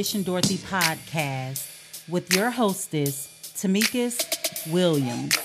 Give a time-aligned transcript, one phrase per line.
[0.00, 5.36] Mission Dorothy podcast with your hostess, Tamikas Williams.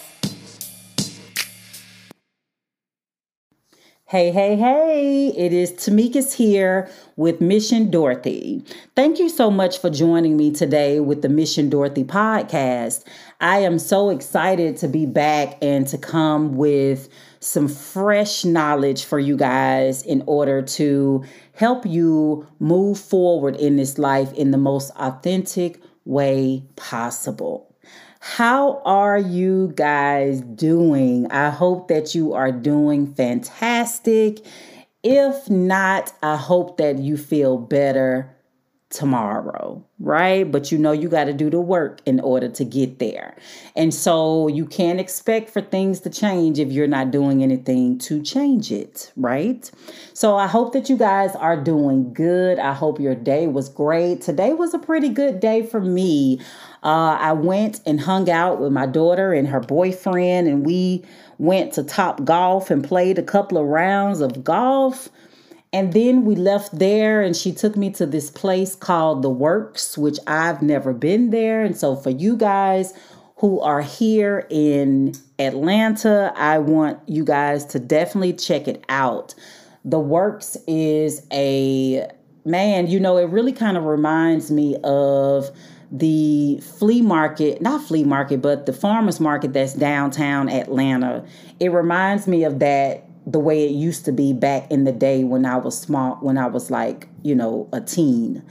[4.05, 8.63] Hey, hey, hey, it is Tamikas here with Mission Dorothy.
[8.95, 13.03] Thank you so much for joining me today with the Mission Dorothy podcast.
[13.41, 17.09] I am so excited to be back and to come with
[17.41, 21.23] some fresh knowledge for you guys in order to
[21.55, 27.73] help you move forward in this life in the most authentic way possible.
[28.19, 31.31] How are you guys doing?
[31.31, 34.39] I hope that you are doing fantastic.
[35.03, 38.34] If not, I hope that you feel better
[38.95, 40.49] tomorrow, right?
[40.49, 43.35] But you know, you got to do the work in order to get there.
[43.75, 48.23] And so you can't expect for things to change if you're not doing anything to
[48.23, 49.69] change it, right?
[50.13, 52.57] So I hope that you guys are doing good.
[52.57, 54.21] I hope your day was great.
[54.21, 56.39] Today was a pretty good day for me.
[56.81, 61.03] Uh, I went and hung out with my daughter and her boyfriend, and we
[61.37, 65.09] went to Top Golf and played a couple of rounds of golf.
[65.75, 69.97] And then we left there, and she took me to this place called The Works,
[69.97, 71.65] which I've never been there.
[71.65, 72.93] And so, for you guys
[73.39, 79.35] who are here in Atlanta, I want you guys to definitely check it out.
[79.83, 82.07] The Works is a
[82.45, 85.51] man, you know, it really kind of reminds me of
[85.91, 91.25] the flea market, not flea market, but the farmers market that's downtown Atlanta.
[91.59, 95.23] It reminds me of that the way it used to be back in the day
[95.23, 98.43] when I was small, when I was like, you know, a teen.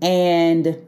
[0.00, 0.78] And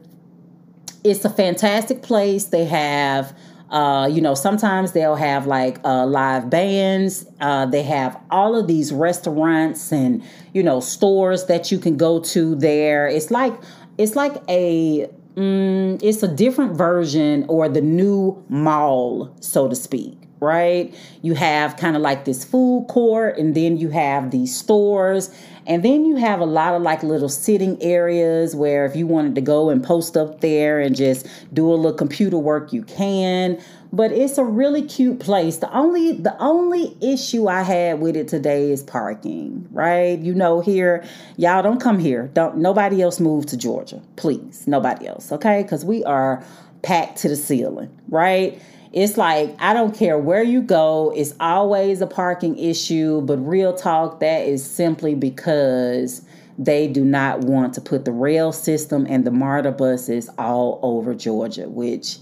[1.03, 2.45] it's a fantastic place.
[2.45, 3.37] They have,
[3.69, 7.25] uh, you know, sometimes they'll have like uh, live bands.
[7.41, 12.19] Uh, they have all of these restaurants and, you know, stores that you can go
[12.21, 13.07] to there.
[13.07, 13.53] It's like,
[13.97, 20.16] it's like a, mm, it's a different version or the new mall, so to speak
[20.39, 20.93] right?
[21.21, 25.33] You have kind of like this food court, and then you have these stores,
[25.65, 29.35] and then you have a lot of like little sitting areas where if you wanted
[29.35, 33.61] to go and post up there and just do a little computer work, you can.
[33.91, 35.57] But it's a really cute place.
[35.57, 40.19] The only the only issue I had with it today is parking, right?
[40.19, 41.05] You know, here,
[41.37, 42.29] y'all don't come here.
[42.33, 44.67] Don't nobody else move to Georgia, please.
[44.67, 45.63] Nobody else, okay?
[45.63, 46.43] Because we are
[46.81, 48.61] packed to the ceiling, right?
[48.93, 53.21] It's like I don't care where you go, it's always a parking issue.
[53.21, 56.21] But real talk, that is simply because
[56.57, 61.13] they do not want to put the rail system and the MARTA buses all over
[61.13, 62.17] Georgia, which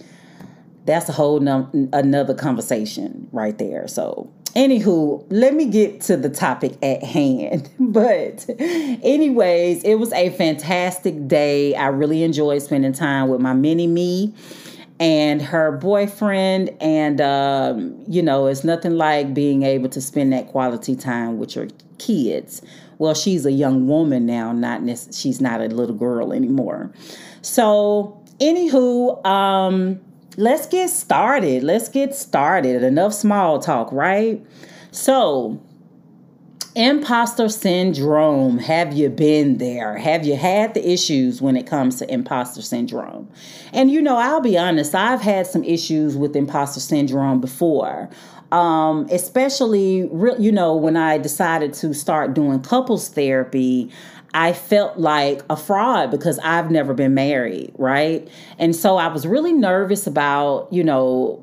[0.86, 3.88] that's a whole num- another conversation right there.
[3.88, 7.70] So, anywho, let me get to the topic at hand.
[7.80, 11.74] But, anyways, it was a fantastic day.
[11.76, 14.34] I really enjoyed spending time with my mini me
[15.00, 20.48] and her boyfriend and um, you know it's nothing like being able to spend that
[20.48, 21.68] quality time with your
[21.98, 22.62] kids.
[22.98, 26.92] Well she's a young woman now not nec- she's not a little girl anymore.
[27.42, 30.00] So anywho um,
[30.38, 31.64] let's get started.
[31.64, 32.82] Let's get started.
[32.84, 34.42] Enough small talk right?
[34.92, 35.62] So
[36.76, 38.58] Imposter syndrome.
[38.58, 39.98] Have you been there?
[39.98, 43.30] Have you had the issues when it comes to imposter syndrome?
[43.72, 48.10] And you know, I'll be honest, I've had some issues with imposter syndrome before.
[48.52, 53.90] Um, especially, you know, when I decided to start doing couples therapy,
[54.34, 58.28] I felt like a fraud because I've never been married, right?
[58.60, 61.42] And so I was really nervous about, you know,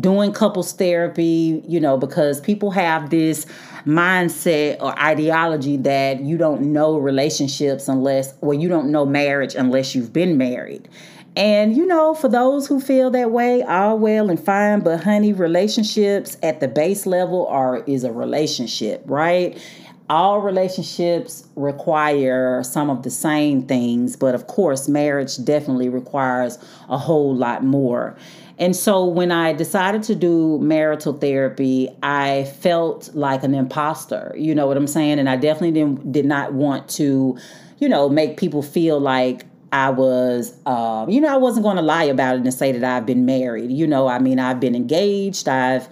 [0.00, 3.46] doing couples therapy, you know, because people have this
[3.84, 9.94] mindset or ideology that you don't know relationships unless, well, you don't know marriage unless
[9.94, 10.88] you've been married.
[11.36, 15.32] And you know, for those who feel that way, all well and fine, but honey,
[15.32, 19.60] relationships at the base level are is a relationship, right?
[20.08, 26.58] All relationships require some of the same things, but of course, marriage definitely requires
[26.88, 28.16] a whole lot more.
[28.60, 34.34] And so when I decided to do marital therapy, I felt like an imposter.
[34.36, 35.18] You know what I'm saying?
[35.18, 37.38] And I definitely didn't, did not want to,
[37.78, 41.82] you know, make people feel like I was, uh, you know, I wasn't going to
[41.82, 43.70] lie about it and say that I've been married.
[43.70, 45.48] You know, I mean, I've been engaged.
[45.48, 45.88] I've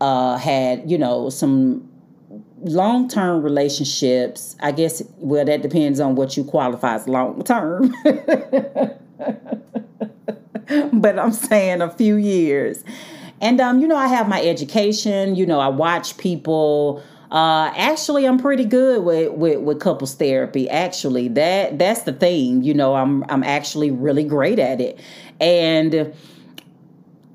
[0.00, 1.86] uh, had, you know, some
[2.62, 4.56] long term relationships.
[4.60, 7.94] I guess, well, that depends on what you qualify as long term.
[10.92, 12.84] but I'm saying a few years.
[13.40, 15.36] And um, you know, I have my education.
[15.36, 20.68] You know, I watch people Uh, actually, I'm pretty good with, with with couples therapy.
[20.70, 22.62] Actually, that that's the thing.
[22.62, 25.00] You know, I'm I'm actually really great at it,
[25.40, 26.14] and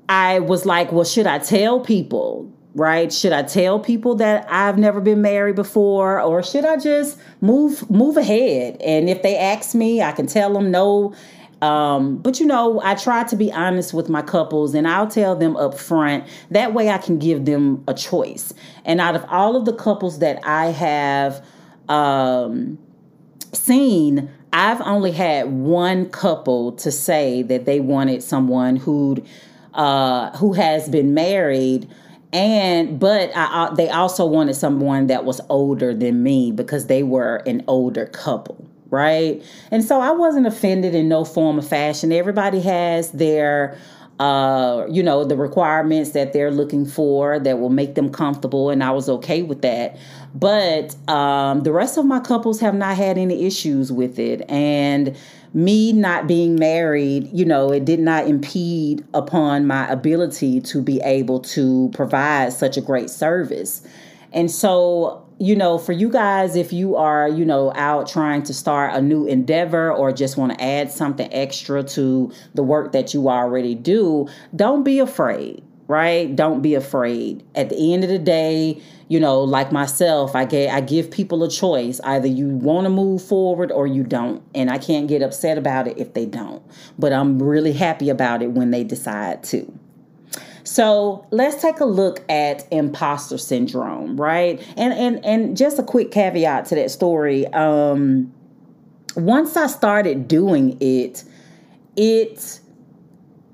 [0.08, 2.50] I was like, well, should I tell people?
[2.74, 3.12] Right?
[3.12, 7.88] Should I tell people that I've never been married before, or should I just move
[7.90, 8.80] move ahead?
[8.80, 11.14] And if they ask me, I can tell them no
[11.62, 15.36] um, but you know, I try to be honest with my couples and I'll tell
[15.36, 16.24] them up front.
[16.50, 18.52] That way I can give them a choice.
[18.84, 21.46] And out of all of the couples that I have
[21.88, 22.78] um,
[23.52, 29.22] seen, I've only had one couple to say that they wanted someone who
[29.72, 31.88] uh, who has been married
[32.32, 37.36] and but I, they also wanted someone that was older than me because they were
[37.46, 39.42] an older couple right?
[39.72, 42.12] And so I wasn't offended in no form of fashion.
[42.12, 43.76] Everybody has their
[44.20, 48.84] uh, you know, the requirements that they're looking for that will make them comfortable, and
[48.84, 49.96] I was okay with that.
[50.32, 55.16] But um, the rest of my couples have not had any issues with it, and
[55.54, 61.00] me not being married, you know, it did not impede upon my ability to be
[61.00, 63.84] able to provide such a great service.
[64.32, 68.54] And so you know, for you guys, if you are, you know, out trying to
[68.54, 73.12] start a new endeavor or just want to add something extra to the work that
[73.14, 76.34] you already do, don't be afraid, right?
[76.34, 77.42] Don't be afraid.
[77.54, 81.42] At the end of the day, you know, like myself, I get I give people
[81.44, 82.00] a choice.
[82.04, 84.42] Either you want to move forward or you don't.
[84.54, 86.62] And I can't get upset about it if they don't.
[86.98, 89.70] But I'm really happy about it when they decide to.
[90.72, 94.58] So let's take a look at imposter syndrome, right?
[94.78, 97.46] And and and just a quick caveat to that story.
[97.48, 98.32] Um,
[99.14, 101.24] once I started doing it,
[101.94, 102.60] it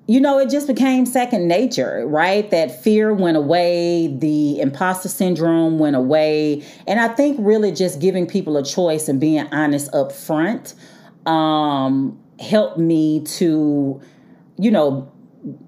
[0.06, 2.49] you know, it just became second nature, right?
[2.53, 6.65] That fear went away, the imposter syndrome went away.
[6.87, 10.73] And I think really just giving people a choice and being honest up front
[11.26, 14.00] um, helped me to,
[14.56, 15.11] you know,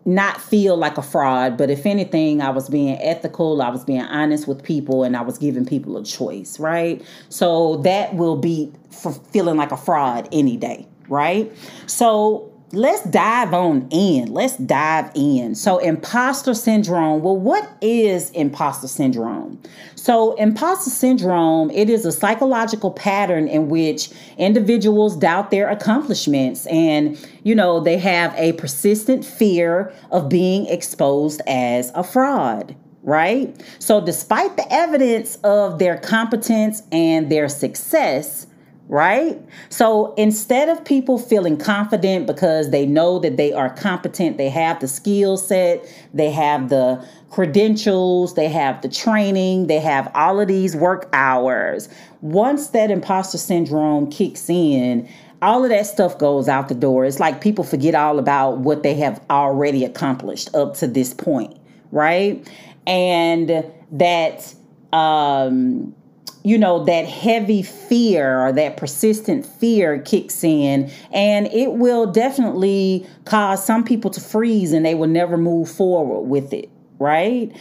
[0.04, 4.02] not feel like a fraud, but if anything, I was being ethical, I was being
[4.02, 7.02] honest with people, and I was giving people a choice, right?
[7.28, 11.52] So that will be for feeling like a fraud any day, right?
[11.86, 14.32] So let's dive on in.
[14.32, 15.54] Let's dive in.
[15.54, 17.22] So, imposter syndrome.
[17.22, 19.60] Well, what is imposter syndrome?
[19.96, 27.18] So, imposter syndrome, it is a psychological pattern in which individuals doubt their accomplishments and,
[27.42, 33.58] you know, they have a persistent fear of being exposed as a fraud right?
[33.78, 38.46] So, despite the evidence of their competence and their success,
[38.90, 39.40] right?
[39.68, 44.80] So instead of people feeling confident because they know that they are competent, they have
[44.80, 50.48] the skill set, they have the credentials, they have the training, they have all of
[50.48, 51.88] these work hours.
[52.20, 55.08] Once that imposter syndrome kicks in,
[55.40, 57.04] all of that stuff goes out the door.
[57.04, 61.56] It's like people forget all about what they have already accomplished up to this point,
[61.92, 62.44] right?
[62.88, 64.52] And that
[64.92, 65.94] um
[66.42, 73.06] you know, that heavy fear or that persistent fear kicks in, and it will definitely
[73.24, 77.54] cause some people to freeze and they will never move forward with it, right?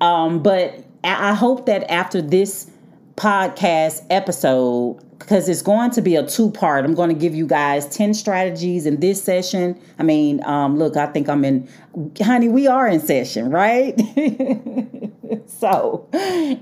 [0.00, 2.70] Um, but I hope that after this
[3.16, 6.84] podcast episode, because it's going to be a two part.
[6.84, 9.80] I'm going to give you guys 10 strategies in this session.
[9.98, 11.68] I mean, um, look, I think I'm in,
[12.20, 13.98] honey, we are in session, right?
[15.46, 16.08] so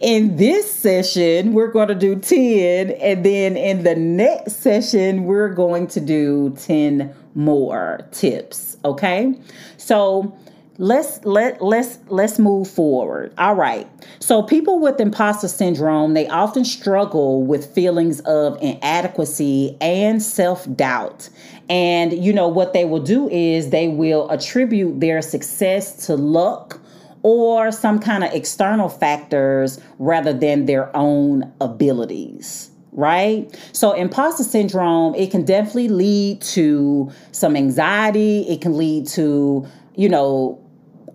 [0.00, 2.90] in this session, we're going to do 10.
[2.90, 8.76] And then in the next session, we're going to do 10 more tips.
[8.84, 9.34] Okay.
[9.76, 10.37] So,
[10.78, 13.88] let's let let's let's move forward all right
[14.19, 21.28] so people with imposter syndrome they often struggle with feelings of inadequacy and self-doubt
[21.69, 26.81] and you know what they will do is they will attribute their success to luck
[27.23, 33.52] or some kind of external factors rather than their own abilities right?
[33.73, 38.43] So, imposter syndrome, it can definitely lead to some anxiety.
[38.43, 39.66] It can lead to,
[39.97, 40.63] you know,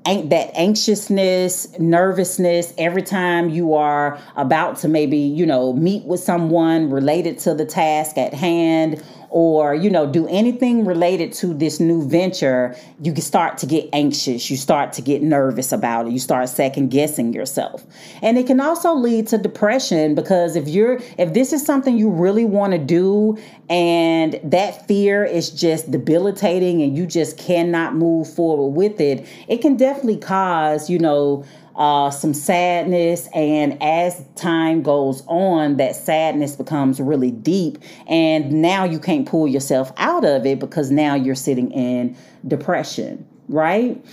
[0.06, 6.90] that anxiousness, nervousness every time you are about to maybe, you know, meet with someone
[6.90, 12.08] related to the task at hand or you know do anything related to this new
[12.08, 14.50] venture you start to get anxious.
[14.50, 16.14] You start to get nervous about it.
[16.14, 17.86] You start second guessing yourself.
[18.22, 22.10] And it can also lead to depression because if you're if this is something you
[22.10, 23.38] really want to do
[23.70, 29.58] and that fear is just debilitating and you just cannot move forward with it it
[29.58, 31.46] can definitely cause you know
[31.76, 33.28] uh, some sadness.
[33.34, 37.80] And as time goes on, that sadness becomes really deep.
[38.08, 42.16] And now you can't pull yourself out of it because now you're sitting in
[42.48, 44.04] depression, right?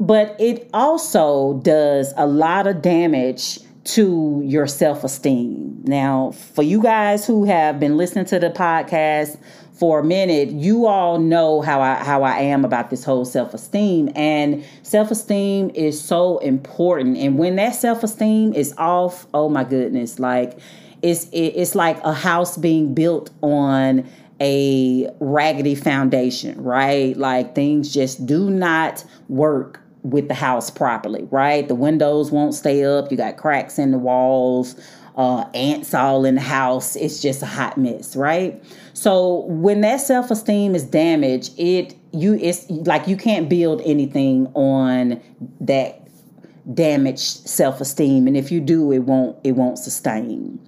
[0.00, 5.80] But it also does a lot of damage to your self esteem.
[5.84, 9.38] Now, for you guys who have been listening to the podcast
[9.72, 14.10] for a minute, you all know how I how I am about this whole self-esteem
[14.14, 20.58] and self-esteem is so important and when that self-esteem is off, oh my goodness, like
[21.00, 24.08] it's it's like a house being built on
[24.40, 27.16] a raggedy foundation, right?
[27.16, 31.66] Like things just do not work with the house properly, right?
[31.66, 34.74] The windows won't stay up, you got cracks in the walls,
[35.16, 36.96] uh, ants all in the house.
[36.96, 38.62] It's just a hot mess, right?
[38.94, 44.46] So when that self esteem is damaged, it you it's like you can't build anything
[44.54, 45.20] on
[45.60, 45.98] that
[46.74, 50.58] damaged self esteem, and if you do, it won't it won't sustain.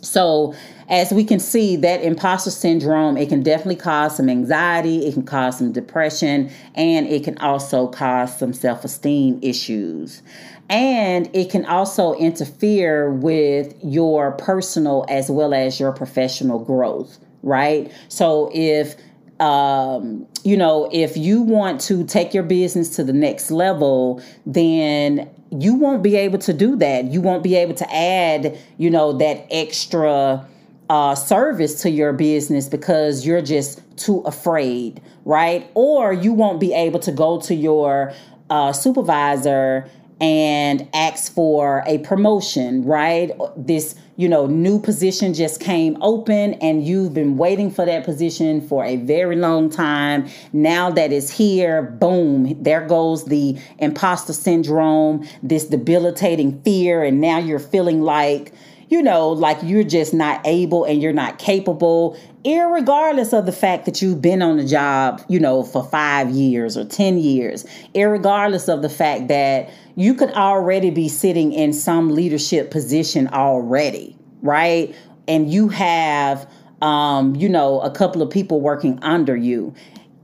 [0.00, 0.54] So
[0.88, 5.24] as we can see, that imposter syndrome, it can definitely cause some anxiety, it can
[5.24, 10.22] cause some depression, and it can also cause some self esteem issues
[10.70, 17.92] and it can also interfere with your personal as well as your professional growth right?
[18.08, 18.96] So if
[19.40, 25.30] um, you know if you want to take your business to the next level then
[25.50, 27.06] you won't be able to do that.
[27.06, 30.46] You won't be able to add you know that extra
[30.90, 35.70] uh, service to your business because you're just too afraid right?
[35.74, 38.14] Or you won't be able to go to your
[38.48, 39.86] uh, supervisor
[40.20, 43.30] and ask for a promotion, right?
[43.56, 48.60] This, you know, new position just came open and you've been waiting for that position
[48.60, 50.28] for a very long time.
[50.52, 57.38] Now that it's here, boom, there goes the imposter syndrome, this debilitating fear, and now
[57.38, 58.52] you're feeling like,
[58.88, 63.84] you know, like you're just not able and you're not capable, regardless of the fact
[63.84, 68.68] that you've been on the job, you know, for five years or 10 years, regardless
[68.68, 74.94] of the fact that you could already be sitting in some leadership position already, right?
[75.26, 79.74] And you have, um, you know, a couple of people working under you.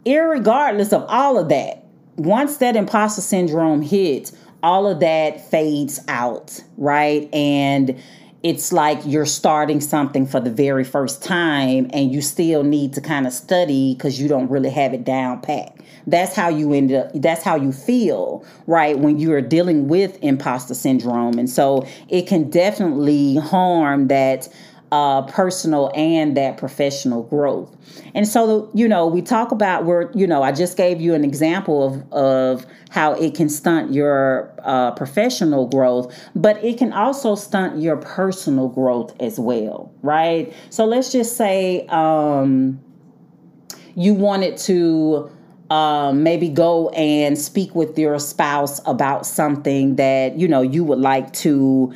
[0.07, 1.85] Irregardless of all of that,
[2.17, 7.29] once that imposter syndrome hits, all of that fades out, right?
[7.35, 8.01] And
[8.45, 13.01] it's like you're starting something for the very first time and you still need to
[13.01, 15.75] kind of study because you don't really have it down pat.
[16.07, 20.23] That's how you end up, that's how you feel, right, when you are dealing with
[20.23, 21.39] imposter syndrome.
[21.39, 24.47] And so it can definitely harm that
[24.95, 27.77] uh, personal and that professional growth.
[28.15, 31.25] And so, you know, we talk about where, you know, I just gave you an
[31.25, 37.35] example of, of how it can stunt your uh, professional growth, but it can also
[37.35, 40.55] stunt your personal growth as well, right?
[40.71, 42.81] So let's just say um,
[43.97, 45.29] you wanted to
[45.71, 51.01] um, maybe go and speak with your spouse about something that, you know, you would
[51.01, 51.93] like to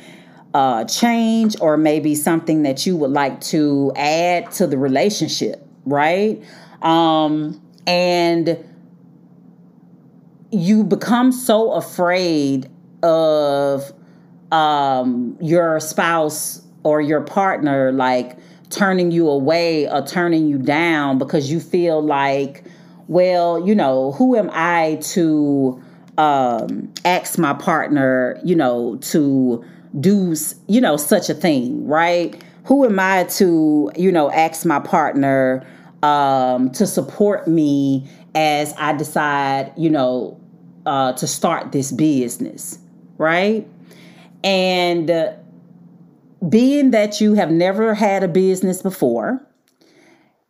[0.53, 6.41] uh, change or maybe something that you would like to add to the relationship, right?
[6.81, 8.63] Um, and
[10.51, 12.69] you become so afraid
[13.03, 13.93] of
[14.51, 18.37] um, your spouse or your partner like
[18.69, 22.63] turning you away or turning you down because you feel like,
[23.07, 25.81] well, you know, who am I to
[26.17, 29.63] um, ask my partner, you know, to
[29.99, 30.35] do
[30.67, 32.41] you know such a thing right?
[32.65, 35.65] Who am i to you know ask my partner
[36.03, 40.39] um, to support me as i decide you know
[40.85, 42.79] uh, to start this business
[43.19, 43.67] right?
[44.43, 45.33] And uh,
[46.47, 49.45] being that you have never had a business before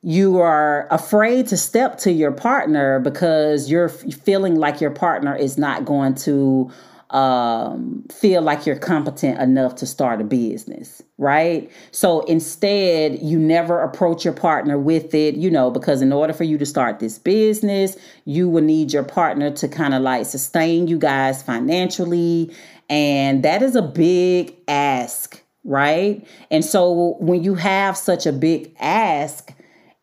[0.02, 5.58] you are afraid to step to your partner because you're feeling like your partner is
[5.58, 6.72] not going to
[7.12, 11.72] um, feel like you're competent enough to start a business, right?
[11.92, 16.44] So instead, you never approach your partner with it, you know, because in order for
[16.44, 20.88] you to start this business, you will need your partner to kind of like sustain
[20.88, 22.54] you guys financially.
[22.90, 26.26] And that is a big ask, right?
[26.52, 29.52] And so when you have such a big ask,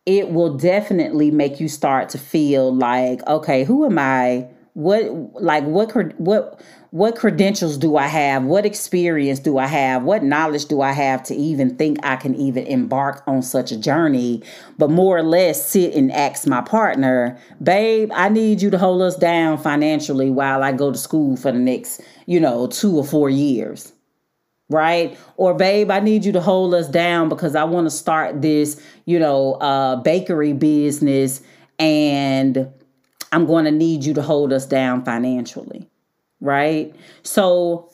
[0.05, 4.49] it will definitely make you start to feel like, okay, who am I?
[4.77, 5.11] what
[5.41, 6.61] like what could what
[6.97, 8.43] what credentials do I have?
[8.43, 10.01] What experience do I have?
[10.01, 13.77] What knowledge do I have to even think I can even embark on such a
[13.77, 14.41] journey?
[14.79, 19.03] But more or less sit and ask my partner, babe, I need you to hold
[19.03, 23.05] us down financially while I go to school for the next, you know, two or
[23.05, 23.93] four years.
[24.67, 25.15] Right?
[25.37, 28.81] Or, babe, I need you to hold us down because I want to start this,
[29.05, 31.41] you know, uh, bakery business
[31.77, 32.67] and
[33.31, 35.87] I'm going to need you to hold us down financially
[36.41, 36.95] right?
[37.23, 37.89] So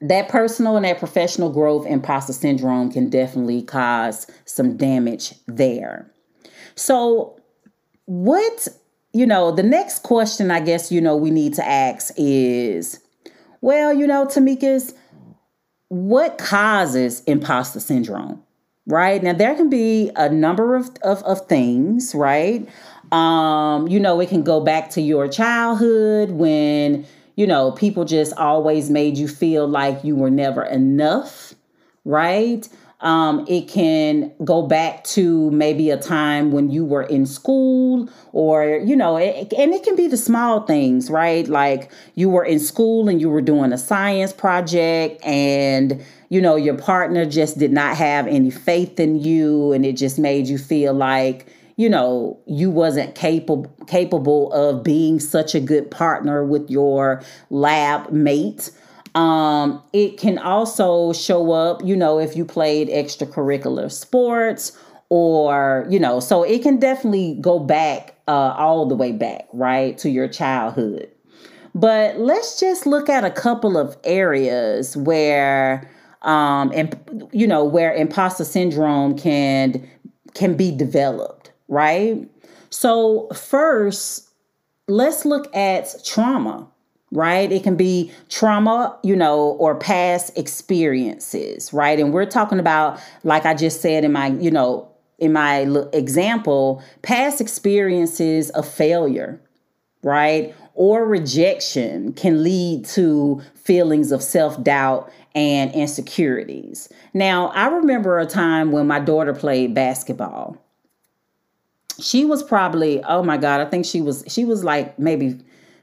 [0.00, 6.10] that personal and that professional growth imposter syndrome can definitely cause some damage there.
[6.74, 7.40] So,
[8.04, 8.68] what,
[9.12, 13.00] you know, the next question I guess, you know, we need to ask is
[13.60, 14.94] well, you know, Tamika's,
[15.88, 18.42] what causes imposter syndrome?
[18.86, 22.68] Right now, there can be a number of, of, of things, right?
[23.12, 28.32] Um, you know, it can go back to your childhood when, you know, people just
[28.34, 31.54] always made you feel like you were never enough,
[32.04, 32.68] right?
[33.00, 38.80] Um, it can go back to maybe a time when you were in school, or,
[38.84, 41.46] you know, it, and it can be the small things, right?
[41.46, 46.56] Like you were in school and you were doing a science project, and, you know,
[46.56, 50.56] your partner just did not have any faith in you, and it just made you
[50.56, 51.46] feel like,
[51.76, 58.10] you know you wasn't capable capable of being such a good partner with your lab
[58.10, 58.70] mate.
[59.14, 64.76] Um, it can also show up you know if you played extracurricular sports
[65.08, 69.96] or you know so it can definitely go back uh, all the way back right
[69.98, 71.10] to your childhood.
[71.74, 75.90] But let's just look at a couple of areas where
[76.22, 79.86] um and you know where imposter syndrome can
[80.34, 81.35] can be developed
[81.68, 82.28] right?
[82.70, 84.28] So, first,
[84.88, 86.68] let's look at trauma,
[87.10, 87.50] right?
[87.50, 91.98] It can be trauma, you know, or past experiences, right?
[91.98, 95.60] And we're talking about, like I just said in my, you know, in my
[95.92, 99.40] example, past experiences of failure,
[100.02, 100.54] right?
[100.74, 106.90] Or rejection can lead to feelings of self doubt and insecurities.
[107.14, 110.62] Now, I remember a time when my daughter played basketball
[112.00, 115.38] she was probably oh my god i think she was she was like maybe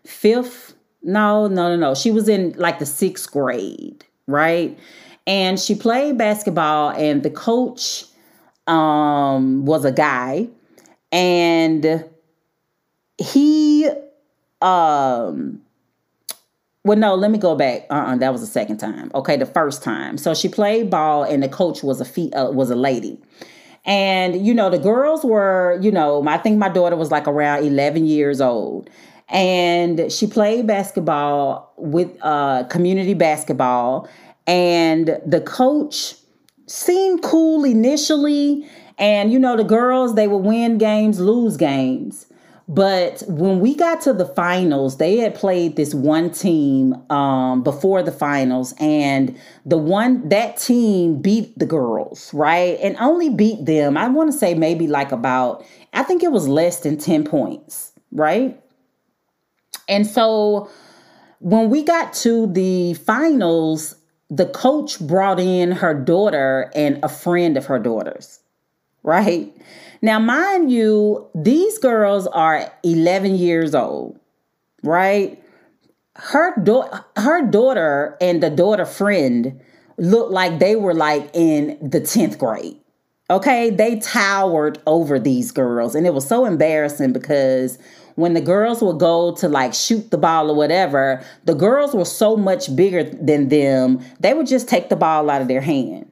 [0.05, 0.75] fifth.
[1.01, 1.95] No no no no.
[1.95, 4.77] She was in like the sixth grade right?
[5.27, 8.05] And she played basketball and the coach
[8.67, 10.47] um was a guy.
[11.11, 12.05] And
[13.17, 13.89] he
[14.61, 15.61] um
[16.85, 17.85] well no let me go back.
[17.89, 19.11] Uh-uh that was the second time.
[19.13, 20.17] Okay the first time.
[20.17, 23.19] So she played ball and the coach was a fee uh, was a lady
[23.85, 27.65] and, you know, the girls were, you know, I think my daughter was like around
[27.65, 28.89] 11 years old.
[29.29, 34.07] And she played basketball with uh, community basketball.
[34.47, 36.15] And the coach
[36.67, 38.67] seemed cool initially.
[38.97, 42.27] And, you know, the girls, they would win games, lose games.
[42.67, 48.01] But when we got to the finals, they had played this one team um, before
[48.03, 52.79] the finals, and the one that team beat the girls, right?
[52.81, 56.47] And only beat them, I want to say maybe like about, I think it was
[56.47, 58.59] less than 10 points, right?
[59.89, 60.69] And so
[61.39, 63.95] when we got to the finals,
[64.29, 68.39] the coach brought in her daughter and a friend of her daughter's,
[69.03, 69.53] right?
[70.03, 74.19] Now, mind you, these girls are 11 years old,
[74.83, 75.41] right?
[76.17, 79.61] Her, do- her daughter and the daughter friend
[79.97, 82.77] looked like they were like in the 10th grade.
[83.29, 87.79] Okay, they towered over these girls, and it was so embarrassing because
[88.15, 92.03] when the girls would go to like shoot the ball or whatever, the girls were
[92.03, 96.11] so much bigger than them, they would just take the ball out of their hand.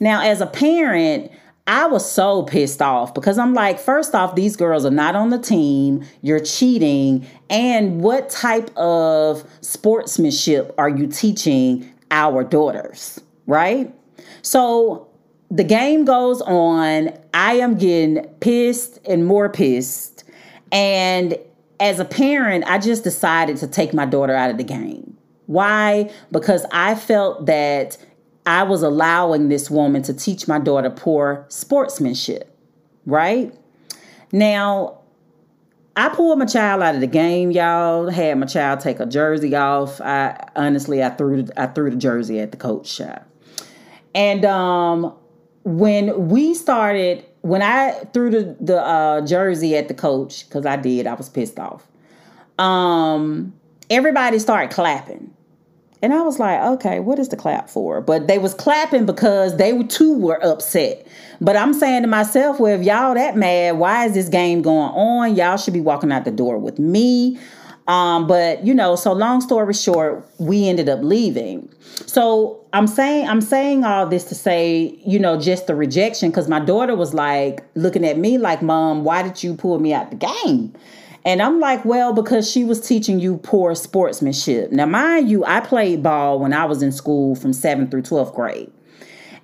[0.00, 1.30] Now, as a parent,
[1.66, 5.30] I was so pissed off because I'm like, first off, these girls are not on
[5.30, 6.04] the team.
[6.22, 7.26] You're cheating.
[7.48, 13.20] And what type of sportsmanship are you teaching our daughters?
[13.46, 13.94] Right?
[14.42, 15.08] So
[15.50, 17.10] the game goes on.
[17.34, 20.24] I am getting pissed and more pissed.
[20.72, 21.36] And
[21.78, 25.16] as a parent, I just decided to take my daughter out of the game.
[25.46, 26.10] Why?
[26.30, 27.96] Because I felt that
[28.50, 32.52] I was allowing this woman to teach my daughter poor sportsmanship,
[33.06, 33.54] right?
[34.32, 34.98] Now,
[35.96, 38.08] I pulled my child out of the game, y'all.
[38.10, 40.00] Had my child take a jersey off.
[40.00, 43.00] I honestly, I threw I threw the jersey at the coach.
[44.16, 45.14] And um,
[45.64, 50.76] when we started, when I threw the the uh, jersey at the coach, because I
[50.76, 51.86] did, I was pissed off.
[52.58, 53.54] um,
[53.90, 55.34] everybody started clapping.
[56.02, 58.00] And I was like, okay, what is the clap for?
[58.00, 61.06] But they was clapping because they too were upset.
[61.40, 64.92] But I'm saying to myself, well, if y'all that mad, why is this game going
[64.92, 65.36] on?
[65.36, 67.38] Y'all should be walking out the door with me.
[67.86, 71.68] Um, but you know, so long story short, we ended up leaving.
[72.06, 76.48] So I'm saying I'm saying all this to say, you know, just the rejection because
[76.48, 80.10] my daughter was like looking at me like, "Mom, why did you pull me out
[80.10, 80.72] the game?"
[81.24, 84.72] And I'm like, well, because she was teaching you poor sportsmanship.
[84.72, 88.34] Now, mind you, I played ball when I was in school from 7th through 12th
[88.34, 88.72] grade.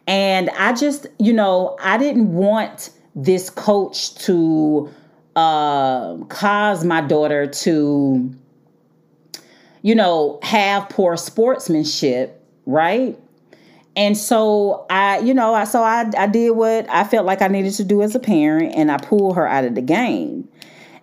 [0.07, 4.91] And I just, you know, I didn't want this coach to
[5.35, 8.35] uh, cause my daughter to,
[9.83, 13.19] you know, have poor sportsmanship, right?
[13.97, 17.49] And so I, you know, I so I I did what I felt like I
[17.49, 20.47] needed to do as a parent and I pulled her out of the game.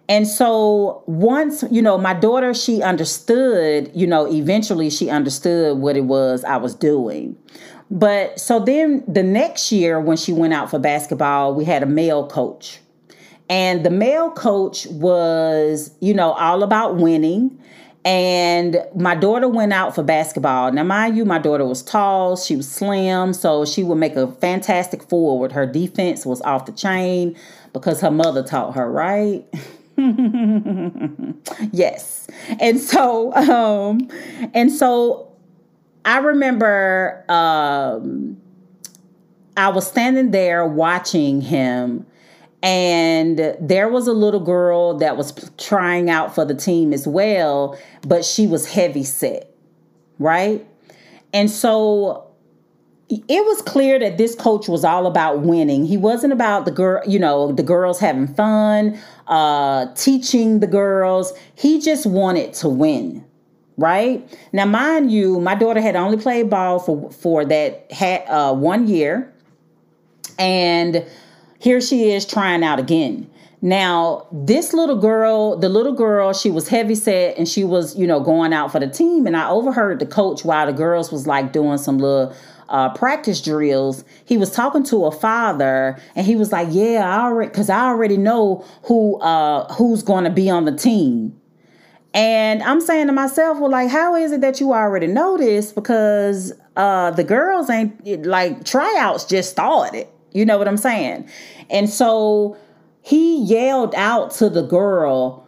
[0.10, 5.96] And so once, you know, my daughter, she understood, you know, eventually she understood what
[5.96, 7.38] it was I was doing.
[7.90, 11.86] But so then the next year when she went out for basketball, we had a
[11.86, 12.80] male coach.
[13.50, 17.58] And the male coach was, you know, all about winning.
[18.06, 20.74] And my daughter went out for basketball.
[20.74, 24.28] Now, mind you, my daughter was tall, she was slim, so she would make a
[24.28, 25.54] fantastic forward.
[25.54, 27.38] Her defense was off the chain
[27.72, 29.46] because her mother taught her, right?
[31.72, 32.28] yes.
[32.60, 34.10] And so um
[34.54, 35.32] and so
[36.06, 38.38] I remember um
[39.56, 42.06] I was standing there watching him
[42.64, 47.78] and there was a little girl that was trying out for the team as well,
[48.08, 49.54] but she was heavy set,
[50.18, 50.66] right?
[51.34, 52.33] And so
[53.28, 55.86] it was clear that this coach was all about winning.
[55.86, 58.98] He wasn't about the girl, you know, the girls having fun,
[59.28, 61.34] uh, teaching the girls.
[61.56, 63.26] He just wanted to win,
[63.78, 64.26] right?
[64.54, 68.88] Now, mind you, my daughter had only played ball for for that had uh, one
[68.88, 69.34] year,
[70.40, 71.06] and
[71.60, 73.30] here she is trying out again.
[73.64, 78.06] Now, this little girl, the little girl, she was heavy set and she was, you
[78.06, 79.26] know, going out for the team.
[79.26, 82.36] And I overheard the coach while the girls was like doing some little
[82.74, 87.26] uh, practice drills, he was talking to a father, and he was like, "Yeah, I
[87.26, 91.40] already, because I already know who uh, who's going to be on the team."
[92.16, 95.72] And I'm saying to myself, well, like, how is it that you already know this?
[95.72, 100.08] Because uh, the girls ain't like tryouts just started.
[100.32, 101.30] You know what I'm saying?
[101.70, 102.58] And so
[103.02, 105.48] he yelled out to the girl,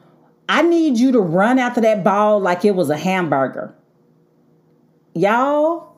[0.49, 3.73] I need you to run after that ball like it was a hamburger.
[5.13, 5.95] Y'all,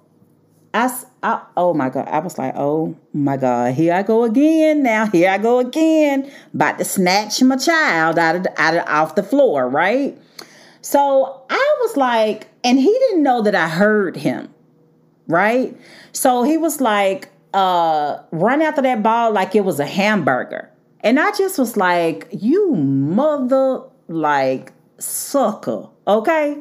[0.74, 2.08] I, I, oh my God.
[2.08, 4.84] I was like, oh my God, here I go again.
[4.84, 6.32] Now, here I go again.
[6.54, 10.18] About to snatch my child out of, out of off the floor, right?
[10.82, 14.54] So I was like, and he didn't know that I heard him,
[15.28, 15.76] right?
[16.12, 20.70] So he was like, uh, run after that ball like it was a hamburger.
[21.02, 26.58] And I just was like, you mother, like, sucker, okay?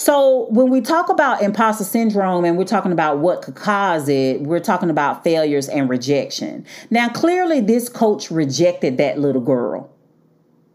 [0.00, 4.40] So when we talk about imposter syndrome and we're talking about what could cause it,
[4.40, 6.64] we're talking about failures and rejection.
[6.88, 9.90] Now, clearly, this coach rejected that little girl,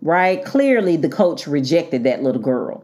[0.03, 0.45] right?
[0.45, 2.83] Clearly, the coach rejected that little girl.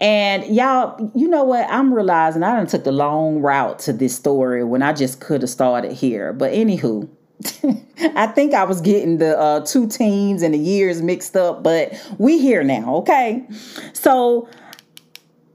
[0.00, 1.68] And y'all, you know what?
[1.68, 5.42] I'm realizing I done took the long route to this story when I just could
[5.42, 6.32] have started here.
[6.32, 7.08] But anywho,
[8.14, 11.94] I think I was getting the uh, two teens and the years mixed up, but
[12.18, 13.44] we here now, okay?
[13.92, 14.48] So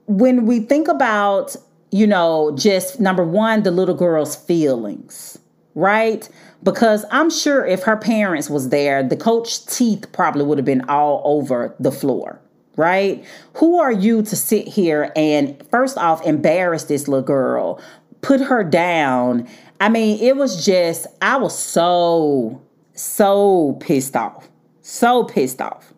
[0.10, 1.56] when we think about,
[1.92, 5.38] you know, just number one, the little girl's feelings,
[5.76, 6.28] right?
[6.64, 10.90] Because I'm sure if her parents was there, the coach teeth probably would have been
[10.90, 12.42] all over the floor,
[12.76, 13.24] right?
[13.58, 17.80] Who are you to sit here and first off embarrass this little girl,
[18.22, 19.48] put her down?
[19.80, 22.60] I mean, it was just I was so
[22.94, 24.50] so pissed off.
[24.82, 25.94] So pissed off.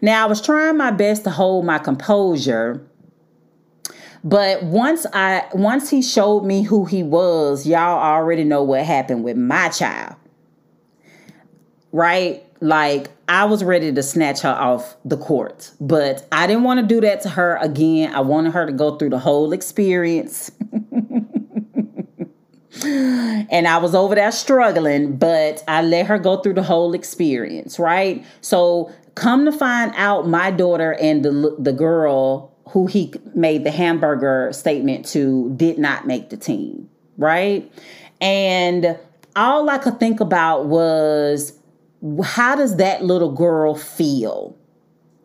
[0.00, 2.88] Now, I was trying my best to hold my composure
[4.24, 9.24] but once I once he showed me who he was, y'all already know what happened
[9.24, 10.16] with my child.
[11.92, 12.44] Right?
[12.60, 16.86] Like I was ready to snatch her off the court, but I didn't want to
[16.86, 18.14] do that to her again.
[18.14, 20.50] I wanted her to go through the whole experience.
[22.84, 27.78] and I was over there struggling, but I let her go through the whole experience,
[27.78, 28.24] right?
[28.40, 33.70] So come to find out my daughter and the the girl who he made the
[33.70, 37.70] hamburger statement to did not make the team, right?
[38.20, 38.98] And
[39.36, 41.58] all I could think about was
[42.24, 44.56] how does that little girl feel?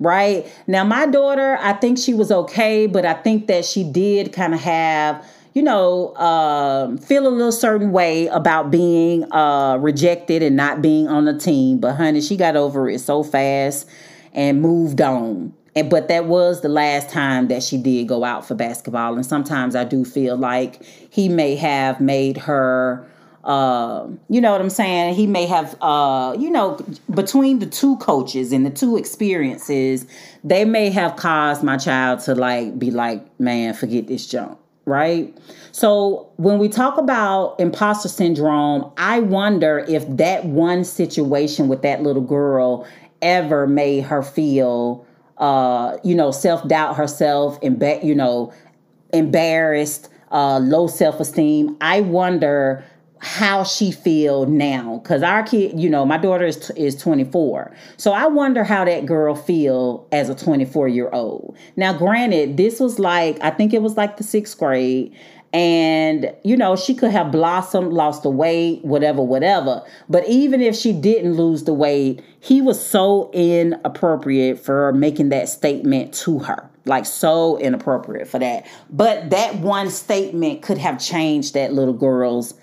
[0.03, 0.45] right?
[0.67, 4.53] Now, my daughter, I think she was okay, but I think that she did kind
[4.53, 10.55] of have, you know, uh, feel a little certain way about being uh, rejected and
[10.55, 11.79] not being on the team.
[11.79, 13.87] But honey, she got over it so fast
[14.33, 15.53] and moved on.
[15.75, 19.15] And but that was the last time that she did go out for basketball.
[19.15, 23.07] And sometimes I do feel like he may have made her
[23.43, 25.15] uh, you know what I'm saying?
[25.15, 26.79] He may have, uh, you know,
[27.13, 30.05] between the two coaches and the two experiences,
[30.45, 35.37] they may have caused my child to like be like, man, forget this junk, right?
[35.73, 42.01] So when we talk about imposter syndrome, I wonder if that one situation with that
[42.01, 42.87] little girl
[43.21, 45.05] ever made her feel,
[45.37, 48.53] uh, you know, self doubt herself, and you know,
[49.13, 51.77] embarrassed, uh, low self esteem.
[51.81, 52.83] I wonder
[53.23, 58.11] how she feel now because our kid you know my daughter is, is 24 so
[58.11, 62.99] i wonder how that girl feel as a 24 year old now granted this was
[62.99, 65.15] like i think it was like the sixth grade
[65.53, 69.83] and you know she could have blossomed lost the weight whatever whatever.
[70.09, 75.47] But even if she didn't lose the weight he was so inappropriate for making that
[75.47, 76.69] statement to her.
[76.85, 78.67] Like so inappropriate for that.
[78.89, 82.53] But that one statement could have changed that little girl's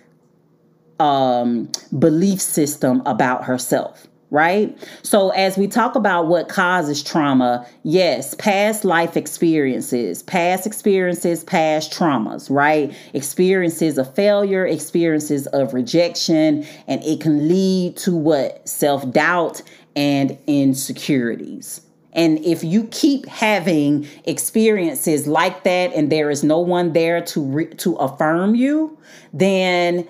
[0.98, 4.76] um, belief system about herself right?
[5.02, 11.92] So, as we talk about what causes trauma, yes, past life experiences, past experiences, past
[11.92, 12.94] traumas, right?
[13.12, 18.66] Experiences of failure, experiences of rejection, and it can lead to what?
[18.68, 19.62] Self doubt
[19.96, 21.80] and insecurities.
[22.12, 27.40] And if you keep having experiences like that and there is no one there to
[27.40, 28.98] re- to affirm you,
[29.32, 30.08] then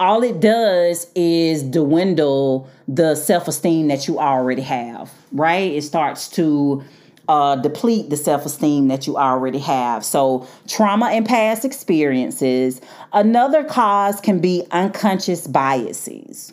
[0.00, 5.72] all it does is dwindle the self-esteem that you already have right?
[5.72, 6.82] It starts to
[7.28, 10.04] uh, deplete the self-esteem that you already have.
[10.04, 12.80] So trauma and past experiences.
[13.12, 16.52] Another cause can be unconscious biases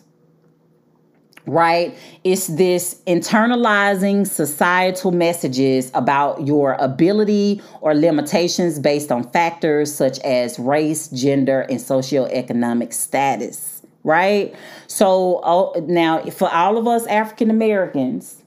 [1.46, 1.96] right?
[2.24, 10.58] It's this internalizing societal messages about your ability or limitations based on factors such as
[10.58, 14.56] race, gender, and socioeconomic status, right?
[14.88, 18.42] So oh, now, for all of us African Americans,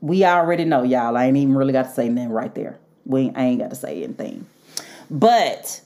[0.00, 1.16] we already know, y'all.
[1.16, 2.78] I ain't even really got to say nothing right there.
[3.04, 4.46] We I ain't got to say anything.
[5.10, 5.80] But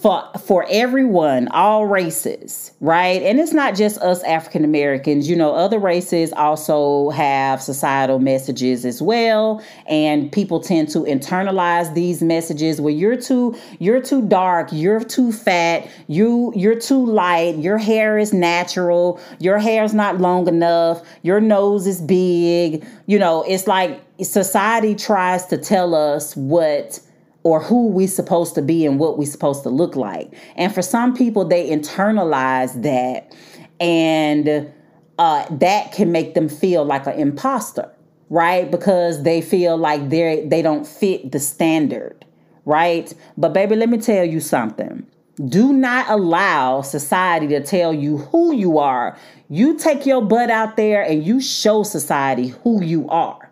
[0.00, 3.22] for for everyone, all races, right?
[3.22, 5.28] And it's not just us African Americans.
[5.28, 11.94] You know, other races also have societal messages as well, and people tend to internalize
[11.94, 12.80] these messages.
[12.80, 18.18] Where you're too you're too dark, you're too fat, you you're too light, your hair
[18.18, 22.84] is natural, your hair's not long enough, your nose is big.
[23.06, 27.00] You know, it's like society tries to tell us what
[27.44, 30.32] or who we supposed to be and what we supposed to look like.
[30.56, 33.34] And for some people, they internalize that,
[33.80, 34.72] and
[35.18, 37.90] uh, that can make them feel like an imposter,
[38.30, 38.70] right?
[38.70, 42.24] Because they feel like they they don't fit the standard,
[42.64, 43.12] right?
[43.36, 45.06] But baby, let me tell you something.
[45.46, 49.16] Do not allow society to tell you who you are.
[49.48, 53.51] You take your butt out there and you show society who you are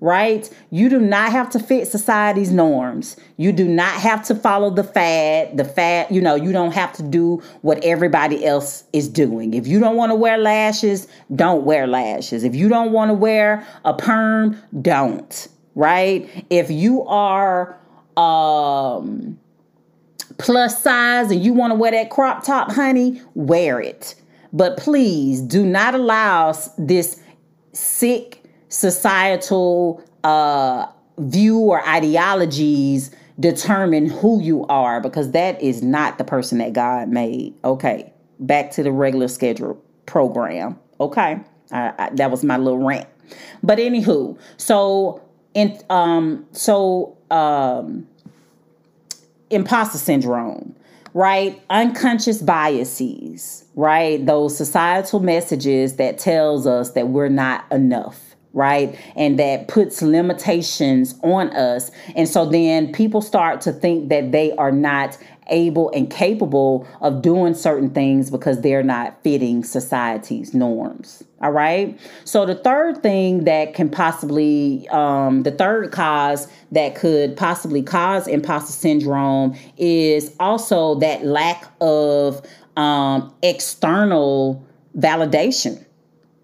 [0.00, 0.48] right?
[0.70, 3.16] You do not have to fit society's norms.
[3.36, 5.56] You do not have to follow the fad.
[5.56, 9.54] The fad, you know, you don't have to do what everybody else is doing.
[9.54, 12.44] If you don't want to wear lashes, don't wear lashes.
[12.44, 16.28] If you don't want to wear a perm, don't, right?
[16.50, 17.78] If you are
[18.16, 19.38] um
[20.38, 24.14] plus size and you want to wear that crop top, honey, wear it.
[24.52, 27.20] But please do not allow this
[27.72, 30.86] sick societal uh,
[31.18, 37.08] view or ideologies determine who you are because that is not the person that God
[37.08, 37.54] made.
[37.64, 40.78] Okay, back to the regular schedule program.
[41.00, 43.08] Okay, I, I, that was my little rant.
[43.62, 45.22] But anywho, so
[45.54, 48.06] in um so um
[49.50, 50.74] imposter syndrome
[51.14, 58.98] right unconscious biases right those societal messages that tells us that we're not enough right?
[59.16, 61.90] And that puts limitations on us.
[62.16, 65.18] And so then people start to think that they are not
[65.50, 71.24] able and capable of doing certain things because they're not fitting society's norms.
[71.40, 71.98] All right.
[72.24, 78.26] So the third thing that can possibly, um, the third cause that could possibly cause
[78.26, 82.44] imposter syndrome is also that lack of
[82.76, 84.64] um, external
[84.96, 85.84] validation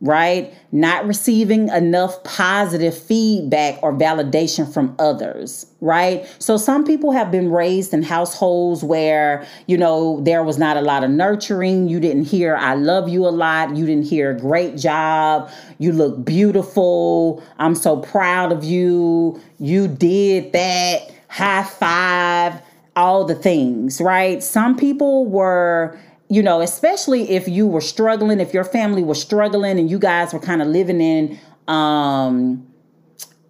[0.05, 0.53] right?
[0.71, 6.27] Not receiving enough positive feedback or validation from others, right?
[6.39, 10.83] So some people have been raised in households where, you know, there was not a
[10.83, 11.89] lot of nurturing.
[11.89, 13.75] You didn't hear, I love you a lot.
[13.77, 15.51] You didn't hear, great job.
[15.79, 17.43] You look beautiful.
[17.59, 19.41] I'm so proud of you.
[19.59, 21.11] You did that.
[21.29, 22.61] High five.
[22.95, 24.41] All the things, right?
[24.41, 29.79] Some people were you know, especially if you were struggling, if your family was struggling
[29.79, 32.67] and you guys were kind of living in um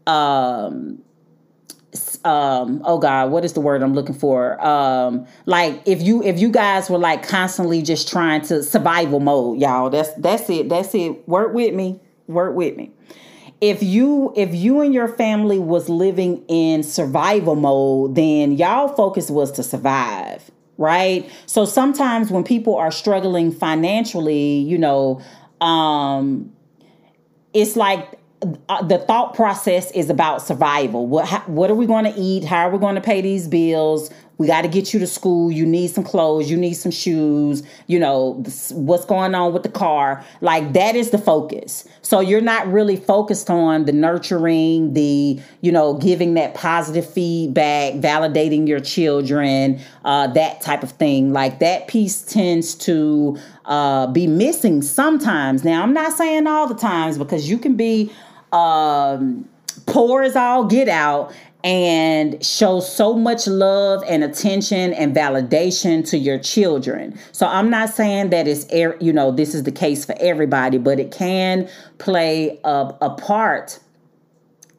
[0.06, 1.02] um
[2.24, 4.64] um oh god what is the word i'm looking for?
[4.64, 9.60] Um like if you if you guys were like constantly just trying to survival mode
[9.60, 11.28] y'all that's that's it that's it.
[11.28, 12.90] Work with me work with me.
[13.60, 19.30] If you if you and your family was living in survival mode then y'all focus
[19.30, 21.30] was to survive right?
[21.46, 25.20] So sometimes when people are struggling financially, you know,
[25.60, 26.52] um,
[27.52, 28.18] it's like
[28.68, 31.06] uh, the thought process is about survival.
[31.06, 32.44] What how, what are we going to eat?
[32.44, 34.10] How are we going to pay these bills?
[34.38, 35.50] We got to get you to school.
[35.50, 36.50] You need some clothes.
[36.50, 37.62] You need some shoes.
[37.86, 38.42] You know,
[38.72, 40.24] what's going on with the car.
[40.40, 41.86] Like that is the focus.
[42.02, 47.94] So you're not really focused on the nurturing, the, you know, giving that positive feedback,
[47.94, 51.32] validating your children, uh, that type of thing.
[51.32, 55.64] Like that piece tends to uh, be missing sometimes.
[55.64, 58.12] Now, I'm not saying all the times because you can be
[58.52, 59.48] um,
[59.86, 61.32] poor as all get out
[61.64, 67.18] and show so much love and attention and validation to your children.
[67.32, 71.00] So I'm not saying that it's you know this is the case for everybody, but
[71.00, 73.80] it can play a, a part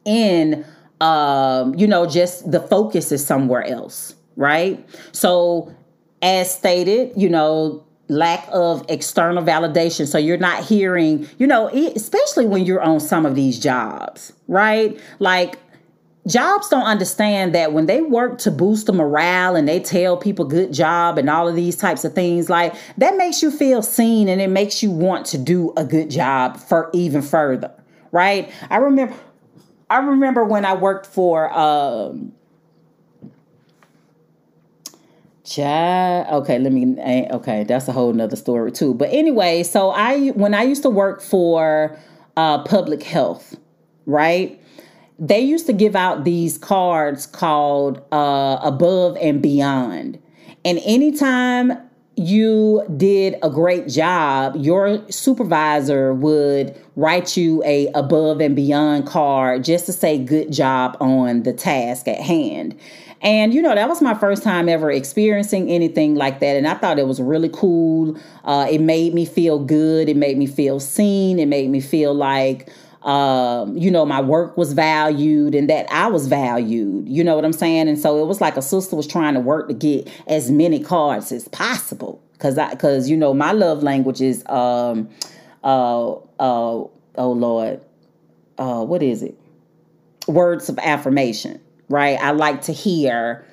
[0.04, 0.64] in
[1.00, 4.88] um, you know just the focus is somewhere else, right?
[5.10, 5.74] So
[6.22, 10.06] as stated, you know lack of external validation.
[10.06, 14.98] So you're not hearing, you know, especially when you're on some of these jobs, right?
[15.18, 15.58] Like
[16.26, 20.44] jobs don't understand that when they work to boost the morale and they tell people
[20.44, 24.28] good job and all of these types of things like that makes you feel seen
[24.28, 27.72] and it makes you want to do a good job for even further
[28.12, 29.14] right i remember
[29.88, 32.32] i remember when i worked for um
[36.32, 36.96] okay, let me.
[36.98, 38.94] Eh, okay, that's a whole nother story too.
[38.94, 41.96] But anyway, so I when I used to work for
[42.36, 43.56] uh, public health,
[44.06, 44.60] right?
[45.18, 50.20] They used to give out these cards called uh, Above and Beyond.
[50.64, 51.78] And anytime
[52.16, 59.64] you did a great job, your supervisor would write you a above and beyond card
[59.64, 62.78] just to say good job on the task at hand.
[63.20, 66.56] And you know, that was my first time ever experiencing anything like that.
[66.56, 68.16] And I thought it was really cool.
[68.44, 70.08] Uh, it made me feel good.
[70.08, 71.38] It made me feel seen.
[71.38, 72.70] It made me feel like,
[73.06, 77.08] um, you know, my work was valued and that I was valued.
[77.08, 77.88] You know what I'm saying?
[77.88, 80.80] And so it was like a sister was trying to work to get as many
[80.80, 82.20] cards as possible.
[82.40, 85.08] Cause I, cause you know, my love language is, um,
[85.62, 87.80] uh, uh, oh Lord,
[88.58, 89.38] uh, what is it?
[90.26, 92.18] Words of affirmation, right?
[92.20, 93.46] I like to hear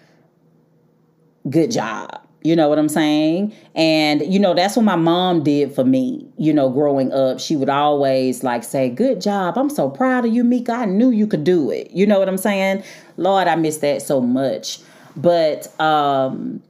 [1.47, 3.53] good job you know what I'm saying?
[3.75, 7.39] And, you know, that's what my mom did for me, you know, growing up.
[7.39, 9.57] She would always like say, Good job.
[9.57, 10.73] I'm so proud of you, Mika.
[10.73, 11.91] I knew you could do it.
[11.91, 12.83] You know what I'm saying?
[13.17, 14.79] Lord, I miss that so much.
[15.15, 16.61] But um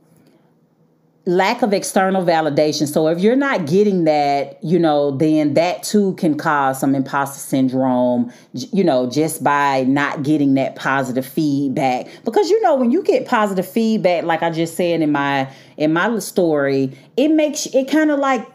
[1.26, 2.88] lack of external validation.
[2.88, 7.40] So if you're not getting that, you know, then that too can cause some imposter
[7.40, 12.08] syndrome, you know, just by not getting that positive feedback.
[12.26, 15.94] Because you know, when you get positive feedback like I just said in my in
[15.94, 18.46] my story, it makes it kind of like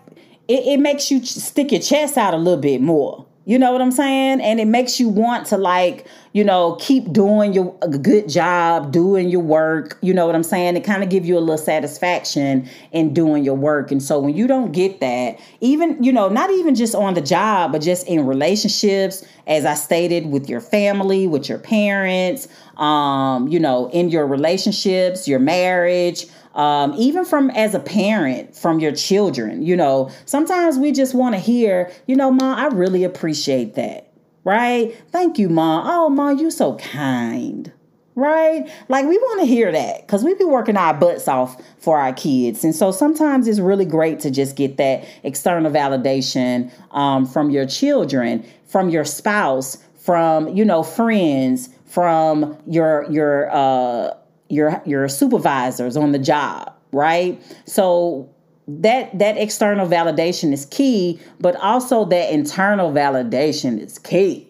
[0.47, 3.25] it, it makes you stick your chest out a little bit more.
[3.49, 4.43] You know what I'm saying?
[4.43, 8.93] And it makes you want to like, you know, keep doing your a good job,
[8.93, 9.97] doing your work.
[10.03, 10.77] You know what I'm saying?
[10.77, 13.91] It kind of give you a little satisfaction in doing your work.
[13.91, 17.23] And so when you don't get that, even, you know, not even just on the
[17.23, 23.49] job, but just in relationships, as I stated, with your family, with your parents, um,
[23.49, 26.27] you know, in your relationships, your marriage,
[26.59, 31.35] um, even from as a parent from your children you know sometimes we just want
[31.35, 34.05] to hear you know mom i really appreciate that
[34.45, 34.97] right?
[35.11, 37.73] Thank you mom oh mom you're so kind
[38.19, 38.69] right?
[38.89, 42.13] Like we want to hear that because we be working our butts off for our
[42.13, 47.51] kids, and so sometimes it's really great to just get that external validation um, from
[47.51, 54.15] your children, from your spouse, from you know friends, from your your uh,
[54.49, 57.41] your your supervisors on the job, right?
[57.67, 58.29] So
[58.67, 64.49] that that external validation is key, but also that internal validation is key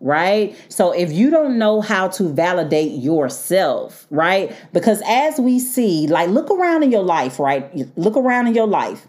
[0.00, 0.56] right?
[0.68, 4.54] So if you don't know how to validate yourself, right?
[4.72, 7.68] Because as we see, like look around in your life, right?
[7.96, 9.06] Look around in your life.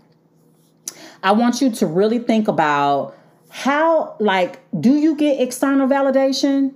[1.22, 3.16] I want you to really think about
[3.50, 6.74] how like do you get external validation?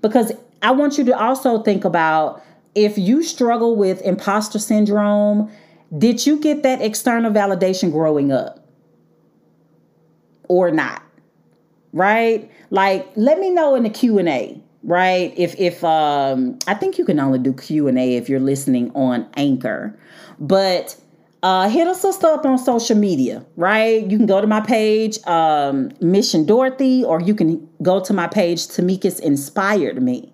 [0.00, 0.32] Because
[0.62, 2.42] I want you to also think about
[2.74, 5.50] if you struggle with imposter syndrome,
[5.96, 8.66] did you get that external validation growing up
[10.48, 11.02] or not?
[11.92, 12.50] Right?
[12.70, 15.34] Like let me know in the Q&A, right?
[15.36, 19.98] If if um I think you can only do Q&A if you're listening on Anchor.
[20.38, 20.96] But
[21.42, 24.08] uh, hit sister up on social media, right?
[24.08, 28.28] You can go to my page, um, Mission Dorothy, or you can go to my
[28.28, 30.31] page, Tamika's Inspired Me.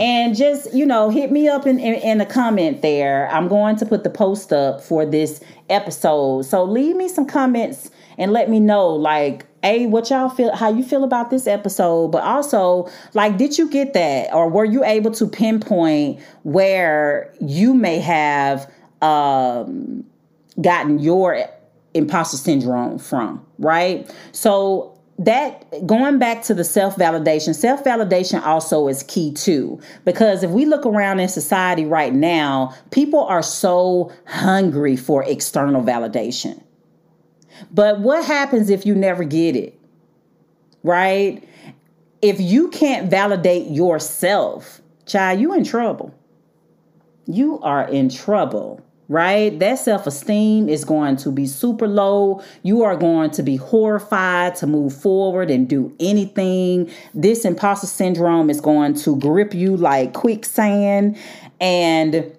[0.00, 3.28] And just, you know, hit me up in, in, in a comment there.
[3.30, 6.42] I'm going to put the post up for this episode.
[6.42, 10.70] So leave me some comments and let me know, like, a what y'all feel how
[10.70, 14.84] you feel about this episode but also like did you get that or were you
[14.84, 18.70] able to pinpoint where you may have
[19.00, 20.04] um
[20.60, 21.46] gotten your
[21.94, 24.12] imposter syndrome from, right?
[24.32, 29.80] So that going back to the self validation, self validation also is key too.
[30.04, 35.82] Because if we look around in society right now, people are so hungry for external
[35.82, 36.62] validation.
[37.70, 39.78] But what happens if you never get it?
[40.82, 41.48] Right?
[42.20, 46.14] If you can't validate yourself, child, you in trouble.
[47.26, 49.58] You are in trouble right?
[49.58, 52.42] That self esteem is going to be super low.
[52.62, 56.90] You are going to be horrified to move forward and do anything.
[57.12, 61.16] This imposter syndrome is going to grip you like quicksand.
[61.60, 62.32] And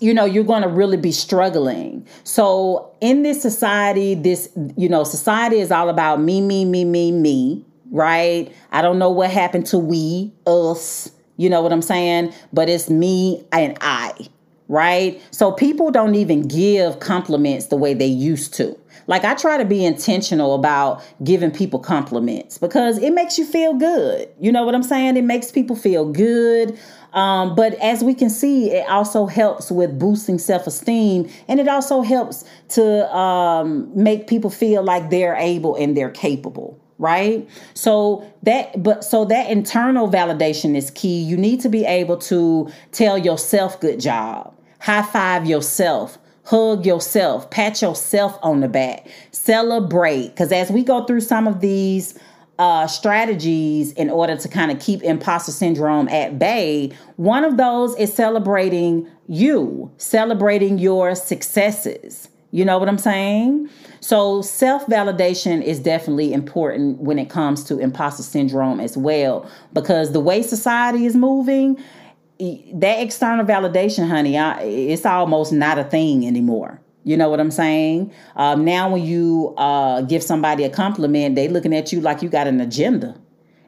[0.00, 5.02] you know you're going to really be struggling so in this society this you know
[5.02, 9.66] society is all about me me me me me right i don't know what happened
[9.66, 14.12] to we us you know what i'm saying but it's me and i
[14.68, 15.20] right?
[15.30, 18.78] So people don't even give compliments the way they used to.
[19.06, 23.74] Like I try to be intentional about giving people compliments because it makes you feel
[23.74, 24.28] good.
[24.38, 25.16] You know what I'm saying?
[25.16, 26.78] It makes people feel good.
[27.14, 31.66] Um, but as we can see, it also helps with boosting self esteem and it
[31.66, 38.28] also helps to um, make people feel like they're able and they're capable right so
[38.42, 43.16] that but so that internal validation is key you need to be able to tell
[43.16, 46.18] yourself good job High five yourself.
[46.44, 47.50] Hug yourself.
[47.50, 49.06] Pat yourself on the back.
[49.32, 50.28] Celebrate.
[50.28, 52.18] Because as we go through some of these
[52.58, 57.94] uh, strategies in order to kind of keep imposter syndrome at bay, one of those
[57.96, 62.28] is celebrating you, celebrating your successes.
[62.50, 63.68] You know what I'm saying?
[64.00, 70.12] So, self validation is definitely important when it comes to imposter syndrome as well, because
[70.12, 71.78] the way society is moving,
[72.38, 76.80] that external validation, honey, I, it's almost not a thing anymore.
[77.04, 78.12] You know what I'm saying?
[78.36, 82.28] Um, now, when you uh, give somebody a compliment, they looking at you like you
[82.28, 83.16] got an agenda.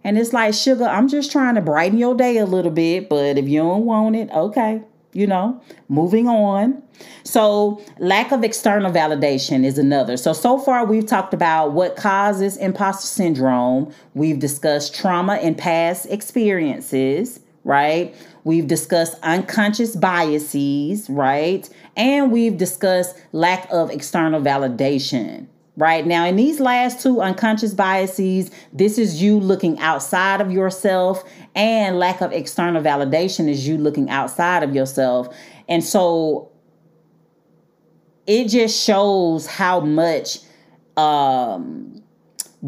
[0.04, 3.38] And it's like, sugar, I'm just trying to brighten your day a little bit, but
[3.38, 6.82] if you don't want it, okay, you know, moving on.
[7.24, 10.16] So, lack of external validation is another.
[10.16, 13.92] So, so far we've talked about what causes imposter syndrome.
[14.14, 18.14] We've discussed trauma and past experiences, right?
[18.44, 21.68] We've discussed unconscious biases, right?
[21.96, 25.46] And we've discussed lack of external validation.
[25.76, 31.22] Right now, in these last two unconscious biases, this is you looking outside of yourself,
[31.54, 35.34] and lack of external validation is you looking outside of yourself.
[35.68, 36.50] And so
[38.26, 40.40] it just shows how much
[40.96, 42.02] um,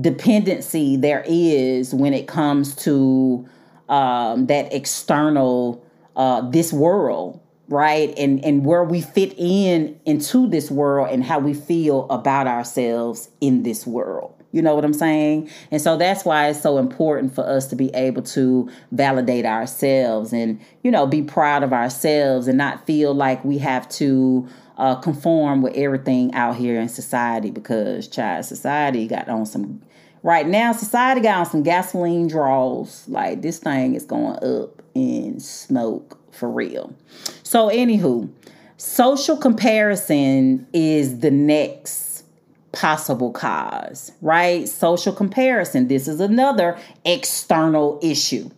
[0.01, 3.47] dependency there is when it comes to
[3.93, 5.85] um, that external
[6.17, 7.39] uh, this world
[7.69, 8.13] right?
[8.19, 13.31] And and where we fit in into this world and how we feel about ourselves
[13.41, 14.35] in this world.
[14.53, 15.49] You know what i'm saying?
[15.71, 20.35] And so that's why it's so important for us to be able to validate ourselves
[20.35, 24.97] and you know be proud of ourselves and not feel like we have to uh,
[24.97, 29.81] conform with everything out here in society because child society got on some
[30.23, 33.09] Right now, society got on some gasoline draws.
[33.09, 36.95] Like this thing is going up in smoke for real.
[37.43, 38.31] So, anywho,
[38.77, 42.25] social comparison is the next
[42.73, 44.69] possible cause, right?
[44.69, 45.89] Social comparison.
[45.89, 48.51] This is another external issue,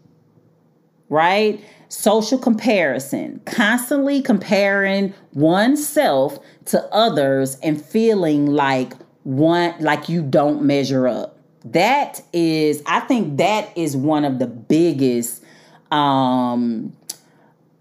[1.08, 1.60] right?
[1.94, 11.06] social comparison, constantly comparing oneself to others and feeling like one like you don't measure
[11.06, 11.33] up.
[11.64, 15.42] That is I think that is one of the biggest
[15.90, 16.92] um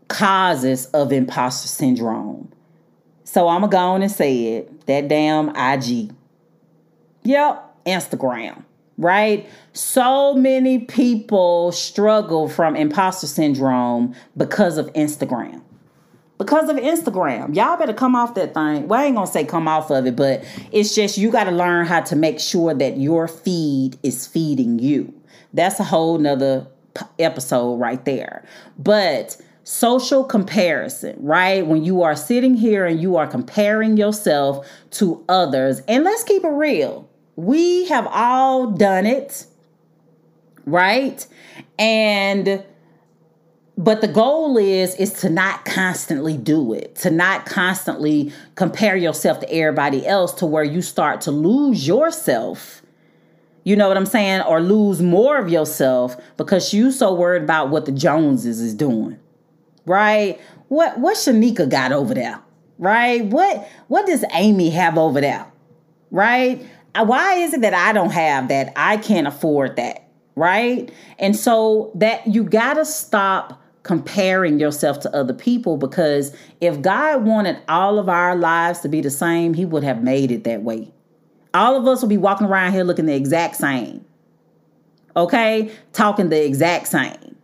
[0.07, 2.51] causes of imposter syndrome.
[3.23, 4.85] So I'm gonna go on and say it.
[4.85, 6.11] That damn IG.
[7.23, 8.63] Yep, Instagram
[8.97, 9.49] right?
[9.73, 15.61] So many people struggle from imposter syndrome because of Instagram.
[16.37, 17.55] Because of Instagram.
[17.55, 18.87] Y'all better come off that thing.
[18.87, 21.85] Well, I ain't gonna say come off of it, but it's just you gotta learn
[21.85, 25.13] how to make sure that your feed is feeding you.
[25.53, 26.67] That's a whole nother
[27.19, 28.43] episode right there.
[28.77, 31.65] But social comparison, right?
[31.65, 36.43] When you are sitting here and you are comparing yourself to others, and let's keep
[36.43, 39.45] it real we have all done it,
[40.65, 41.25] right?
[41.79, 42.63] And
[43.77, 49.39] but the goal is is to not constantly do it to not constantly compare yourself
[49.39, 52.81] to everybody else to where you start to lose yourself.
[53.65, 54.41] You know what i'm saying?
[54.41, 59.19] Or lose more of yourself because you so worried about what the joneses is doing
[59.85, 60.39] right?
[60.69, 62.39] What what shanika got over there
[62.77, 63.25] right?
[63.25, 65.45] What what does amy have over there
[66.11, 66.65] right?
[66.95, 68.71] Uh, why is it that I don't have that?
[68.75, 70.91] I can't afford that, right?
[71.17, 77.25] And so that you got to stop comparing yourself to other people because if God
[77.25, 80.63] wanted all of our lives to be the same, he would have made it that
[80.63, 80.91] way.
[81.53, 84.03] All of us would be walking around here looking the exact same.
[85.15, 85.71] Okay?
[85.91, 87.35] Talking the exact same.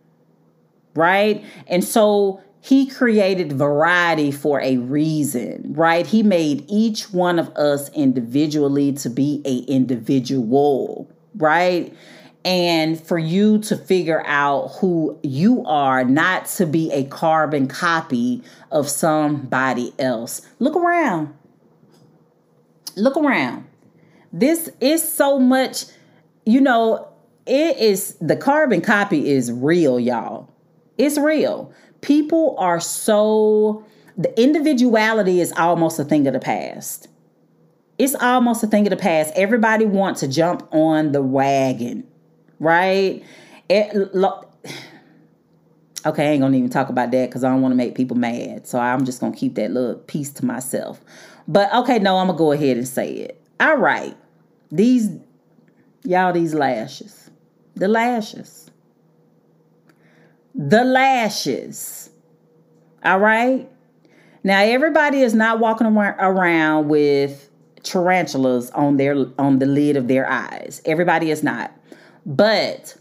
[0.94, 1.44] Right?
[1.68, 6.06] And so he created variety for a reason, right?
[6.06, 11.94] He made each one of us individually to be a individual, right?
[12.44, 18.42] And for you to figure out who you are, not to be a carbon copy
[18.70, 20.40] of somebody else.
[20.58, 21.34] Look around.
[22.96, 23.66] Look around.
[24.32, 25.84] This is so much,
[26.46, 27.08] you know,
[27.46, 30.48] it is the carbon copy is real, y'all.
[30.96, 33.84] It's real people are so
[34.16, 37.08] the individuality is almost a thing of the past.
[37.98, 39.32] It's almost a thing of the past.
[39.36, 42.06] Everybody wants to jump on the wagon,
[42.60, 43.24] right?
[43.68, 44.44] It, lo,
[46.06, 48.16] okay, I ain't gonna even talk about that because I don't want to make people
[48.16, 48.68] mad.
[48.68, 51.00] So I'm just gonna keep that little piece to myself.
[51.48, 53.42] But okay, no, I'm gonna go ahead and say it.
[53.58, 54.16] All right,
[54.70, 55.10] these
[56.04, 57.30] y'all, these lashes,
[57.74, 58.60] the lashes
[60.54, 62.10] the lashes.
[63.04, 63.68] All right.
[64.42, 67.48] Now everybody is not walking around with
[67.82, 70.82] tarantulas on their on the lid of their eyes.
[70.84, 71.72] Everybody is not.
[72.26, 72.96] But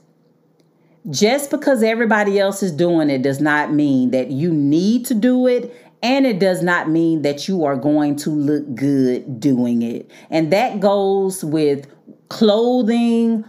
[1.09, 5.47] just because everybody else is doing it does not mean that you need to do
[5.47, 10.09] it and it does not mean that you are going to look good doing it.
[10.29, 11.87] And that goes with
[12.29, 13.43] clothing,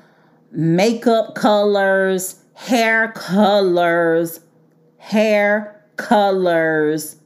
[0.51, 4.41] makeup colors, hair colors,
[4.99, 7.17] hair colors,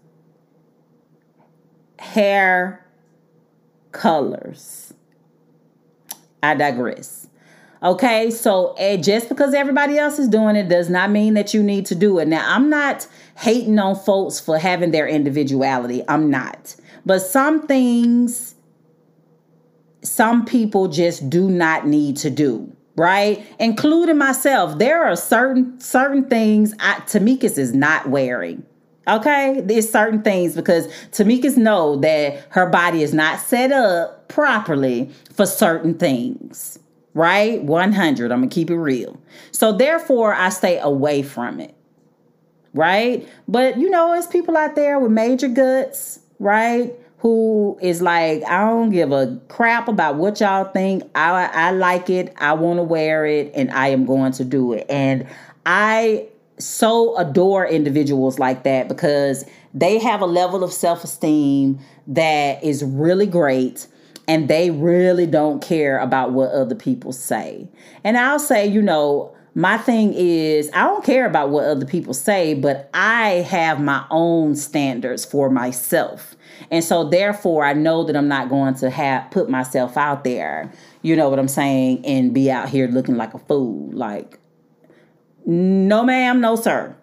[1.98, 2.86] hair
[3.92, 4.92] colors.
[6.42, 7.23] I digress.
[7.84, 11.62] Okay, so uh, just because everybody else is doing it does not mean that you
[11.62, 12.26] need to do it.
[12.26, 13.06] Now, I'm not
[13.36, 16.02] hating on folks for having their individuality.
[16.08, 16.76] I'm not.
[17.04, 18.54] But some things,
[20.02, 23.44] some people just do not need to do right?
[23.58, 24.78] Including myself.
[24.78, 28.64] There are certain certain things I, Tamikis is not wearing.
[29.08, 35.10] Okay, there's certain things because Tamikis know that her body is not set up properly
[35.34, 36.78] for certain things.
[37.14, 37.62] Right?
[37.62, 38.32] 100.
[38.32, 39.20] I'm gonna keep it real.
[39.52, 41.74] So therefore, I stay away from it.
[42.72, 43.28] Right?
[43.46, 46.92] But you know, it's people out there with major guts, right?
[47.24, 51.04] who is like, I don't give a crap about what y'all think.
[51.14, 52.34] I I like it.
[52.36, 54.84] I want to wear it and I am going to do it.
[54.90, 55.26] And
[55.64, 62.84] I so adore individuals like that because they have a level of self-esteem that is
[62.84, 63.86] really great
[64.26, 67.68] and they really don't care about what other people say.
[68.02, 72.14] And I'll say, you know, my thing is I don't care about what other people
[72.14, 76.34] say, but I have my own standards for myself.
[76.70, 80.72] And so therefore I know that I'm not going to have put myself out there,
[81.02, 83.90] you know what I'm saying, and be out here looking like a fool.
[83.92, 84.40] Like
[85.46, 86.96] no ma'am, no sir.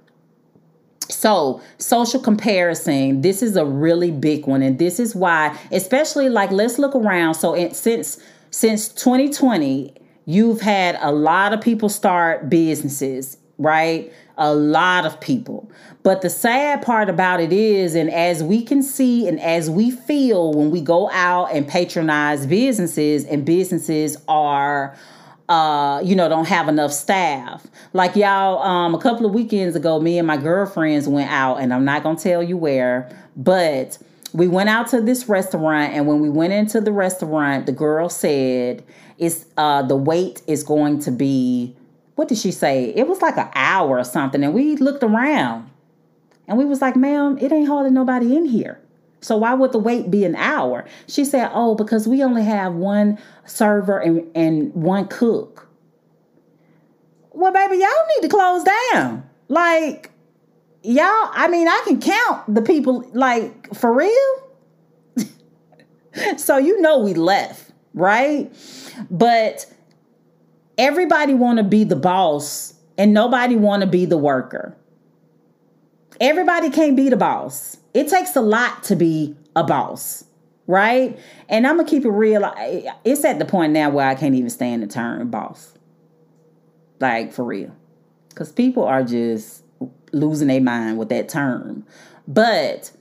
[1.11, 6.51] So, social comparison, this is a really big one and this is why especially like
[6.51, 7.35] let's look around.
[7.35, 9.93] So, it, since since 2020,
[10.25, 14.11] you've had a lot of people start businesses, right?
[14.41, 15.69] a lot of people.
[16.01, 19.91] But the sad part about it is, and as we can see and as we
[19.91, 24.97] feel when we go out and patronize businesses, and businesses are
[25.49, 27.65] uh, you know, don't have enough staff.
[27.93, 31.73] Like y'all, um, a couple of weekends ago, me and my girlfriends went out, and
[31.73, 33.97] I'm not gonna tell you where, but
[34.33, 38.09] we went out to this restaurant, and when we went into the restaurant, the girl
[38.09, 38.83] said,
[39.17, 41.75] "It's uh, the wait is going to be."
[42.15, 42.93] What did she say?
[42.95, 45.69] It was like an hour or something, and we looked around,
[46.47, 48.79] and we was like, "Ma'am, it ain't hardly nobody in here."
[49.21, 50.85] So why would the wait be an hour?
[51.07, 55.67] She said, "Oh, because we only have one server and, and one cook."
[57.31, 59.23] Well, baby, y'all need to close down.
[59.47, 60.11] Like,
[60.83, 64.49] y'all, I mean, I can count the people like for real.
[66.37, 68.53] so you know we left, right?
[69.09, 69.65] But
[70.77, 74.75] everybody want to be the boss and nobody want to be the worker.
[76.19, 77.77] Everybody can't be the boss.
[77.93, 80.23] It takes a lot to be a boss,
[80.71, 81.19] right?
[81.49, 82.51] And I'm gonna keep it real.
[83.03, 85.73] It's at the point now where I can't even stand the term boss,
[86.99, 87.75] like for real,
[88.29, 89.63] because people are just
[90.13, 91.85] losing their mind with that term.
[92.27, 92.91] But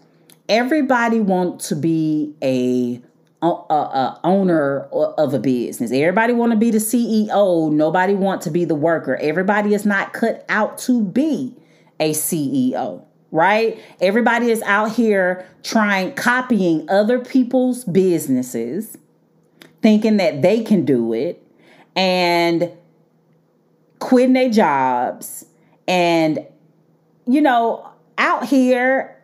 [0.48, 3.00] everybody wants to be a
[3.42, 5.92] a, a, owner of a business.
[5.92, 7.72] Everybody want to be the CEO.
[7.72, 9.16] Nobody want to be the worker.
[9.16, 11.56] Everybody is not cut out to be
[11.98, 13.81] a CEO right?
[14.01, 18.97] Everybody is out here trying, copying other people's businesses,
[19.83, 21.43] thinking that they can do it,
[21.95, 22.70] and
[23.99, 25.45] quitting their jobs,
[25.87, 26.45] and,
[27.26, 29.16] you know, out here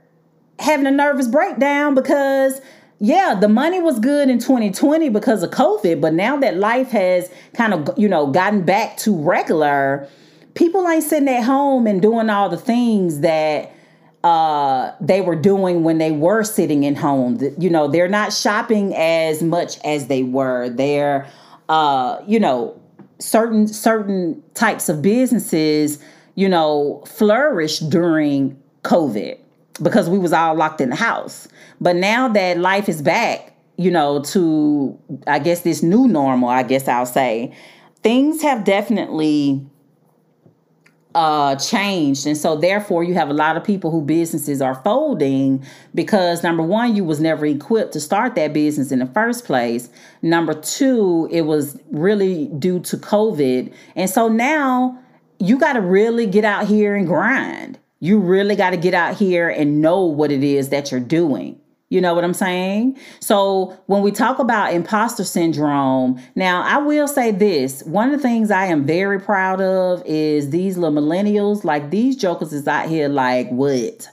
[0.58, 2.60] having a nervous breakdown because.
[2.98, 7.30] Yeah, the money was good in 2020 because of COVID, but now that life has
[7.52, 10.08] kind of, you know, gotten back to regular,
[10.54, 13.75] people ain't sitting at home and doing all the things that
[14.26, 17.38] uh, they were doing when they were sitting in home.
[17.58, 20.68] You know, they're not shopping as much as they were.
[20.68, 21.30] They're,
[21.68, 22.76] uh, you know,
[23.20, 26.02] certain certain types of businesses,
[26.34, 29.38] you know, flourished during COVID
[29.80, 31.46] because we was all locked in the house.
[31.80, 34.98] But now that life is back, you know, to
[35.28, 37.54] I guess this new normal, I guess I'll say,
[38.02, 39.64] things have definitely
[41.16, 42.26] uh, changed.
[42.26, 45.64] And so therefore you have a lot of people who businesses are folding
[45.94, 49.88] because number one you was never equipped to start that business in the first place.
[50.20, 53.72] Number two it was really due to covid.
[53.96, 54.98] And so now
[55.38, 57.78] you got to really get out here and grind.
[57.98, 61.58] You really got to get out here and know what it is that you're doing
[61.88, 62.98] you know what I'm saying?
[63.20, 67.82] So when we talk about imposter syndrome, now I will say this.
[67.84, 72.16] One of the things I am very proud of is these little millennials, like these
[72.16, 74.08] jokers is out here like what?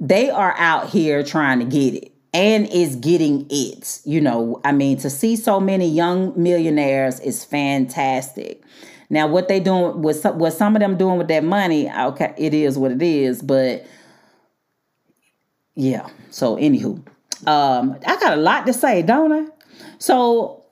[0.00, 4.00] They are out here trying to get it and is getting it.
[4.04, 8.62] You know, I mean, to see so many young millionaires is fantastic.
[9.08, 12.34] Now, what they doing with some, what some of them doing with that money, okay,
[12.36, 13.86] it is what it is, but
[15.74, 16.08] yeah.
[16.30, 17.02] So anywho,
[17.46, 19.46] um, I got a lot to say, don't I?
[19.98, 20.64] So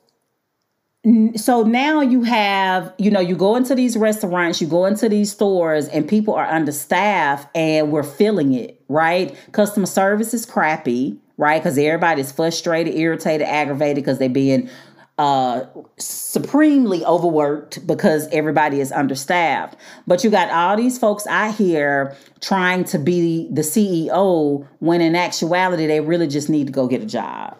[1.35, 5.29] so now you have you know you go into these restaurants you go into these
[5.29, 11.61] stores and people are understaffed and we're feeling it right customer service is crappy right
[11.61, 14.69] because everybody's frustrated irritated aggravated because they're being
[15.17, 15.65] uh,
[15.97, 19.75] supremely overworked because everybody is understaffed.
[20.07, 25.15] But you got all these folks out here trying to be the CEO when in
[25.15, 27.57] actuality they really just need to go get a job.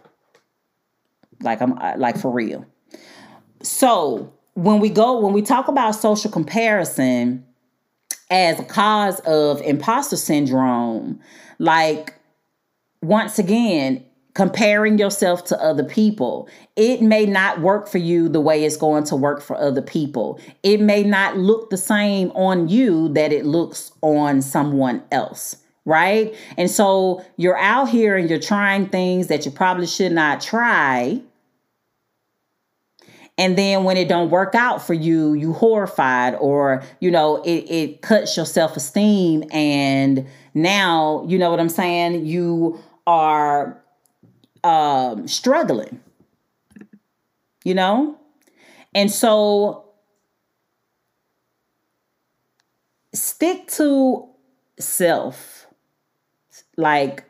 [1.41, 2.65] Like I'm uh, like for real.
[3.61, 7.45] So, when we go when we talk about social comparison
[8.29, 11.19] as a cause of imposter syndrome,
[11.59, 12.15] like
[13.01, 14.03] once again,
[14.33, 16.49] comparing yourself to other people.
[16.75, 20.39] It may not work for you the way it's going to work for other people.
[20.63, 25.57] It may not look the same on you that it looks on someone else.
[25.85, 26.33] Right.
[26.57, 31.21] And so you're out here and you're trying things that you probably should not try.
[33.37, 37.69] And then when it don't work out for you, you horrified or, you know, it,
[37.69, 39.43] it cuts your self-esteem.
[39.51, 42.25] And now, you know what I'm saying?
[42.25, 43.82] You are
[44.63, 45.99] um, struggling,
[47.63, 48.17] you know?
[48.95, 49.85] And so
[53.13, 54.27] stick to
[54.79, 55.67] self.
[56.77, 57.23] Like,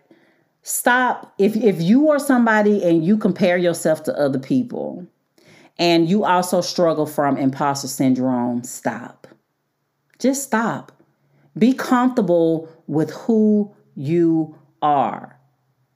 [0.62, 1.34] stop.
[1.38, 5.06] If, if you are somebody and you compare yourself to other people
[5.78, 9.28] and you also struggle from imposter syndrome, stop.
[10.20, 10.92] Just stop.
[11.58, 15.40] Be comfortable with who you are,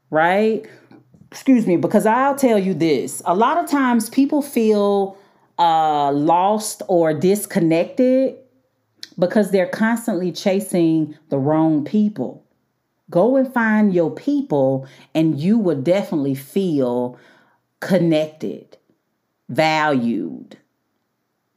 [0.10, 0.68] right?
[1.38, 5.16] Excuse me, because I'll tell you this a lot of times people feel
[5.60, 8.38] uh, lost or disconnected
[9.20, 12.44] because they're constantly chasing the wrong people.
[13.12, 17.20] Go and find your people, and you will definitely feel
[17.82, 18.76] connected,
[19.48, 20.58] valued,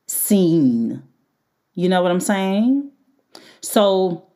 [0.07, 1.03] seen.
[1.73, 2.91] You know what I'm saying?
[3.63, 4.30] So,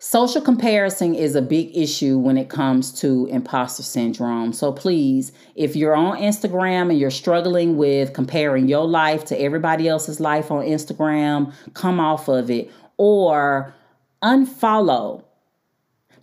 [0.00, 4.52] social comparison is a big issue when it comes to imposter syndrome.
[4.52, 9.86] So, please, if you're on Instagram and you're struggling with comparing your life to everybody
[9.86, 13.74] else's life on Instagram, come off of it or
[14.22, 15.22] unfollow.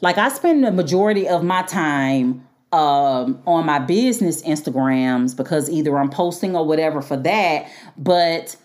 [0.01, 5.97] Like, I spend the majority of my time um, on my business Instagrams because either
[5.97, 7.69] I'm posting or whatever for that.
[7.95, 8.55] But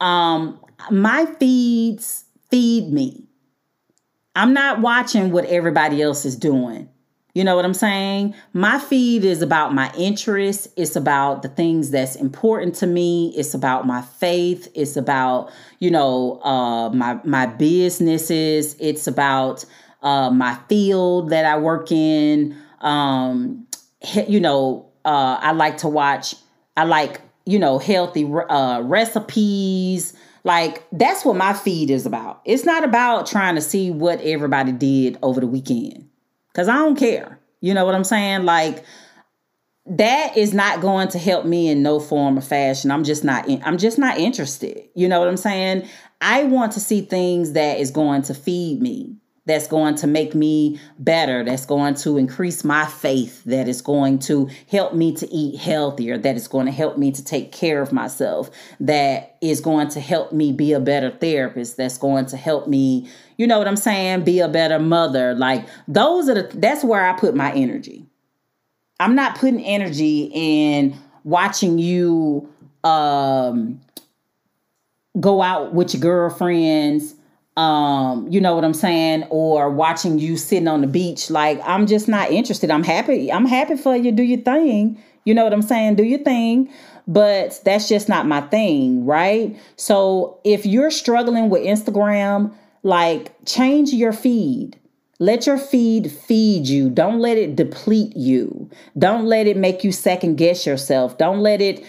[0.00, 0.58] um,
[0.90, 3.23] my feeds feed me.
[4.34, 6.88] I'm not watching what everybody else is doing.
[7.34, 8.34] You know what I'm saying?
[8.52, 10.68] My feed is about my interests.
[10.76, 13.34] It's about the things that's important to me.
[13.36, 14.68] It's about my faith.
[14.72, 18.76] It's about, you know, uh, my my businesses.
[18.78, 19.64] It's about
[20.02, 22.56] uh, my field that I work in.
[22.80, 23.66] Um,
[24.28, 26.36] you know, uh, I like to watch.
[26.76, 30.12] I like you know healthy uh, recipes.
[30.44, 32.42] Like that's what my feed is about.
[32.44, 36.08] It's not about trying to see what everybody did over the weekend
[36.52, 37.40] because I don't care.
[37.60, 38.44] You know what I'm saying?
[38.44, 38.84] Like
[39.86, 42.90] that is not going to help me in no form or fashion.
[42.90, 43.48] I'm just not.
[43.48, 44.82] In, I'm just not interested.
[44.94, 45.88] You know what I'm saying?
[46.20, 49.16] I want to see things that is going to feed me
[49.46, 54.18] that's going to make me better, that's going to increase my faith, that is going
[54.18, 57.82] to help me to eat healthier, that is going to help me to take care
[57.82, 62.36] of myself, that is going to help me be a better therapist, that's going to
[62.36, 65.34] help me, you know what I'm saying, be a better mother.
[65.34, 68.06] Like those are the that's where I put my energy.
[68.98, 72.48] I'm not putting energy in watching you
[72.82, 73.80] um
[75.18, 77.14] go out with your girlfriends
[77.56, 81.86] um you know what i'm saying or watching you sitting on the beach like i'm
[81.86, 85.52] just not interested i'm happy i'm happy for you do your thing you know what
[85.52, 86.68] i'm saying do your thing
[87.06, 92.52] but that's just not my thing right so if you're struggling with instagram
[92.82, 94.76] like change your feed
[95.20, 96.90] let your feed feed you.
[96.90, 98.68] Don't let it deplete you.
[98.98, 101.18] Don't let it make you second guess yourself.
[101.18, 101.84] Don't let it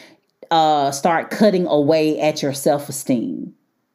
[0.51, 3.53] uh, start cutting away at your self esteem.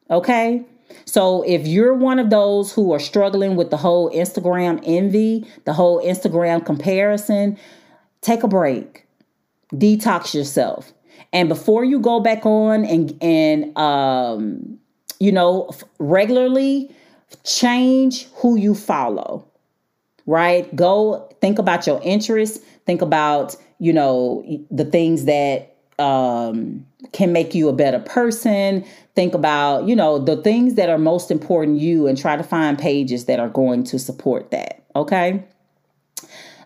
[0.09, 0.65] Okay?
[1.05, 5.73] So if you're one of those who are struggling with the whole Instagram envy, the
[5.73, 7.57] whole Instagram comparison,
[8.21, 9.05] take a break.
[9.73, 10.91] Detox yourself.
[11.33, 14.79] And before you go back on and and um
[15.19, 15.69] you know,
[15.99, 16.93] regularly
[17.43, 19.47] change who you follow.
[20.25, 20.75] Right?
[20.75, 27.53] Go think about your interests, think about, you know, the things that um can make
[27.53, 28.85] you a better person.
[29.15, 32.77] Think about you know the things that are most important you and try to find
[32.77, 35.43] pages that are going to support that okay?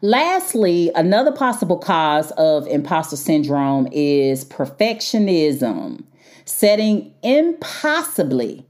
[0.01, 6.03] Lastly another possible cause of imposter syndrome is perfectionism
[6.45, 8.65] setting impossibly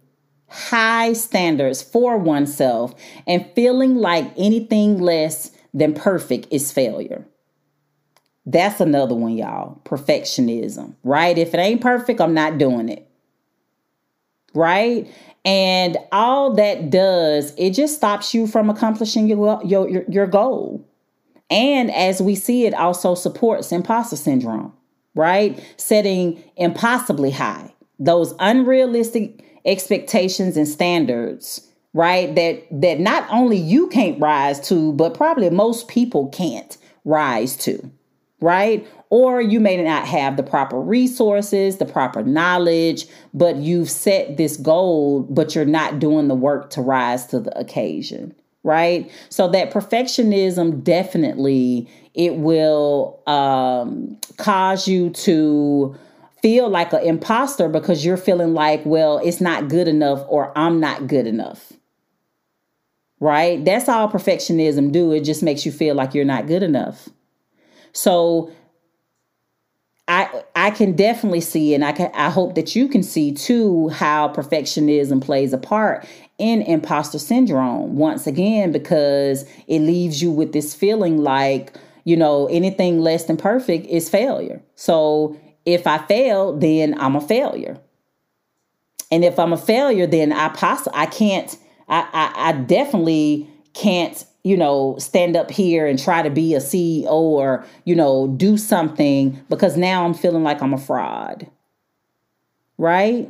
[0.47, 2.93] high standards for oneself
[3.28, 7.26] and feeling like anything less than perfect is failure
[8.45, 9.81] that's another one, y'all.
[9.85, 11.37] Perfectionism, right?
[11.37, 13.07] If it ain't perfect, I'm not doing it.
[14.53, 15.11] Right?
[15.43, 20.85] And all that does, it just stops you from accomplishing your your your, goal.
[21.49, 24.73] And as we see, it also supports imposter syndrome,
[25.13, 25.61] right?
[25.77, 32.33] Setting impossibly high, those unrealistic expectations and standards, right?
[32.33, 37.91] That that not only you can't rise to, but probably most people can't rise to
[38.45, 38.87] right?
[39.09, 44.55] Or you may not have the proper resources, the proper knowledge, but you've set this
[44.55, 49.09] goal, but you're not doing the work to rise to the occasion, right?
[49.29, 55.95] So that perfectionism definitely it will um, cause you to
[56.43, 60.79] feel like an imposter because you're feeling like, well, it's not good enough or I'm
[60.79, 61.73] not good enough.
[63.19, 63.65] Right?
[63.65, 65.13] That's all perfectionism do.
[65.13, 67.09] It just makes you feel like you're not good enough.
[67.95, 68.51] So
[70.07, 73.89] I I can definitely see and I can I hope that you can see too
[73.89, 76.05] how perfectionism plays a part
[76.37, 81.73] in imposter syndrome once again because it leaves you with this feeling like
[82.03, 84.61] you know anything less than perfect is failure.
[84.75, 87.79] So if I fail then I'm a failure.
[89.11, 94.23] And if I'm a failure then I poss- I can't I, I, I definitely can't
[94.45, 98.57] you know stand up here and try to be a ceo or you know do
[98.57, 101.49] something because now i'm feeling like i'm a fraud
[102.77, 103.29] right?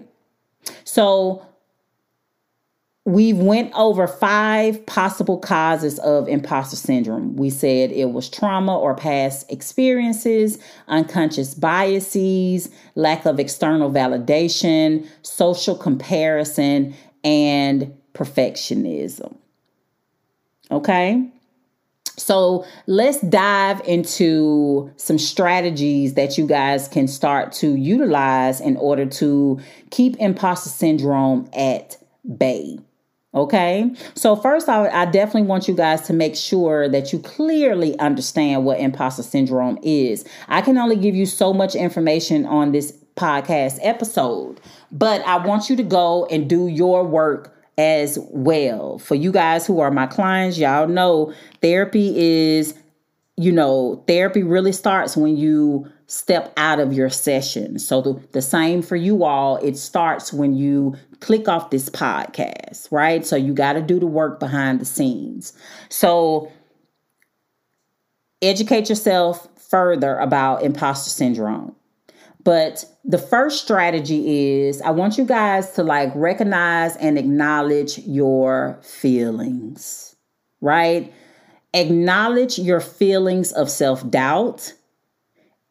[0.84, 1.46] So
[3.06, 7.36] we've went over five possible causes of imposter syndrome.
[7.36, 10.58] We said it was trauma or past experiences
[10.88, 19.36] unconscious biases lack of external validation social comparison and perfectionism
[20.72, 21.30] okay
[22.18, 29.06] so let's dive into some strategies that you guys can start to utilize in order
[29.06, 29.60] to
[29.92, 31.98] keep imposter syndrome at
[32.38, 32.80] bay.
[33.34, 38.00] Okay, so first, I, I, definitely want you guys to make sure that you clearly
[38.00, 40.24] understand what imposter syndrome is.
[40.48, 45.70] I can only give you so much information on this podcast episode, but I want
[45.70, 48.98] you to go and do your work as well.
[49.00, 52.74] For you guys who are my clients, y'all know therapy is,
[53.38, 57.80] you know, therapy really starts when you step out of your session.
[57.80, 62.92] So the, the same for you all, it starts when you click off this podcast,
[62.92, 63.26] right?
[63.26, 65.54] So you got to do the work behind the scenes.
[65.90, 66.52] So
[68.42, 71.76] educate yourself further about imposter syndrome.
[72.46, 78.80] But the first strategy is I want you guys to like recognize and acknowledge your
[78.84, 80.16] feelings,
[80.62, 81.12] right?
[81.74, 84.74] Acknowledge your feelings of self doubt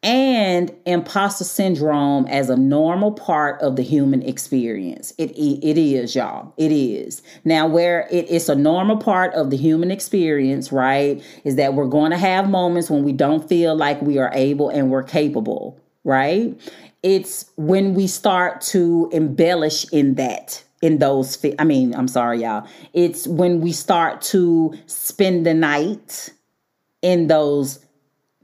[0.03, 5.13] and imposter syndrome as a normal part of the human experience.
[5.17, 6.53] It, it is, y'all.
[6.57, 7.23] It is.
[7.43, 11.87] Now, where it, it's a normal part of the human experience, right, is that we're
[11.87, 15.79] going to have moments when we don't feel like we are able and we're capable,
[16.05, 16.57] right?
[17.03, 22.67] It's when we start to embellish in that in those i mean i'm sorry y'all
[22.91, 26.33] it's when we start to spend the night
[27.01, 27.79] in those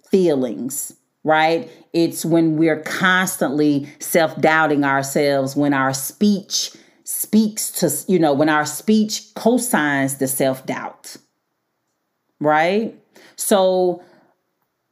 [0.10, 0.94] feelings
[1.24, 1.70] right?
[1.94, 6.72] It's when we're constantly self doubting ourselves, when our speech
[7.04, 11.18] speaks to, you know, when our speech cosigns the self doubt,
[12.40, 12.96] right?
[13.36, 14.04] So,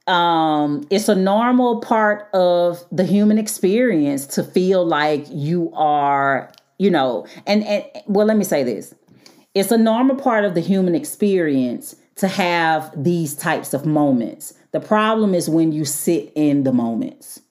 [0.10, 6.89] um, it's a normal part of the human experience to feel like you are, you
[6.89, 8.93] know, and, and well, let me say this
[9.55, 14.80] it's a normal part of the human experience to have these types of moments the
[14.80, 17.41] problem is when you sit in the moments,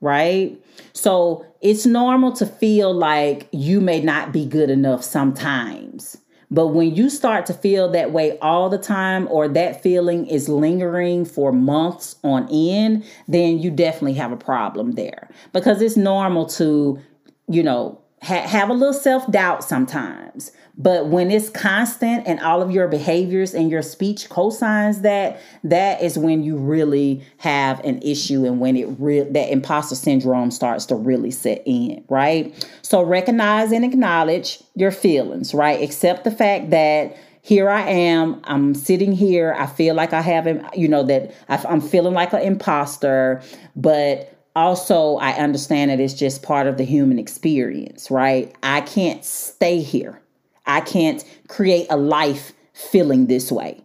[0.00, 0.60] right?
[0.92, 6.18] So it's normal to feel like you may not be good enough sometimes.
[6.52, 10.50] But when you start to feel that way all the time, or that feeling is
[10.50, 15.30] lingering for months on end, then you definitely have a problem there.
[15.54, 17.00] Because it's normal to,
[17.48, 20.52] you know, ha- have a little self doubt sometimes.
[20.78, 26.02] But when it's constant and all of your behaviors and your speech cosigns that, that
[26.02, 30.86] is when you really have an issue and when it real that imposter syndrome starts
[30.86, 32.66] to really set in, right?
[32.80, 35.82] So recognize and acknowledge your feelings, right?
[35.82, 38.40] Accept the fact that here I am.
[38.44, 39.54] I'm sitting here.
[39.58, 43.42] I feel like I haven't, you know, that I'm feeling like an imposter,
[43.76, 48.54] but also I understand that it's just part of the human experience, right?
[48.62, 50.20] I can't stay here.
[50.66, 53.82] I can't create a life feeling this way.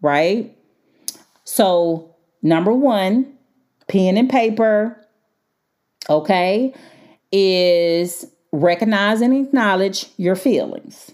[0.00, 0.56] Right?
[1.44, 3.34] So, number one,
[3.88, 4.98] pen and paper,
[6.08, 6.74] okay,
[7.32, 11.10] is recognize and acknowledge your feelings.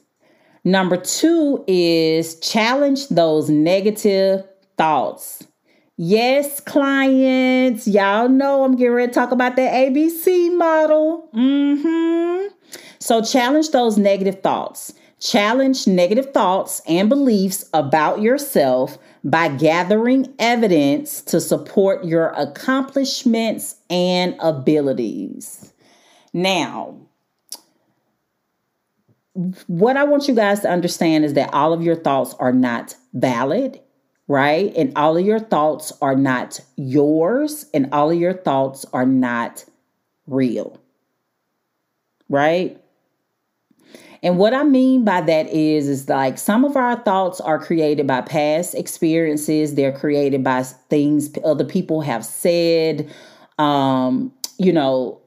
[0.65, 4.47] Number two is challenge those negative
[4.77, 5.43] thoughts.
[6.03, 11.29] Yes, clients, y'all know I'm getting ready to talk about that ABC model.
[11.35, 12.55] Mm-hmm.
[13.01, 14.95] So challenge those negative thoughts.
[15.21, 24.35] Challenge negative thoughts and beliefs about yourself by gathering evidence to support your accomplishments and
[24.41, 25.71] abilities.
[26.33, 26.97] Now,
[29.67, 32.97] what I want you guys to understand is that all of your thoughts are not
[33.13, 33.81] valid,
[34.31, 34.73] right?
[34.77, 39.65] And all of your thoughts are not yours, and all of your thoughts are not
[40.29, 40.79] real,
[42.29, 42.81] right?
[44.23, 48.07] And what I mean by that is, is like some of our thoughts are created
[48.07, 49.75] by past experiences.
[49.75, 53.13] They're created by things other people have said.
[53.59, 55.21] Um, you know,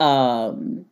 [0.00, 0.84] um,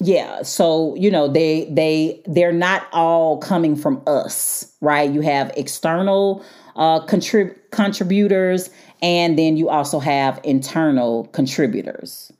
[0.00, 0.42] yeah.
[0.42, 5.10] So you know, they they they're not all coming from us, right?
[5.10, 6.44] You have external
[6.76, 8.70] uh, contrib- contributors,
[9.02, 12.32] and then you also have internal contributors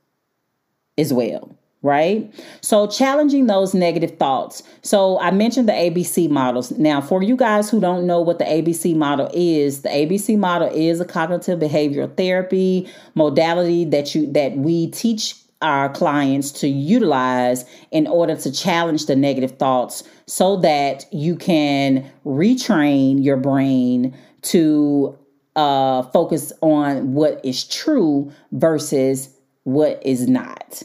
[0.97, 2.29] as well right?
[2.61, 4.63] So, challenging those negative thoughts.
[4.83, 6.73] So, I mentioned the ABC models.
[6.73, 10.69] Now, for you guys who don't know what the ABC model is, the ABC model
[10.75, 17.65] is a cognitive behavioral therapy modality that you that we teach our clients to utilize
[17.91, 25.19] in order to challenge the negative thoughts so that you can retrain your brain to
[25.57, 29.31] uh, focus on what is true versus
[29.65, 30.83] what is not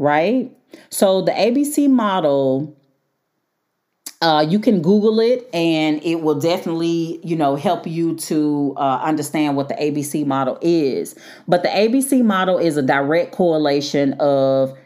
[0.00, 0.50] right?
[0.88, 2.76] So the ABC model,
[4.20, 9.00] uh, you can Google it and it will definitely, you know, help you to uh,
[9.02, 11.14] understand what the ABC model is.
[11.48, 14.76] But the ABC model is a direct correlation of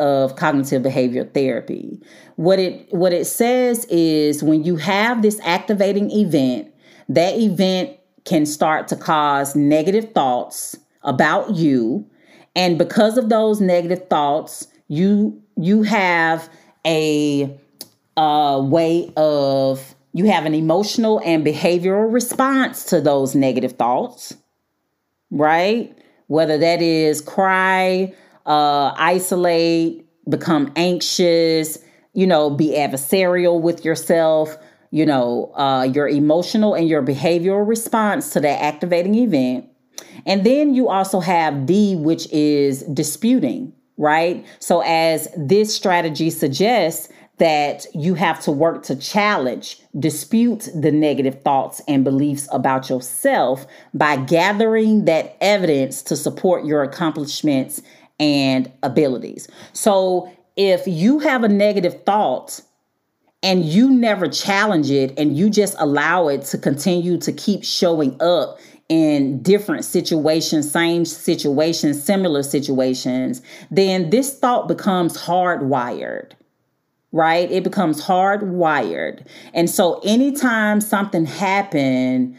[0.00, 2.00] of cognitive behavior therapy.
[2.34, 6.72] What it what it says is when you have this activating event,
[7.08, 12.04] that event can start to cause negative thoughts about you
[12.56, 16.48] and because of those negative thoughts, you you have
[16.86, 17.56] a
[18.62, 24.34] way of you have an emotional and behavioral response to those negative thoughts,
[25.30, 25.96] right?
[26.26, 28.12] Whether that is cry,
[28.46, 31.78] uh, isolate, become anxious,
[32.12, 34.56] you know, be adversarial with yourself,
[34.90, 39.70] you know, uh, your emotional and your behavioral response to that activating event
[40.26, 44.44] and then you also have D, which is disputing, right?
[44.58, 47.08] So, as this strategy suggests,
[47.40, 53.66] that you have to work to challenge, dispute the negative thoughts and beliefs about yourself
[53.94, 57.80] by gathering that evidence to support your accomplishments
[58.18, 59.48] and abilities.
[59.72, 62.60] So, if you have a negative thought
[63.42, 68.20] and you never challenge it and you just allow it to continue to keep showing
[68.20, 68.58] up
[68.90, 76.32] in different situations, same situations, similar situations, then this thought becomes hardwired,
[77.12, 77.50] right?
[77.50, 79.26] It becomes hardwired.
[79.52, 82.36] And so anytime something happened,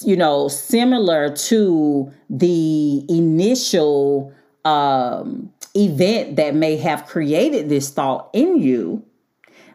[0.00, 4.32] you know, similar to the initial
[4.64, 9.04] um, event that may have created this thought in you,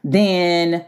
[0.04, 0.86] then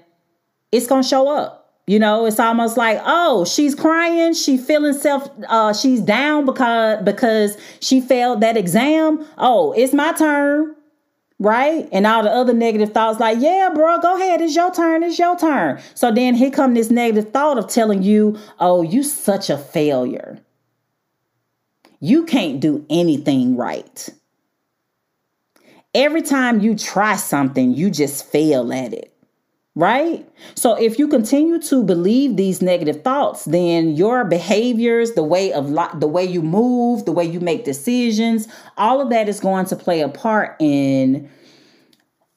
[0.72, 4.94] it's going to show up you know, it's almost like, oh, she's crying, she feeling
[4.94, 9.26] self uh she's down because because she failed that exam.
[9.38, 10.76] Oh, it's my turn.
[11.40, 11.90] Right?
[11.92, 14.42] And all the other negative thoughts like, yeah, bro, go ahead.
[14.42, 15.04] It's your turn.
[15.04, 15.82] It's your turn.
[15.94, 20.40] So then here come this negative thought of telling you, oh, you such a failure.
[22.00, 24.10] You can't do anything right.
[25.94, 29.13] Every time you try something, you just fail at it
[29.76, 30.28] right?
[30.56, 35.70] So if you continue to believe these negative thoughts, then your behaviors, the way of
[35.72, 38.48] li- the way you move, the way you make decisions,
[38.78, 41.30] all of that is going to play a part in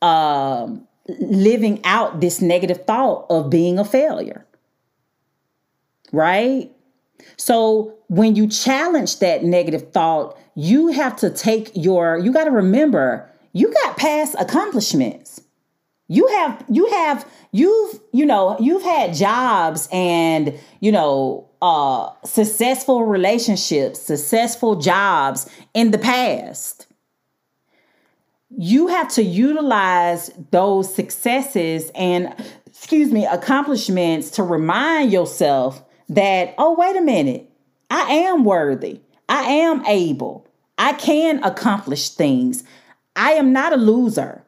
[0.00, 0.86] um,
[1.20, 4.46] living out this negative thought of being a failure.
[6.12, 6.70] Right?
[7.36, 12.50] So when you challenge that negative thought, you have to take your you got to
[12.50, 15.35] remember you got past accomplishments
[16.08, 23.04] you have you have you've you know you've had jobs and you know uh successful
[23.04, 26.86] relationships successful jobs in the past.
[28.58, 32.32] You have to utilize those successes and
[32.66, 37.50] excuse me accomplishments to remind yourself that oh wait a minute.
[37.90, 39.00] I am worthy.
[39.28, 40.46] I am able.
[40.78, 42.62] I can accomplish things.
[43.16, 44.45] I am not a loser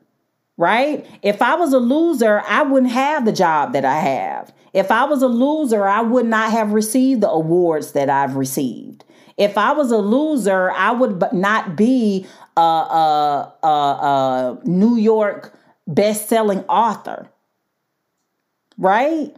[0.58, 1.06] right?
[1.22, 4.52] If I was a loser, I wouldn't have the job that I have.
[4.74, 9.04] If I was a loser, I would not have received the awards that I've received.
[9.38, 15.54] If I was a loser, I would not be a, a, a, a New York
[15.86, 17.30] best-selling author,
[18.76, 19.34] right?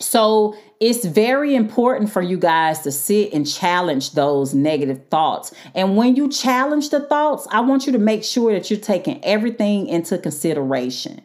[0.00, 5.54] So it's very important for you guys to sit and challenge those negative thoughts.
[5.74, 9.24] And when you challenge the thoughts, I want you to make sure that you're taking
[9.24, 11.22] everything into consideration,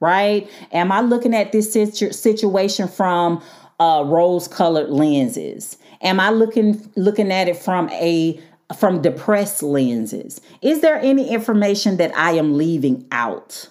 [0.00, 0.50] right?
[0.72, 3.42] Am I looking at this situ- situation from
[3.78, 5.76] uh, rose-colored lenses?
[6.00, 8.40] Am I looking looking at it from a
[8.78, 10.40] from depressed lenses?
[10.62, 13.68] Is there any information that I am leaving out?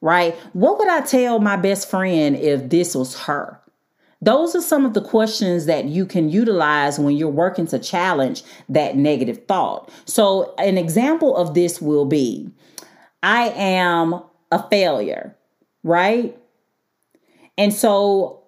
[0.00, 0.34] Right?
[0.52, 3.61] What would I tell my best friend if this was her?
[4.22, 8.44] Those are some of the questions that you can utilize when you're working to challenge
[8.68, 9.90] that negative thought.
[10.04, 12.48] So, an example of this will be
[13.22, 15.36] I am a failure,
[15.82, 16.38] right?
[17.58, 18.44] And so,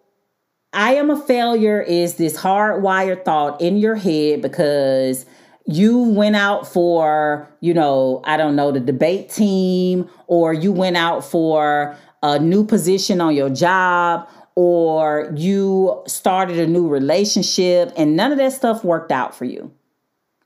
[0.72, 5.27] I am a failure is this hardwired thought in your head because
[5.66, 10.97] you went out for, you know, I don't know, the debate team, or you went
[10.97, 18.16] out for a new position on your job, or you started a new relationship, and
[18.16, 19.72] none of that stuff worked out for you,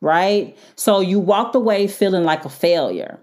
[0.00, 0.56] right?
[0.76, 3.18] So you walked away feeling like a failure.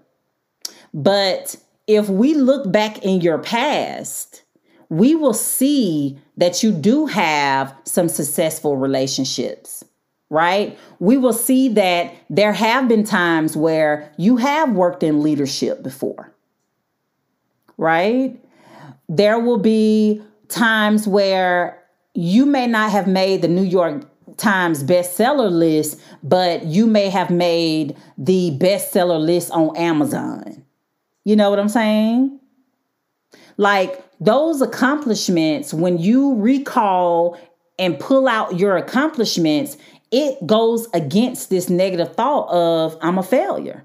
[0.94, 1.56] But
[1.86, 4.42] if we look back in your past,
[4.88, 9.84] we will see that you do have some successful relationships
[10.30, 10.78] right?
[10.98, 16.32] We will see that there have been times where you have worked in leadership before,
[17.76, 18.36] right?
[19.08, 21.82] There will be times where
[22.14, 27.30] you may not have made the New York Times bestseller list, but you may have
[27.30, 30.64] made the bestseller list on Amazon.
[31.24, 32.38] You know what I'm saying?
[33.56, 37.38] Like those accomplishments, when you recall
[37.78, 39.76] and pull out your accomplishments,
[40.10, 43.84] it goes against this negative thought of I'm a failure.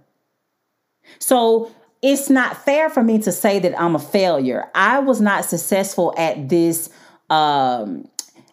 [1.20, 1.72] So
[2.02, 4.70] it's not fair for me to say that I'm a failure.
[4.74, 6.90] I was not successful at this.
[7.30, 8.08] Um,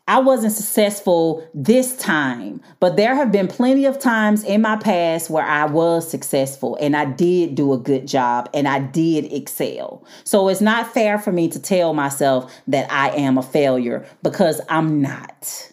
[0.06, 5.28] I wasn't successful this time, but there have been plenty of times in my past
[5.28, 10.06] where I was successful and I did do a good job and I did excel.
[10.24, 14.60] So it's not fair for me to tell myself that I am a failure because
[14.70, 15.72] I'm not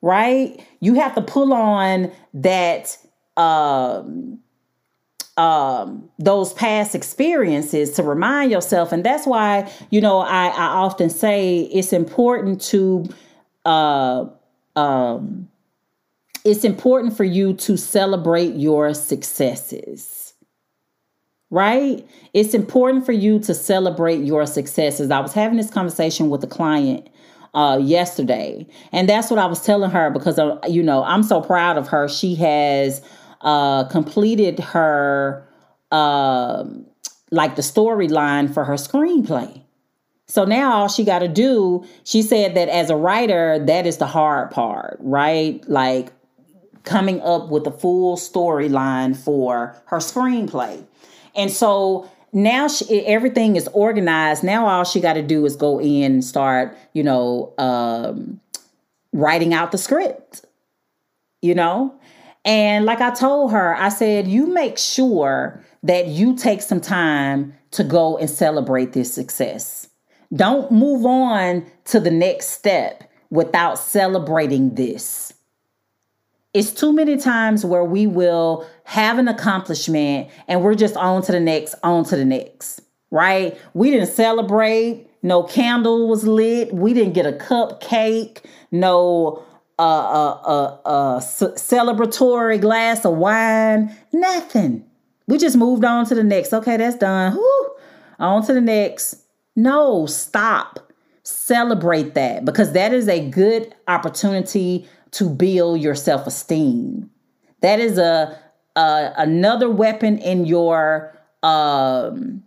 [0.00, 0.64] right?
[0.80, 2.96] You have to pull on that
[3.36, 4.40] um
[5.38, 11.08] um those past experiences to remind yourself and that's why you know I I often
[11.08, 13.08] say it's important to
[13.64, 14.26] uh
[14.76, 15.48] um
[16.44, 20.34] it's important for you to celebrate your successes
[21.50, 26.44] right it's important for you to celebrate your successes i was having this conversation with
[26.44, 27.08] a client
[27.54, 28.66] uh, yesterday.
[28.92, 31.88] And that's what I was telling her because, uh, you know, I'm so proud of
[31.88, 32.08] her.
[32.08, 33.02] She has
[33.40, 35.46] uh, completed her,
[35.90, 36.64] uh,
[37.30, 39.62] like the storyline for her screenplay.
[40.26, 43.96] So now all she got to do, she said that as a writer, that is
[43.96, 45.66] the hard part, right?
[45.68, 46.12] Like
[46.84, 50.84] coming up with a full storyline for her screenplay.
[51.34, 54.44] And so now she, everything is organized.
[54.44, 58.40] Now all she got to do is go in and start, you know, um,
[59.12, 60.44] writing out the script,
[61.40, 61.94] you know?
[62.48, 67.52] And like I told her, I said, you make sure that you take some time
[67.72, 69.86] to go and celebrate this success.
[70.34, 75.30] Don't move on to the next step without celebrating this.
[76.54, 81.32] It's too many times where we will have an accomplishment and we're just on to
[81.32, 82.80] the next, on to the next,
[83.10, 83.60] right?
[83.74, 89.44] We didn't celebrate, no candle was lit, we didn't get a cupcake, no
[89.78, 94.84] uh, uh, uh, uh, celebratory glass of wine, nothing.
[95.28, 96.52] We just moved on to the next.
[96.52, 97.34] Okay, that's done.
[97.34, 97.76] Whew.
[98.18, 99.24] On to the next.
[99.54, 100.80] No, stop.
[101.22, 107.10] Celebrate that because that is a good opportunity to build your self esteem.
[107.60, 108.38] That is a,
[108.76, 112.42] a, another weapon in your um,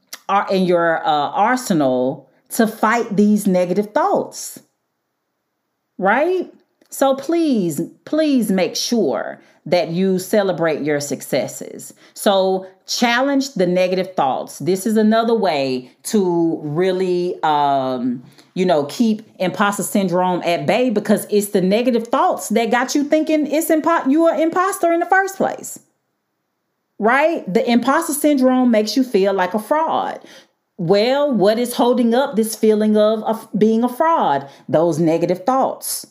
[0.49, 4.59] in your uh, arsenal to fight these negative thoughts.
[5.97, 6.51] Right?
[6.91, 11.93] So please, please make sure that you celebrate your successes.
[12.13, 14.59] So challenge the negative thoughts.
[14.59, 18.23] This is another way to really, um,
[18.55, 23.03] you know, keep imposter syndrome at bay because it's the negative thoughts that got you
[23.03, 25.79] thinking it's impo- you are an imposter in the first place.
[26.99, 27.51] Right?
[27.51, 30.19] The imposter syndrome makes you feel like a fraud.
[30.77, 34.49] Well, what is holding up this feeling of, of being a fraud?
[34.67, 36.10] Those negative thoughts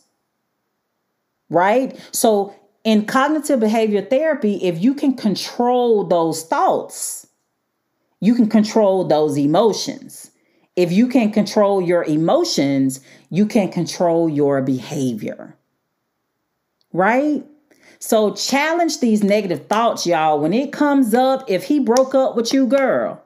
[1.51, 1.99] right?
[2.13, 2.55] So
[2.85, 7.27] in cognitive behavior therapy, if you can control those thoughts,
[8.21, 10.31] you can control those emotions.
[10.77, 15.57] If you can control your emotions, you can control your behavior.
[16.93, 17.45] Right?
[17.99, 20.41] So challenge these negative thoughts, y'all.
[20.41, 23.23] When it comes up, if he broke up with you, girl,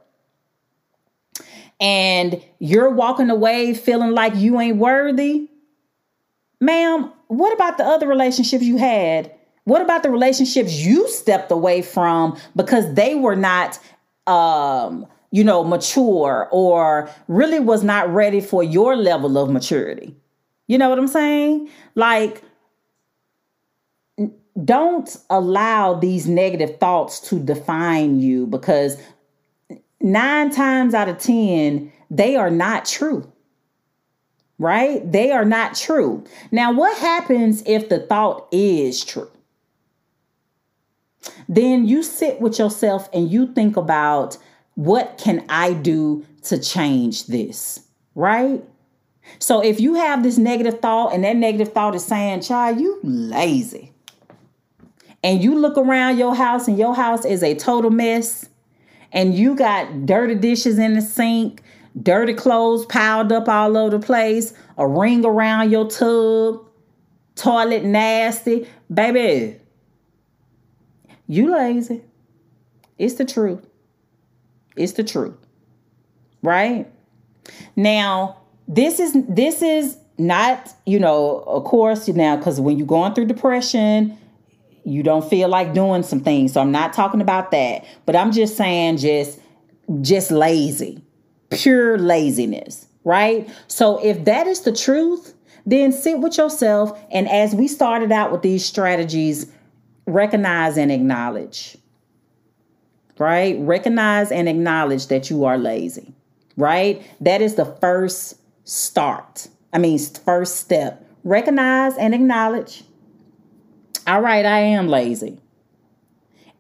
[1.81, 5.49] and you're walking away feeling like you ain't worthy,
[6.61, 9.33] ma'am, what about the other relationships you had?
[9.65, 13.79] What about the relationships you stepped away from because they were not
[14.27, 20.15] um, you know, mature or really was not ready for your level of maturity?
[20.67, 21.69] You know what I'm saying?
[21.95, 22.43] Like
[24.63, 28.97] don't allow these negative thoughts to define you because
[30.01, 33.31] 9 times out of 10 they are not true
[34.59, 35.11] right?
[35.11, 36.25] They are not true.
[36.51, 39.31] Now, what happens if the thought is true?
[41.49, 44.37] then you sit with yourself and you think about
[44.75, 47.81] what can I do to change this,
[48.15, 48.63] right?
[49.39, 53.01] So if you have this negative thought and that negative thought is saying, child, you
[53.03, 53.93] lazy.
[55.23, 58.49] And you look around your house and your house is a total mess.
[59.13, 61.63] And you got dirty dishes in the sink,
[62.03, 66.67] dirty clothes piled up all over the place, a ring around your tub,
[67.37, 68.69] toilet nasty.
[68.93, 69.61] Baby,
[71.27, 72.03] you lazy.
[72.99, 73.67] It's the truth.
[74.77, 75.37] It's the truth.
[76.43, 76.91] Right?
[77.77, 78.39] Now,
[78.69, 83.27] this is this is not, you know, of course, now because when you're going through
[83.27, 84.17] depression,
[84.85, 86.53] you don't feel like doing some things.
[86.53, 87.85] So I'm not talking about that.
[88.07, 89.41] But I'm just saying just
[90.03, 91.03] just lazy.
[91.57, 93.49] Pure laziness, right?
[93.69, 95.35] So if that is the truth,
[95.67, 99.51] then sit with yourself and as we started out with these strategies,
[100.07, 101.77] recognize and acknowledge.
[103.19, 103.57] Right?
[103.61, 106.13] Recognize and acknowledge that you are lazy.
[106.57, 107.07] Right?
[107.21, 109.49] That is the first start.
[109.73, 111.05] I mean, first step.
[111.23, 112.85] Recognize and acknowledge.
[114.07, 115.41] All right, I am lazy.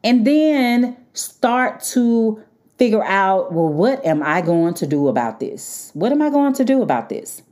[0.02, 2.42] And then start to
[2.78, 5.90] figure out, well, what am I going to do about this?
[5.94, 7.42] What am I going to do about this?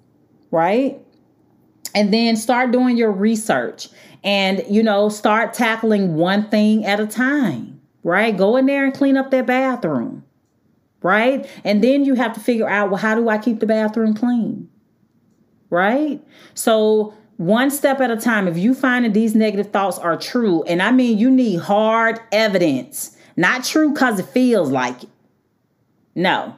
[0.50, 1.00] Right?
[1.94, 3.88] And then start doing your research
[4.24, 8.36] and, you know, start tackling one thing at a time, right?
[8.36, 10.24] Go in there and clean up that bathroom,
[11.02, 11.48] right?
[11.64, 14.68] And then you have to figure out, well, how do I keep the bathroom clean?
[15.70, 16.22] Right?
[16.54, 20.62] So, one step at a time, if you find that these negative thoughts are true,
[20.64, 25.10] and I mean you need hard evidence, not true because it feels like it.
[26.14, 26.56] No,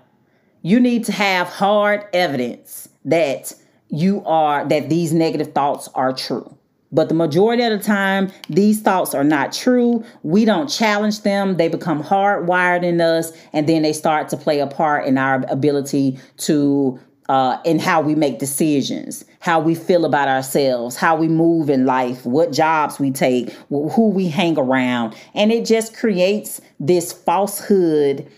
[0.63, 3.53] you need to have hard evidence that
[3.89, 6.57] you are, that these negative thoughts are true.
[6.91, 10.05] But the majority of the time, these thoughts are not true.
[10.23, 11.57] We don't challenge them.
[11.57, 15.45] They become hardwired in us, and then they start to play a part in our
[15.49, 21.29] ability to, uh, in how we make decisions, how we feel about ourselves, how we
[21.29, 25.15] move in life, what jobs we take, who we hang around.
[25.35, 28.31] And it just creates this falsehood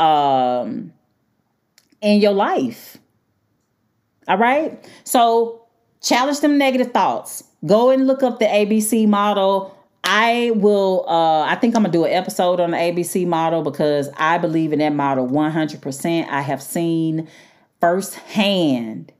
[0.00, 0.92] um,
[2.00, 2.98] in your life.
[4.28, 4.84] All right.
[5.04, 5.66] So
[6.00, 9.76] challenge them negative thoughts Go and look up the ABC model.
[10.04, 14.08] I will uh I think I'm to do an episode on the ABC model because
[14.16, 16.28] I believe in that model 100%.
[16.28, 17.28] I have seen
[17.82, 19.12] firsthand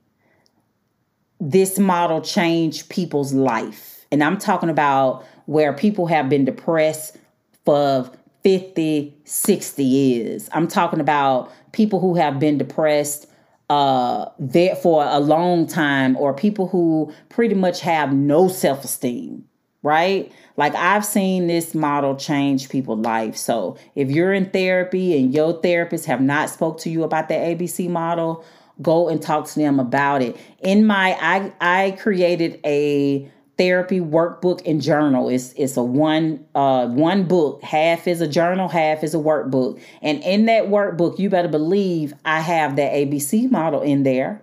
[1.40, 4.06] this model changed people's life.
[4.12, 7.16] And I'm talking about where people have been depressed
[7.64, 8.08] for
[8.44, 10.48] 50, 60 years.
[10.52, 13.26] I'm talking about people who have been depressed
[13.68, 19.44] uh there for a long time or people who pretty much have no self-esteem
[19.82, 25.34] right like i've seen this model change people's life so if you're in therapy and
[25.34, 28.44] your therapist have not spoke to you about the abc model
[28.80, 34.66] go and talk to them about it in my i i created a therapy workbook
[34.66, 35.28] and journal.
[35.28, 37.62] It's it's a one uh one book.
[37.62, 39.80] Half is a journal, half is a workbook.
[40.00, 44.42] And in that workbook, you better believe I have that ABC model in there,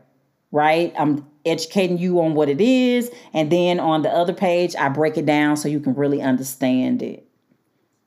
[0.51, 0.93] right?
[0.97, 5.17] I'm educating you on what it is, and then on the other page, I break
[5.17, 7.26] it down so you can really understand it.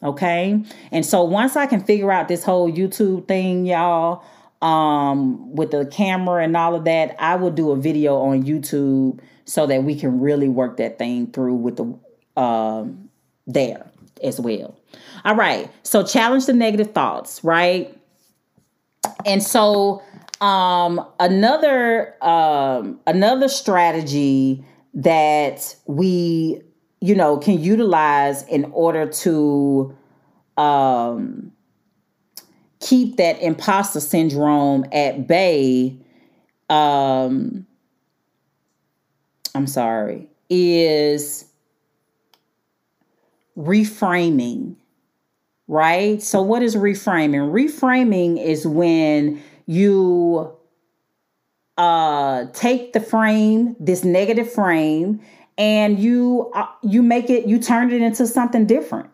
[0.02, 0.62] Okay?
[0.90, 4.24] And so once I can figure out this whole YouTube thing, y'all,
[4.62, 9.18] um with the camera and all of that, I will do a video on YouTube
[9.44, 13.08] so that we can really work that thing through with the um
[13.46, 13.90] there
[14.22, 14.76] as well.
[15.24, 15.70] All right.
[15.82, 17.96] So challenge the negative thoughts, right?
[19.26, 20.02] And so
[20.42, 26.60] um another um another strategy that we
[27.00, 29.96] you know can utilize in order to
[30.56, 31.52] um
[32.80, 35.96] keep that imposter syndrome at bay
[36.68, 37.66] um
[39.54, 41.44] I'm sorry, is
[43.56, 44.76] reframing,
[45.68, 46.22] right?
[46.22, 47.50] So, what is reframing?
[47.52, 50.52] Reframing is when you
[51.78, 55.20] uh take the frame this negative frame
[55.56, 59.08] and you uh, you make it you turn it into something different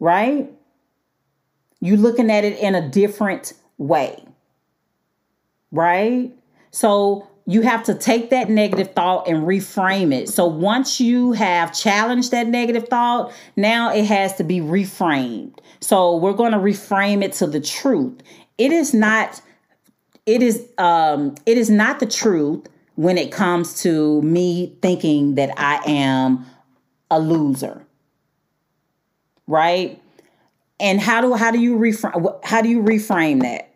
[0.00, 0.50] right
[1.80, 4.22] You're looking at it in a different way
[5.70, 6.32] right
[6.70, 10.28] so you have to take that negative thought and reframe it.
[10.28, 15.58] So once you have challenged that negative thought, now it has to be reframed.
[15.80, 18.20] So we're going to reframe it to the truth.
[18.58, 19.40] It is not
[20.26, 22.66] it is um it is not the truth
[22.96, 26.46] when it comes to me thinking that I am
[27.10, 27.86] a loser.
[29.46, 30.00] right?
[30.80, 33.70] And how do how do you reframe how do you reframe that?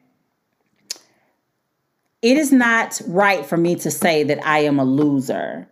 [2.23, 5.69] It is not right for me to say that I am a loser.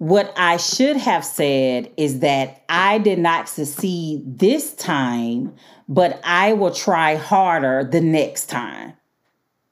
[0.00, 5.54] What I should have said is that I did not succeed this time,
[5.90, 8.94] but I will try harder the next time.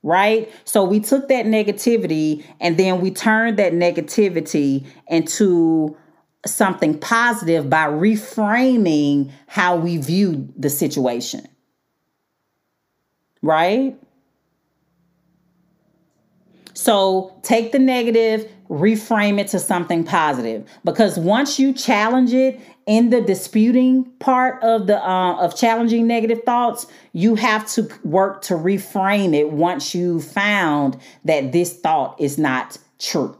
[0.03, 0.53] Right?
[0.67, 5.97] So we took that negativity and then we turned that negativity into
[6.45, 11.49] something positive by reframing how we view the situation.
[13.41, 13.99] Right?
[16.79, 20.65] So take the negative, reframe it to something positive.
[20.85, 26.45] Because once you challenge it in the disputing part of the uh, of challenging negative
[26.47, 32.39] thoughts, you have to work to reframe it once you found that this thought is
[32.39, 33.37] not true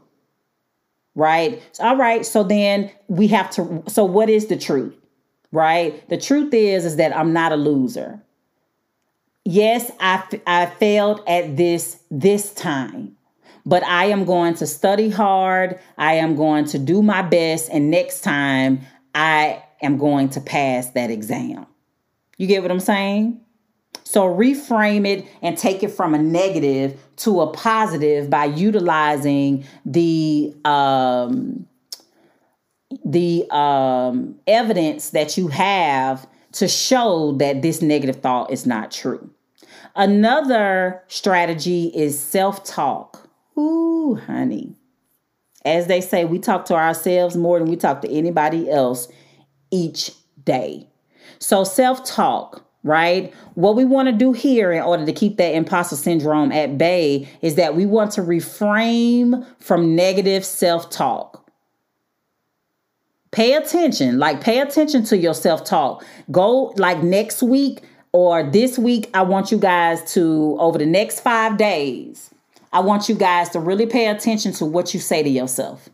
[1.15, 1.61] right?
[1.79, 4.95] All right, so then we have to so what is the truth?
[5.51, 6.07] Right?
[6.07, 8.21] The truth is is that I'm not a loser.
[9.43, 13.17] Yes, I I failed at this this time.
[13.65, 15.79] But I am going to study hard.
[15.97, 18.81] I am going to do my best and next time
[19.13, 21.65] I am going to pass that exam.
[22.37, 23.41] You get what I'm saying?
[24.03, 30.55] So reframe it and take it from a negative to a positive by utilizing the
[30.65, 31.67] um,
[33.05, 39.29] the um, evidence that you have to show that this negative thought is not true.
[39.95, 43.08] Another strategy is self talk.
[43.59, 44.75] Ooh, honey.
[45.65, 49.09] As they say, we talk to ourselves more than we talk to anybody else
[49.71, 50.11] each
[50.45, 50.87] day.
[51.39, 53.33] So, self talk right?
[53.55, 57.27] What we want to do here in order to keep that imposter syndrome at bay
[57.41, 61.45] is that we want to reframe from negative self talk.
[63.31, 66.03] Pay attention, like, pay attention to your self talk.
[66.31, 67.81] Go, like, next week
[68.11, 72.33] or this week, I want you guys to, over the next five days,
[72.71, 75.89] I want you guys to really pay attention to what you say to yourself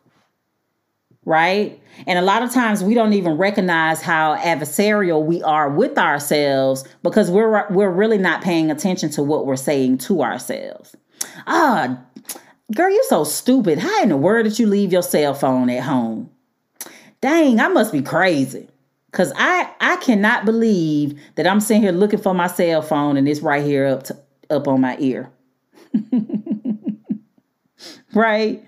[1.25, 1.81] right?
[2.05, 6.85] And a lot of times we don't even recognize how adversarial we are with ourselves
[7.03, 10.95] because we're we're really not paying attention to what we're saying to ourselves.
[11.47, 11.99] Ah,
[12.73, 13.79] girl, you're so stupid.
[13.79, 16.29] How in the world did you leave your cell phone at home?
[17.21, 18.69] Dang, I must be crazy.
[19.11, 23.27] Cause I I cannot believe that I'm sitting here looking for my cell phone and
[23.27, 24.17] it's right here up to,
[24.49, 25.31] up on my ear.
[28.15, 28.63] right?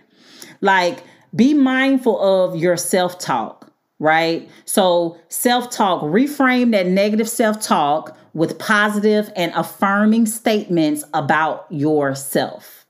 [0.61, 1.03] Like
[1.35, 4.49] be mindful of your self talk, right?
[4.65, 12.85] So, self talk, reframe that negative self talk with positive and affirming statements about yourself,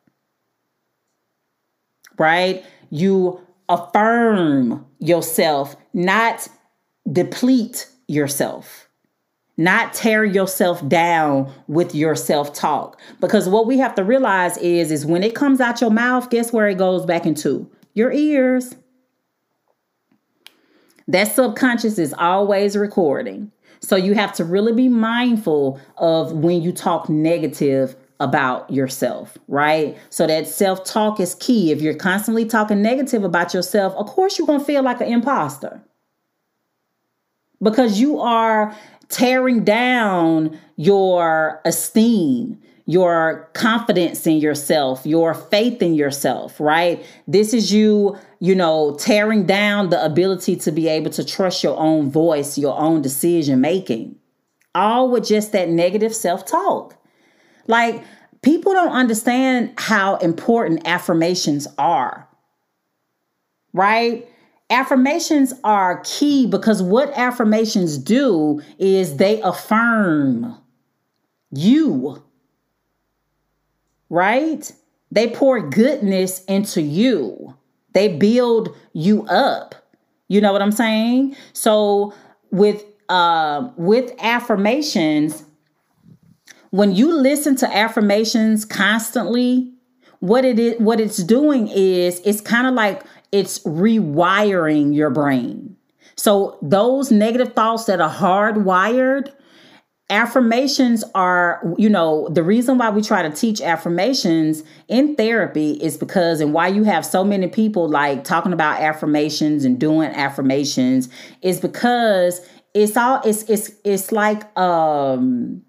[2.18, 2.66] right?
[2.90, 3.40] You
[3.70, 6.48] affirm yourself, not
[7.12, 8.87] deplete yourself
[9.58, 15.06] not tear yourself down with your self-talk because what we have to realize is is
[15.06, 18.76] when it comes out your mouth guess where it goes back into your ears.
[21.08, 23.52] That subconscious is always recording.
[23.80, 29.98] So you have to really be mindful of when you talk negative about yourself, right?
[30.10, 31.72] So that self talk is key.
[31.72, 35.08] If you're constantly talking negative about yourself, of course you're going to feel like an
[35.08, 35.82] imposter
[37.62, 38.76] because you are
[39.10, 47.06] tearing down your esteem your confidence in yourself, your faith in yourself, right?
[47.28, 51.78] This is you, you know, tearing down the ability to be able to trust your
[51.78, 54.16] own voice, your own decision making,
[54.74, 56.96] all with just that negative self talk.
[57.68, 58.06] Like,
[58.42, 62.26] people don't understand how important affirmations are,
[63.74, 64.26] right?
[64.70, 70.58] Affirmations are key because what affirmations do is they affirm
[71.52, 72.22] you
[74.10, 74.72] right?
[75.12, 77.56] They pour goodness into you.
[77.94, 79.76] They build you up.
[80.28, 81.36] You know what I'm saying?
[81.54, 82.14] So
[82.52, 85.44] with uh, with affirmations,
[86.72, 89.74] when you listen to affirmations constantly,
[90.20, 95.76] what it is what it's doing is it's kind of like it's rewiring your brain.
[96.16, 99.32] So those negative thoughts that are hardwired,
[100.10, 105.98] affirmations are you know the reason why we try to teach affirmations in therapy is
[105.98, 111.10] because and why you have so many people like talking about affirmations and doing affirmations
[111.42, 112.40] is because
[112.74, 115.62] it's all it's it's it's like um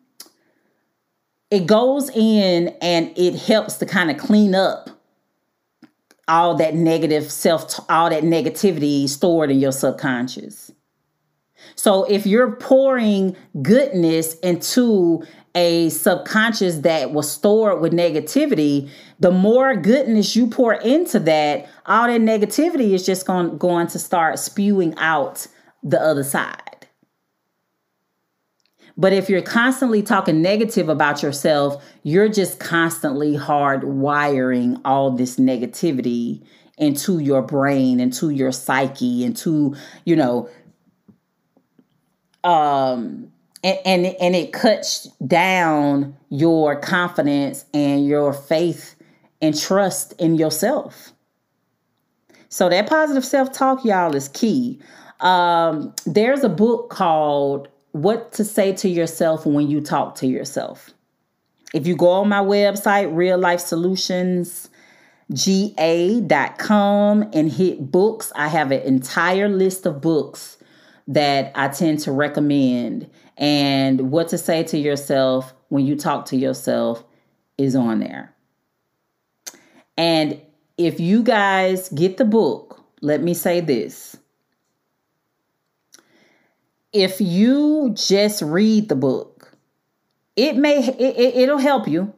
[1.51, 4.89] it goes in and it helps to kind of clean up
[6.28, 10.70] all that negative self all that negativity stored in your subconscious
[11.76, 15.24] So if you're pouring goodness into
[15.55, 22.06] a subconscious that was stored with negativity, the more goodness you pour into that, all
[22.06, 25.46] that negativity is just going, going to start spewing out
[25.82, 26.77] the other side.
[28.99, 36.45] But if you're constantly talking negative about yourself, you're just constantly hardwiring all this negativity
[36.77, 40.51] into your brain, into your psyche, into, you know,
[42.45, 43.33] um
[43.65, 48.95] and, and and it cuts down your confidence and your faith
[49.43, 51.12] and trust in yourself.
[52.49, 54.81] So that positive self-talk, y'all, is key.
[55.20, 60.90] Um, there's a book called What to Say to Yourself When You Talk to Yourself.
[61.74, 64.70] If you go on my website, Real Life Solutions,
[65.32, 68.32] ga.com and hit books.
[68.35, 70.56] I have an entire list of books
[71.06, 73.10] that I tend to recommend.
[73.36, 77.05] And what to say to yourself when you talk to yourself
[77.56, 78.35] is on there.
[79.97, 80.40] And
[80.77, 84.16] if you guys get the book, let me say this.
[86.93, 89.52] If you just read the book,
[90.36, 92.15] it may it, it'll help you,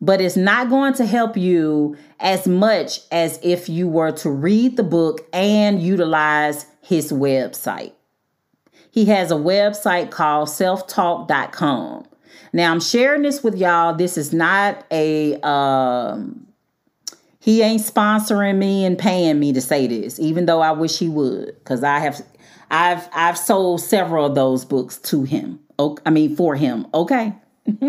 [0.00, 4.76] but it's not going to help you as much as if you were to read
[4.76, 7.92] the book and utilize his website.
[8.90, 12.06] He has a website called selftalk.com.
[12.52, 13.94] Now I'm sharing this with y'all.
[13.94, 16.46] This is not a um
[17.40, 21.08] he ain't sponsoring me and paying me to say this, even though I wish he
[21.08, 22.20] would, because I have
[22.70, 25.60] I've I've sold several of those books to him.
[26.04, 27.34] I mean for him, okay?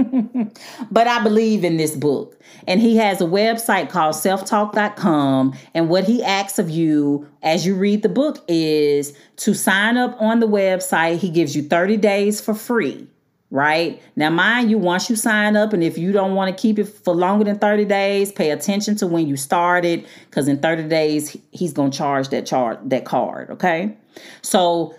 [0.92, 2.40] but I believe in this book.
[2.68, 5.56] And he has a website called selftalk.com.
[5.74, 10.20] And what he asks of you as you read the book is to sign up
[10.20, 11.18] on the website.
[11.18, 13.08] He gives you 30 days for free,
[13.52, 14.02] right?
[14.16, 16.86] Now, mind you, once you sign up, and if you don't want to keep it
[16.86, 21.38] for longer than 30 days, pay attention to when you started, because in 30 days,
[21.52, 23.96] he's going to charge that chart, that card, okay?
[24.42, 24.96] So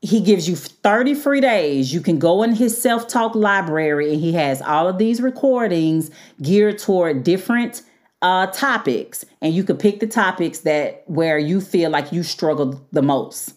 [0.00, 1.92] he gives you 30 free days.
[1.92, 6.10] You can go in his self talk library and he has all of these recordings
[6.40, 7.82] geared toward different
[8.22, 9.24] uh, topics.
[9.40, 13.54] And you can pick the topics that where you feel like you struggle the most.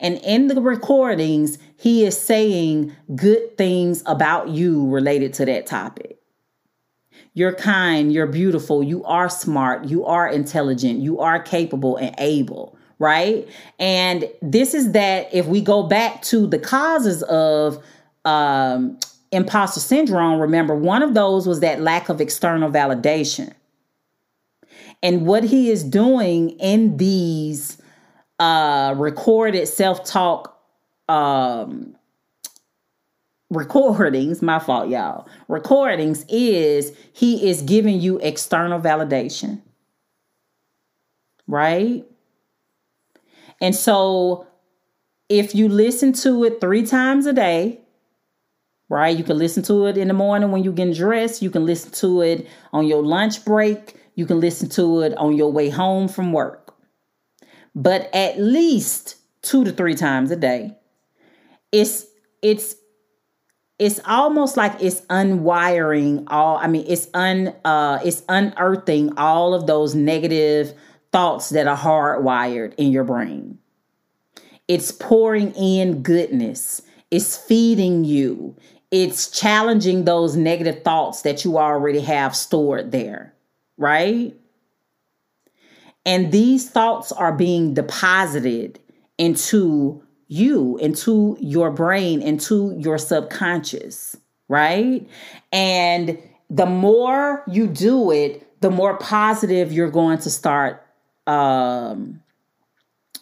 [0.00, 6.18] And in the recordings, he is saying good things about you related to that topic.
[7.32, 12.76] You're kind, you're beautiful, you are smart, you are intelligent, you are capable and able
[13.04, 13.46] right?
[13.78, 17.84] And this is that if we go back to the causes of
[18.24, 18.98] um,
[19.30, 23.52] imposter syndrome, remember one of those was that lack of external validation.
[25.02, 27.76] And what he is doing in these
[28.38, 30.58] uh, recorded self talk
[31.10, 31.94] um,
[33.50, 39.60] recordings, my fault, y'all, recordings is he is giving you external validation,
[41.46, 42.06] right?
[43.60, 44.46] And so
[45.28, 47.80] if you listen to it three times a day,
[48.88, 49.16] right?
[49.16, 51.42] You can listen to it in the morning when you're getting dressed.
[51.42, 53.96] You can listen to it on your lunch break.
[54.14, 56.74] You can listen to it on your way home from work.
[57.74, 60.76] But at least two to three times a day.
[61.72, 62.06] It's
[62.42, 62.76] it's
[63.78, 69.66] it's almost like it's unwiring all i mean it's un uh it's unearthing all of
[69.66, 70.72] those negative
[71.14, 73.56] thoughts that are hardwired in your brain.
[74.66, 76.82] It's pouring in goodness,
[77.12, 78.56] it's feeding you,
[78.90, 83.32] it's challenging those negative thoughts that you already have stored there,
[83.78, 84.34] right?
[86.04, 88.80] And these thoughts are being deposited
[89.16, 94.16] into you, into your brain, into your subconscious,
[94.48, 95.08] right?
[95.52, 96.18] And
[96.50, 100.83] the more you do it, the more positive you're going to start
[101.26, 102.20] um,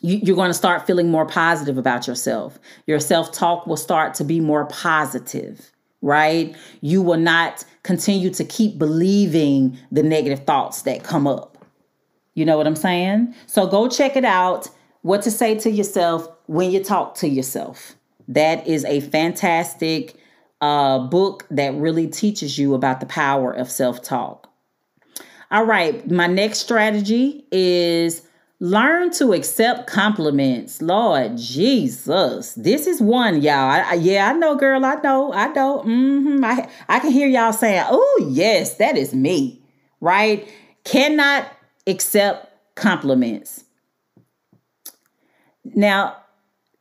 [0.00, 2.58] you, you're going to start feeling more positive about yourself.
[2.86, 5.70] Your self talk will start to be more positive,
[6.02, 6.54] right?
[6.80, 11.64] You will not continue to keep believing the negative thoughts that come up.
[12.34, 13.34] You know what I'm saying?
[13.46, 14.68] So go check it out.
[15.02, 17.96] What to say to yourself when you talk to yourself.
[18.28, 20.16] That is a fantastic
[20.60, 24.48] uh, book that really teaches you about the power of self talk.
[25.52, 28.22] All right, my next strategy is
[28.58, 30.80] learn to accept compliments.
[30.80, 33.52] Lord Jesus, this is one, y'all.
[33.52, 34.82] I, I, yeah, I know, girl.
[34.82, 35.30] I know.
[35.34, 35.80] I know.
[35.80, 36.42] Mm-hmm.
[36.42, 39.60] I I can hear y'all saying, "Oh, yes, that is me."
[40.00, 40.48] Right?
[40.84, 41.46] Cannot
[41.86, 43.64] accept compliments.
[45.66, 46.16] Now,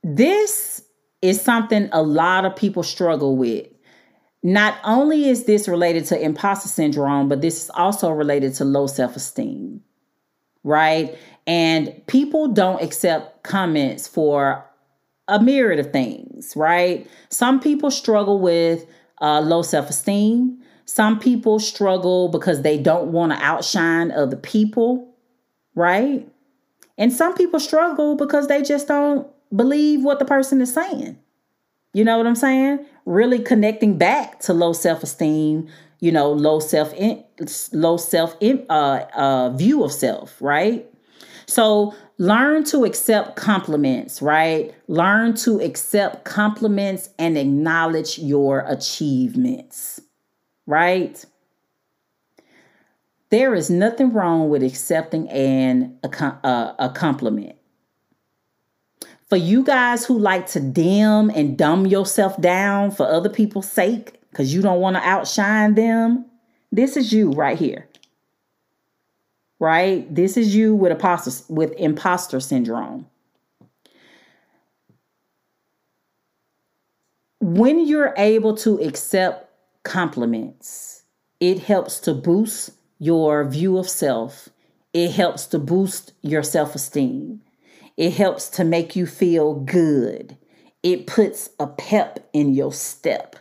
[0.01, 0.81] this
[1.21, 3.67] is something a lot of people struggle with.
[4.43, 8.87] Not only is this related to imposter syndrome, but this is also related to low
[8.87, 9.81] self esteem,
[10.63, 11.15] right?
[11.45, 14.65] And people don't accept comments for
[15.27, 17.07] a myriad of things, right?
[17.29, 18.85] Some people struggle with
[19.21, 20.57] uh, low self esteem.
[20.85, 25.15] Some people struggle because they don't want to outshine other people,
[25.75, 26.27] right?
[26.97, 31.17] And some people struggle because they just don't believe what the person is saying.
[31.93, 32.85] You know what I'm saying?
[33.05, 35.67] Really connecting back to low self-esteem,
[35.99, 37.23] you know, low self in,
[37.71, 40.87] low self in, uh, uh, view of self, right?
[41.45, 44.73] So learn to accept compliments, right?
[44.87, 49.99] Learn to accept compliments and acknowledge your achievements,
[50.65, 51.23] right?
[53.29, 57.55] There is nothing wrong with accepting an a, a, a compliment
[59.31, 64.19] for you guys who like to dim and dumb yourself down for other people's sake
[64.29, 66.25] because you don't want to outshine them,
[66.73, 67.87] this is you right here.
[69.57, 70.13] Right?
[70.13, 73.07] This is you with imposter, with imposter syndrome.
[77.39, 79.49] When you're able to accept
[79.83, 81.03] compliments,
[81.39, 84.49] it helps to boost your view of self.
[84.91, 87.41] It helps to boost your self esteem
[87.97, 90.37] it helps to make you feel good.
[90.83, 93.35] It puts a pep in your step.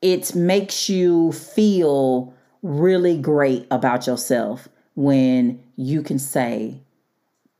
[0.00, 6.80] It makes you feel really great about yourself when you can say,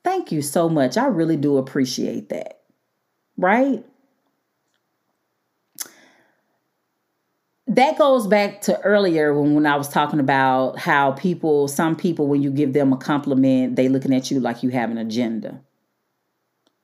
[0.05, 0.97] Thank you so much.
[0.97, 2.61] I really do appreciate that.
[3.37, 3.85] Right?
[7.69, 12.27] that goes back to earlier when, when I was talking about how people, some people,
[12.27, 15.63] when you give them a compliment, they looking at you like you have an agenda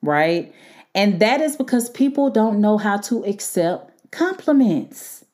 [0.01, 0.53] right?
[0.95, 5.25] And that is because people don't know how to accept compliments.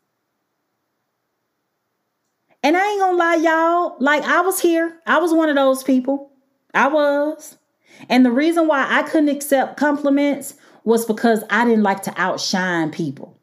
[2.63, 5.83] And I ain't gonna lie, y'all, like I was here, I was one of those
[5.83, 6.31] people.
[6.73, 7.57] I was.
[8.09, 12.91] And the reason why I couldn't accept compliments was because I didn't like to outshine
[12.91, 13.39] people.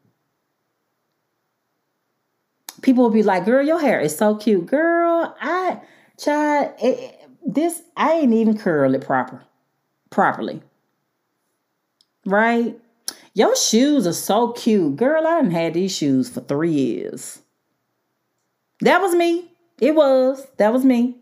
[2.81, 4.65] People would be like, girl, your hair is so cute.
[4.65, 5.79] Girl, I,
[6.19, 9.41] child, it, this, I ain't even curl it proper,
[10.09, 10.61] properly
[12.25, 12.77] right?
[13.33, 14.95] Your shoes are so cute.
[14.95, 17.39] Girl, I done had these shoes for three years.
[18.81, 19.51] That was me.
[19.79, 20.45] It was.
[20.57, 21.17] That was me.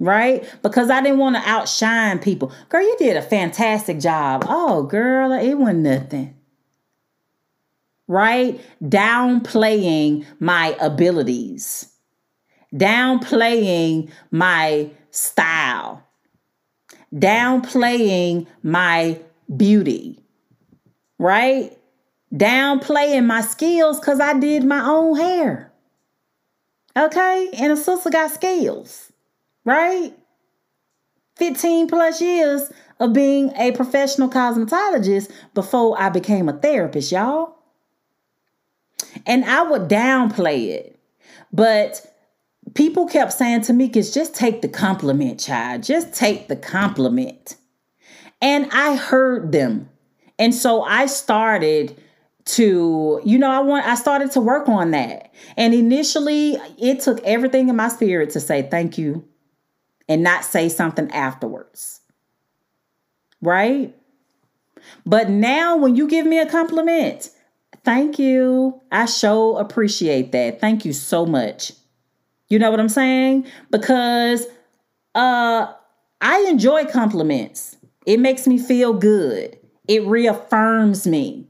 [0.00, 0.48] Right?
[0.62, 2.52] Because I didn't want to outshine people.
[2.68, 4.44] Girl, you did a fantastic job.
[4.48, 6.34] Oh, girl, it wasn't nothing.
[8.06, 8.60] Right?
[8.82, 11.92] Downplaying my abilities,
[12.74, 16.02] downplaying my style,
[17.12, 19.20] downplaying my
[19.54, 20.18] beauty,
[21.18, 21.76] right?
[22.34, 25.72] Downplaying my skills because I did my own hair.
[26.96, 27.50] Okay?
[27.56, 29.12] And a sister got skills,
[29.64, 30.12] right?
[31.36, 32.70] 15 plus years
[33.00, 37.54] of being a professional cosmetologist before I became a therapist, y'all.
[39.26, 40.98] And I would downplay it.
[41.52, 42.04] But
[42.74, 45.84] people kept saying to me, "Cause just take the compliment, child.
[45.84, 47.56] Just take the compliment.
[48.40, 49.88] And I heard them.
[50.38, 52.00] And so I started
[52.48, 55.32] to, you know, I want I started to work on that.
[55.56, 59.24] And initially it took everything in my spirit to say thank you
[60.08, 62.00] and not say something afterwards.
[63.42, 63.94] Right?
[65.04, 67.30] But now when you give me a compliment,
[67.84, 68.80] thank you.
[68.90, 70.60] I sure appreciate that.
[70.60, 71.72] Thank you so much.
[72.48, 73.46] You know what I'm saying?
[73.70, 74.46] Because
[75.14, 75.72] uh
[76.20, 77.76] I enjoy compliments.
[78.08, 79.58] It makes me feel good.
[79.86, 81.46] It reaffirms me,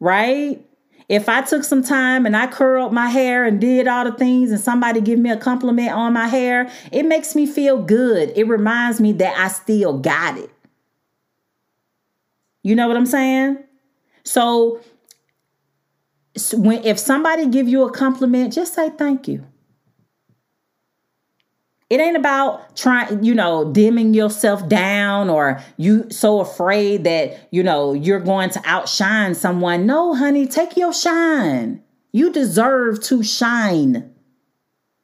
[0.00, 0.60] right?
[1.08, 4.50] If I took some time and I curled my hair and did all the things
[4.50, 8.32] and somebody give me a compliment on my hair, it makes me feel good.
[8.34, 10.50] It reminds me that I still got it.
[12.64, 13.58] You know what I'm saying?
[14.24, 14.80] So
[16.54, 19.46] when if somebody give you a compliment, just say thank you.
[21.92, 27.62] It ain't about trying, you know, dimming yourself down or you so afraid that, you
[27.62, 29.84] know, you're going to outshine someone.
[29.84, 31.82] No, honey, take your shine.
[32.10, 34.10] You deserve to shine.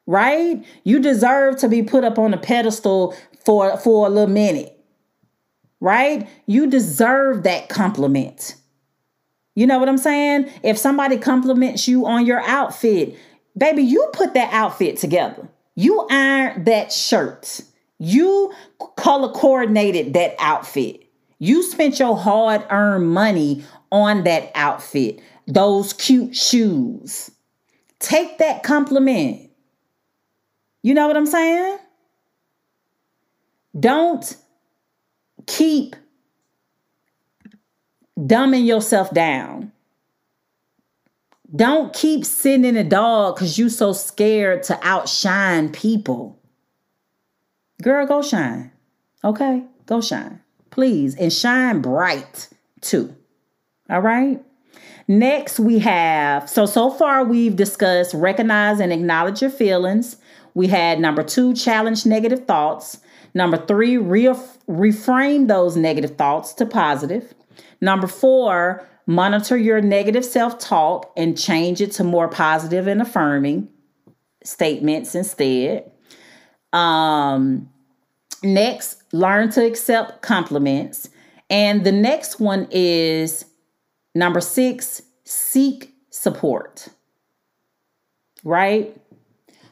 [0.06, 0.64] Right?
[0.84, 4.82] You deserve to be put up on a pedestal for for a little minute.
[5.80, 6.26] Right?
[6.46, 8.54] You deserve that compliment.
[9.54, 10.50] You know what I'm saying?
[10.62, 13.14] If somebody compliments you on your outfit,
[13.54, 15.50] baby, you put that outfit together.
[15.78, 17.60] You ironed that shirt.
[18.00, 18.52] You
[18.96, 21.04] color coordinated that outfit.
[21.38, 27.30] You spent your hard earned money on that outfit, those cute shoes.
[28.00, 29.52] Take that compliment.
[30.82, 31.78] You know what I'm saying?
[33.78, 34.36] Don't
[35.46, 35.94] keep
[38.18, 39.70] dumbing yourself down.
[41.54, 46.38] Don't keep in a dog because you so scared to outshine people.
[47.82, 48.72] Girl, go shine.
[49.24, 49.64] Okay?
[49.86, 50.40] Go shine.
[50.70, 51.14] Please.
[51.14, 52.48] And shine bright
[52.80, 53.14] too.
[53.88, 54.42] All right?
[55.06, 60.16] Next, we have so, so far we've discussed recognize and acknowledge your feelings.
[60.52, 62.98] We had number two, challenge negative thoughts.
[63.32, 64.34] Number three, re-
[64.68, 67.32] reframe those negative thoughts to positive.
[67.80, 73.66] Number four, monitor your negative self talk and change it to more positive and affirming
[74.44, 75.90] statements instead.
[76.74, 77.70] Um,
[78.42, 81.08] next, learn to accept compliments.
[81.48, 83.46] And the next one is
[84.14, 86.88] number six, seek support.
[88.44, 88.94] Right?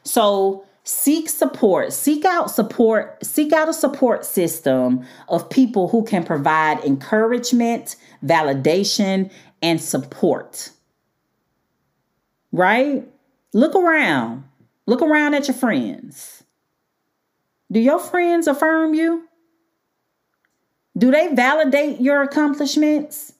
[0.03, 6.23] So, seek support seek out support seek out a support system of people who can
[6.23, 9.31] provide encouragement validation
[9.61, 10.71] and support.
[12.51, 13.07] Right?
[13.53, 14.43] Look around.
[14.85, 16.43] Look around at your friends.
[17.71, 19.27] Do your friends affirm you?
[20.97, 23.33] Do they validate your accomplishments?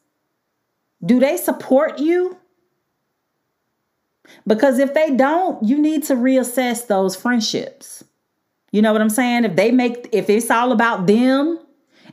[1.04, 2.38] Do they support you?
[4.46, 8.04] Because if they don't, you need to reassess those friendships.
[8.72, 9.46] You know what I'm saying?
[9.46, 11.60] If they make, if it's all about them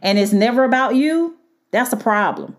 [0.00, 1.36] and it's never about you,
[1.74, 2.56] that's a problem.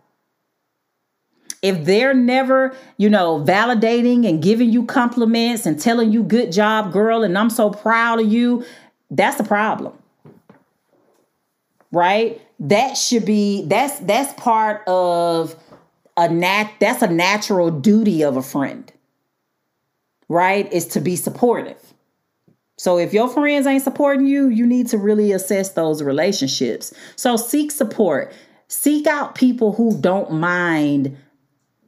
[1.61, 6.91] If they're never, you know, validating and giving you compliments and telling you, good job,
[6.91, 8.65] girl, and I'm so proud of you,
[9.09, 9.97] that's a problem.
[11.91, 12.41] Right?
[12.59, 15.55] That should be, that's, that's part of
[16.17, 18.91] a nat, that's a natural duty of a friend
[20.27, 21.77] right, is to be supportive.
[22.77, 26.93] So if your friends ain't supporting you, you need to really assess those relationships.
[27.15, 28.33] So seek support.
[28.67, 31.17] Seek out people who don't mind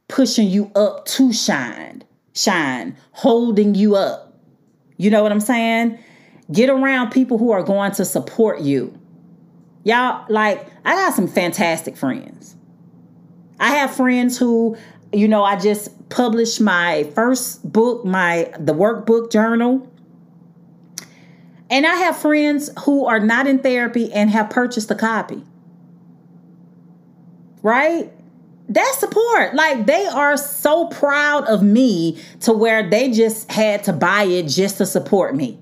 [0.08, 2.02] pushing you up to shine,
[2.34, 4.38] shine, holding you up.
[4.96, 5.98] You know what I'm saying?
[6.50, 8.98] Get around people who are going to support you.
[9.84, 12.56] Y'all, like, I got some fantastic friends.
[13.60, 14.76] I have friends who
[15.12, 19.90] you know, I just published my first book, my the workbook journal.
[21.70, 25.42] And I have friends who are not in therapy and have purchased a copy.
[27.62, 28.12] Right?
[28.68, 29.54] That's support.
[29.54, 34.48] Like they are so proud of me to where they just had to buy it
[34.48, 35.58] just to support me.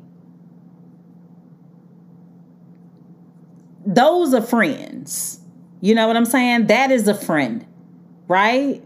[3.86, 5.40] Those are friends.
[5.80, 6.66] You know what I'm saying?
[6.66, 7.64] That is a friend,
[8.26, 8.82] right?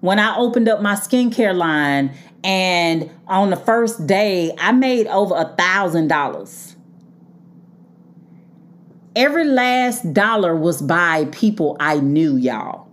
[0.00, 2.12] when I opened up my skincare line
[2.42, 6.69] and on the first day I made over a thousand dollars.
[9.16, 12.88] Every last dollar was by people I knew, y'all.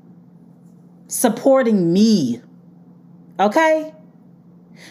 [1.07, 2.41] Supporting me.
[3.39, 3.93] Okay?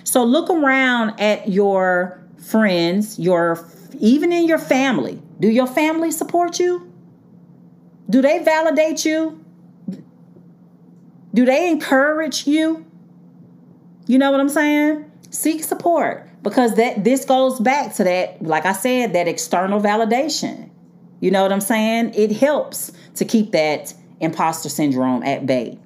[0.05, 5.21] So look around at your friends, your even in your family.
[5.41, 6.93] Do your family support you?
[8.09, 9.45] Do they validate you?
[11.35, 12.87] Do they encourage you?
[14.07, 15.11] You know what I'm saying?
[15.31, 20.71] Seek support because that this goes back to that like I said that external validation.
[21.21, 22.13] You know what I'm saying?
[22.15, 25.79] It helps to keep that imposter syndrome at bay.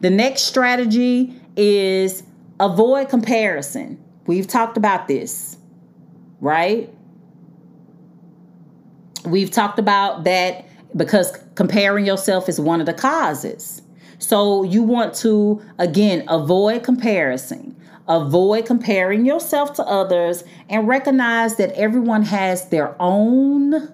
[0.00, 2.22] The next strategy is
[2.60, 4.02] avoid comparison.
[4.26, 5.56] We've talked about this,
[6.40, 6.92] right?
[9.24, 13.82] We've talked about that because comparing yourself is one of the causes.
[14.18, 17.76] So you want to, again, avoid comparison.
[18.08, 23.92] Avoid comparing yourself to others and recognize that everyone has their own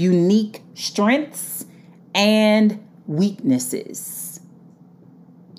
[0.00, 1.66] unique strengths
[2.14, 4.40] and weaknesses.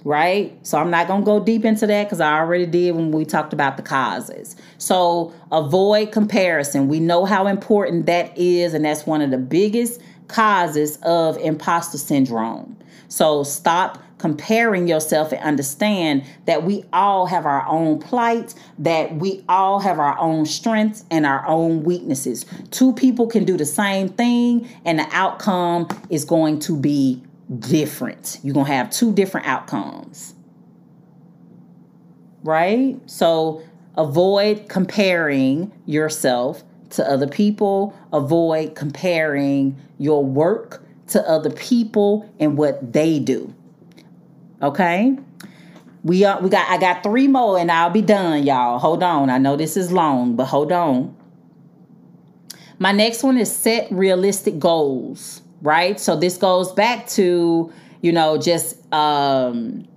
[0.04, 0.58] Right?
[0.66, 3.24] So I'm not going to go deep into that because I already did when we
[3.24, 4.56] talked about the causes.
[4.80, 6.88] So avoid comparison.
[6.88, 12.00] We know how important that is, and that's one of the biggest causes of imposter
[12.00, 12.78] syndrome.
[13.10, 19.44] So stop comparing yourself and understand that we all have our own plight, that we
[19.50, 22.46] all have our own strengths and our own weaknesses.
[22.70, 27.24] Two people can do the same thing, and the outcome is going to be
[27.58, 28.38] different.
[28.44, 30.36] You're going to have two different outcomes.
[32.44, 33.00] Right?
[33.08, 33.64] So
[33.98, 42.94] avoid comparing yourself to other people, avoid comparing your work to other people and what
[42.94, 43.56] they do
[44.62, 45.18] Okay?
[46.04, 48.80] We are, we got I got three more and I'll be done, y'all.
[48.80, 49.30] Hold on.
[49.30, 51.16] I know this is long, but hold on.
[52.80, 56.00] My next one is set realistic goals, right?
[56.00, 57.72] So this goes back to,
[58.02, 59.88] you know, just um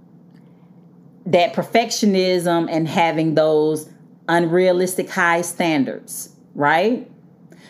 [1.27, 3.89] that perfectionism and having those
[4.29, 7.11] unrealistic high standards, right?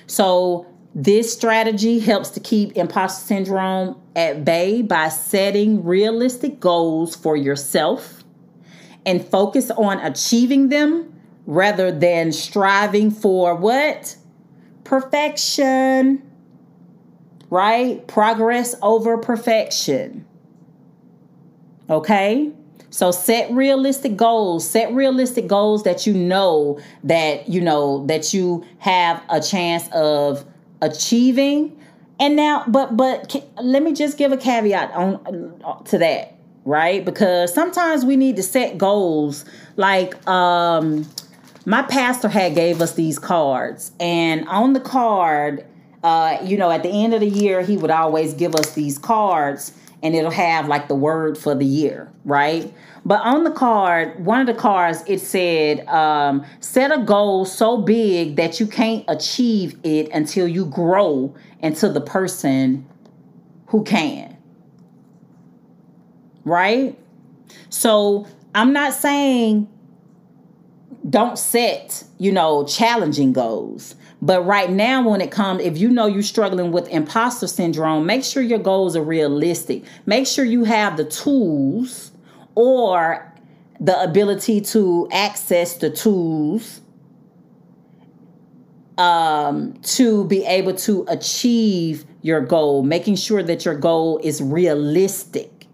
[0.09, 7.37] So this strategy helps to keep imposter syndrome at bay by setting realistic goals for
[7.37, 8.25] yourself
[9.07, 11.13] and focus on achieving them
[11.47, 14.17] rather than striving for what?
[14.85, 16.23] Perfection.
[17.51, 18.07] Right?
[18.07, 20.27] Progress over perfection.
[21.91, 22.53] Okay?
[22.91, 24.69] So set realistic goals.
[24.69, 30.45] Set realistic goals that you know that you know that you have a chance of
[30.81, 31.77] achieving.
[32.21, 36.35] And now, but but let me just give a caveat on to that,
[36.65, 37.05] right?
[37.05, 39.45] Because sometimes we need to set goals.
[39.77, 41.09] Like um,
[41.67, 45.67] my pastor had gave us these cards, and on the card,
[46.05, 48.97] uh, you know, at the end of the year, he would always give us these
[48.99, 49.73] cards
[50.05, 52.73] and it'll have like the word for the year, right?
[53.07, 57.79] But on the card, one of the cards, it said, um, set a goal so
[57.79, 61.35] big that you can't achieve it until you grow
[61.65, 62.87] into the person
[63.69, 64.37] who can.
[66.45, 66.99] Right?
[67.71, 69.69] So I'm not saying
[71.09, 73.95] don't set, you know, challenging goals.
[74.21, 78.25] But right now, when it comes, if you know you're struggling with imposter syndrome, make
[78.25, 79.85] sure your goals are realistic.
[80.07, 82.11] Make sure you have the tools
[82.55, 83.33] or
[83.81, 86.81] the ability to access the tools
[88.99, 95.67] um, to be able to achieve your goal, making sure that your goal is realistic.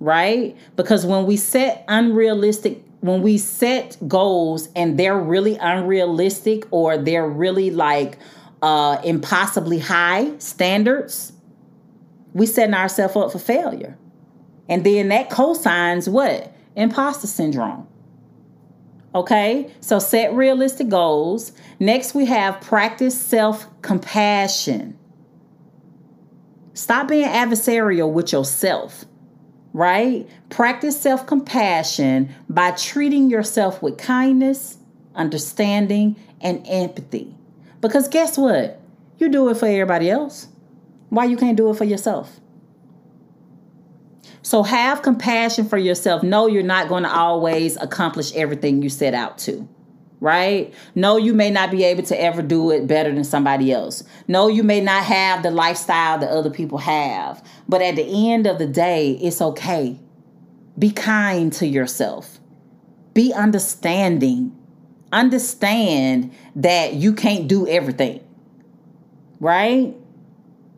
[0.00, 0.56] Right?
[0.74, 7.28] Because when we set unrealistic when we set goals and they're really unrealistic or they're
[7.28, 8.16] really like
[8.62, 11.32] uh, impossibly high standards,
[12.32, 13.98] we setting ourselves up for failure.
[14.68, 16.54] And then that cosigns what?
[16.76, 17.88] Imposter syndrome.
[19.14, 21.52] Okay, so set realistic goals.
[21.78, 24.98] Next, we have practice self compassion.
[26.74, 29.04] Stop being adversarial with yourself
[29.72, 30.28] right?
[30.50, 34.78] Practice self compassion by treating yourself with kindness,
[35.14, 37.34] understanding, and empathy.
[37.80, 38.80] Because guess what?
[39.18, 40.48] You do it for everybody else.
[41.08, 42.40] Why you can't do it for yourself?
[44.42, 46.22] So have compassion for yourself.
[46.22, 49.68] Know you're not going to always accomplish everything you set out to
[50.22, 50.72] right?
[50.94, 54.04] No, you may not be able to ever do it better than somebody else.
[54.28, 57.44] No, you may not have the lifestyle that other people have.
[57.68, 59.98] But at the end of the day, it's okay.
[60.78, 62.38] Be kind to yourself,
[63.12, 64.56] be understanding.
[65.10, 68.24] Understand that you can't do everything,
[69.40, 69.94] right?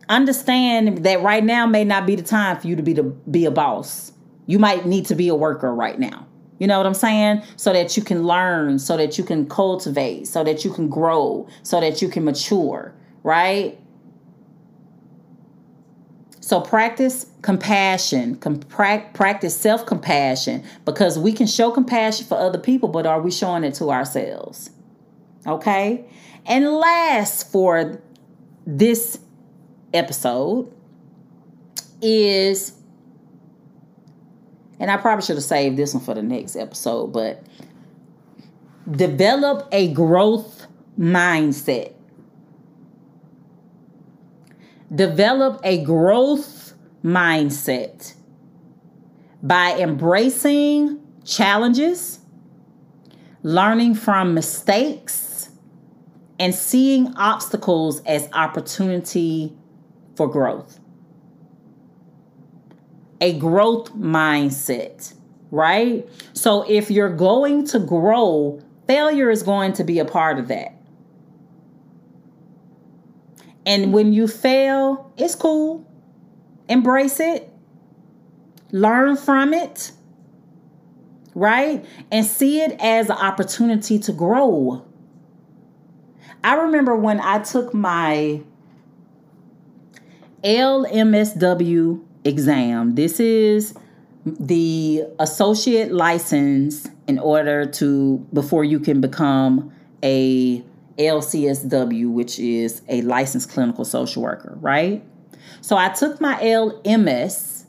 [0.09, 3.44] Understand that right now may not be the time for you to be to be
[3.44, 4.12] a boss.
[4.47, 6.26] You might need to be a worker right now.
[6.59, 7.43] You know what I'm saying?
[7.56, 11.48] So that you can learn, so that you can cultivate, so that you can grow,
[11.62, 13.78] so that you can mature, right?
[16.40, 22.90] So practice compassion, com- practice self compassion because we can show compassion for other people,
[22.90, 24.68] but are we showing it to ourselves?
[25.47, 26.05] Okay?
[26.44, 28.02] And last for
[28.66, 29.18] this
[29.95, 30.73] episode
[32.03, 32.75] is
[34.81, 37.43] and I probably should have saved this one for the next episode, but
[38.91, 40.66] develop a growth
[40.99, 41.95] mindset.
[44.95, 48.15] Develop a growth mindset
[49.43, 52.21] by embracing challenges,
[53.43, 55.49] learning from mistakes,
[56.39, 59.57] and seeing obstacles as opportunity
[60.16, 60.81] for growth
[63.24, 65.15] a growth mindset,
[65.51, 66.07] right?
[66.35, 70.74] So if you're going to grow, failure is going to be a part of that.
[73.65, 75.91] And when you fail, it's cool.
[76.69, 77.51] Embrace it.
[78.73, 79.93] Learn from it.
[81.35, 81.82] Right?
[82.12, 84.86] And see it as an opportunity to grow.
[86.43, 88.43] I remember when I took my
[90.45, 92.95] LMSW exam.
[92.95, 93.75] This is
[94.25, 99.73] the associate license in order to before you can become
[100.03, 100.62] a
[100.99, 105.03] LCSW, which is a licensed clinical social worker, right?
[105.61, 107.65] So I took my LMS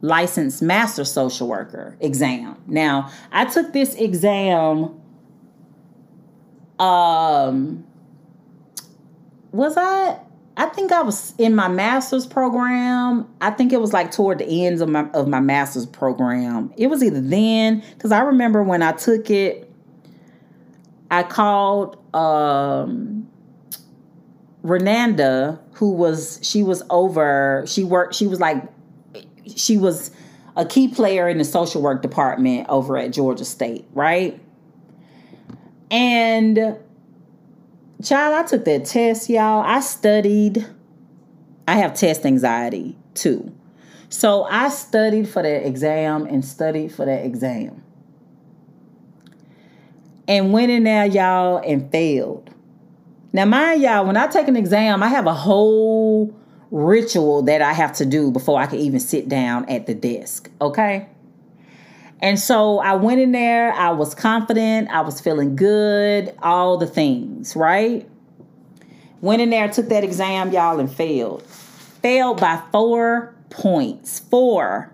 [0.00, 2.56] licensed master social worker exam.
[2.66, 5.00] Now, I took this exam
[6.78, 7.86] um
[9.52, 10.18] was I
[10.58, 13.28] I think I was in my master's program.
[13.40, 16.72] I think it was like toward the ends of my of my master's program.
[16.76, 19.70] It was either then cuz I remember when I took it
[21.10, 23.28] I called um
[24.64, 28.62] Renanda who was she was over she worked she was like
[29.54, 30.10] she was
[30.56, 34.40] a key player in the social work department over at Georgia State, right?
[35.90, 36.78] And
[38.02, 39.62] child, I took that test, y'all.
[39.62, 40.66] I studied.
[41.68, 43.52] I have test anxiety too.
[44.08, 47.82] So I studied for that exam and studied for that exam.
[50.28, 52.50] And went in there, y'all, and failed.
[53.32, 56.34] Now, mind y'all, when I take an exam, I have a whole
[56.70, 60.50] ritual that I have to do before I can even sit down at the desk.
[60.60, 61.08] Okay.
[62.20, 66.86] And so I went in there, I was confident, I was feeling good, all the
[66.86, 68.08] things, right?
[69.20, 71.42] Went in there, took that exam, y'all, and failed.
[71.42, 74.20] Failed by four points.
[74.20, 74.92] Four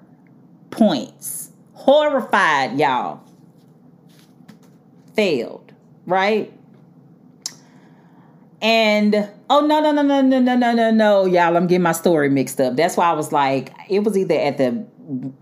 [0.70, 1.50] points.
[1.74, 3.20] Horrified, y'all.
[5.14, 5.72] Failed,
[6.06, 6.52] right?
[8.62, 11.90] And oh no no no no no no no no no y'all I'm getting my
[11.90, 12.76] story mixed up.
[12.76, 14.86] That's why I was like it was either at the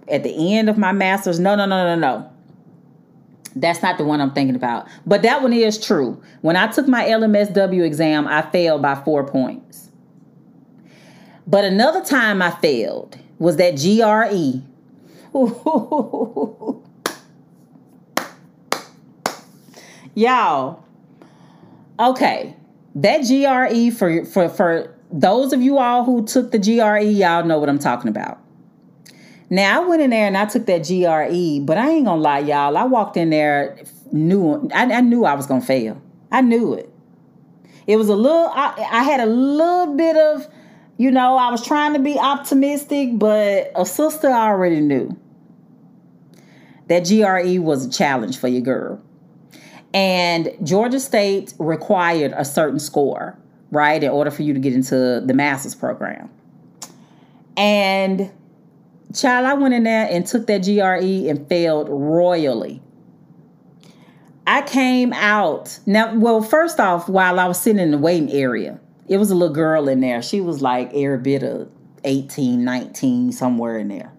[0.09, 1.39] at the end of my masters.
[1.39, 2.31] No no no no no.
[3.57, 4.87] That's not the one I'm thinking about.
[5.07, 6.23] But that one is true.
[6.41, 9.91] When I took my LMSW exam, I failed by 4 points.
[11.49, 14.63] But another time I failed was that GRE.
[20.15, 20.85] Y'all.
[21.99, 22.55] Okay
[22.95, 27.59] that GRE for for for those of you all who took the GRE, y'all know
[27.59, 28.39] what I'm talking about.
[29.51, 32.39] Now I went in there and I took that GRE, but I ain't gonna lie,
[32.39, 32.77] y'all.
[32.77, 33.77] I walked in there
[34.13, 36.01] knew I, I knew I was gonna fail.
[36.31, 36.93] I knew it.
[37.87, 38.49] It was a little.
[38.53, 40.47] I, I had a little bit of,
[40.97, 45.19] you know, I was trying to be optimistic, but a sister already knew
[46.89, 49.01] that GRE was a challenge for your girl.
[49.93, 53.37] And Georgia State required a certain score,
[53.73, 56.31] right, in order for you to get into the master's program.
[57.57, 58.31] And
[59.15, 62.83] child, I went in there and took that GRE and failed royally.
[64.47, 66.15] I came out now.
[66.17, 69.55] Well, first off, while I was sitting in the waiting area, it was a little
[69.55, 70.23] girl in there.
[70.23, 71.71] She was like every bit of
[72.05, 74.13] 18, 19, somewhere in there.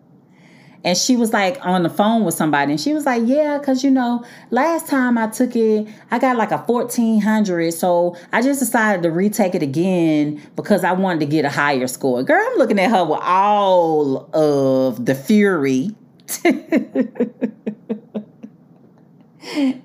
[0.83, 3.83] And she was like on the phone with somebody, and she was like, "Yeah, cause
[3.83, 8.41] you know, last time I took it, I got like a fourteen hundred, so I
[8.41, 12.43] just decided to retake it again because I wanted to get a higher score." Girl,
[12.51, 15.91] I'm looking at her with all of the fury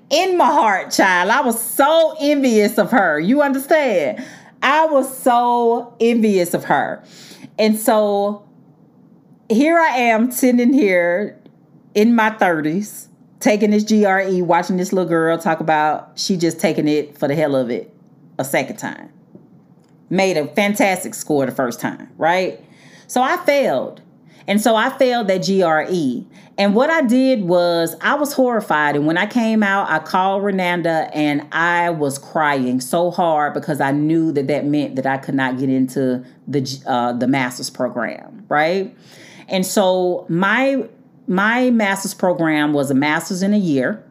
[0.09, 1.29] in my heart, child.
[1.29, 3.19] I was so envious of her.
[3.19, 4.25] You understand?
[4.63, 7.03] I was so envious of her,
[7.59, 8.46] and so
[9.49, 11.39] here I am sitting here
[11.93, 13.07] in my 30s,
[13.39, 17.35] taking this GRE, watching this little girl talk about she just taking it for the
[17.35, 17.93] hell of it
[18.37, 19.11] a second time.
[20.09, 22.63] Made a fantastic score the first time, right?
[23.07, 24.01] So I failed.
[24.47, 26.25] And so I failed that GRE.
[26.57, 28.95] And what I did was I was horrified.
[28.95, 33.81] And when I came out, I called Renanda and I was crying so hard because
[33.81, 37.69] I knew that that meant that I could not get into the uh, the master's
[37.69, 38.95] program, right?
[39.47, 40.87] And so my
[41.27, 44.03] my master's program was a master's in a year.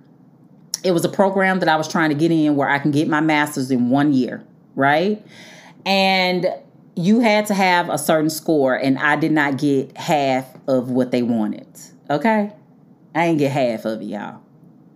[0.84, 3.08] It was a program that I was trying to get in where I can get
[3.08, 4.44] my master's in one year,
[4.74, 5.24] right?
[5.84, 6.46] And
[6.94, 11.10] you had to have a certain score, and I did not get half of what
[11.10, 11.66] they wanted.
[12.08, 12.52] Okay?
[13.14, 14.40] I didn't get half of it, y'all.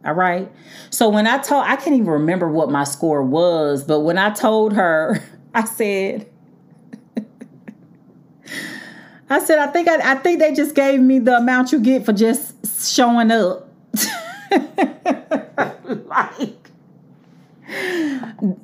[0.04, 0.50] All right.
[0.88, 4.30] So when I told, I can't even remember what my score was, but when I
[4.30, 5.22] told her,
[5.54, 6.29] I said,
[9.30, 12.04] I said, I think I, I think they just gave me the amount you get
[12.04, 13.68] for just showing up.
[16.06, 16.56] like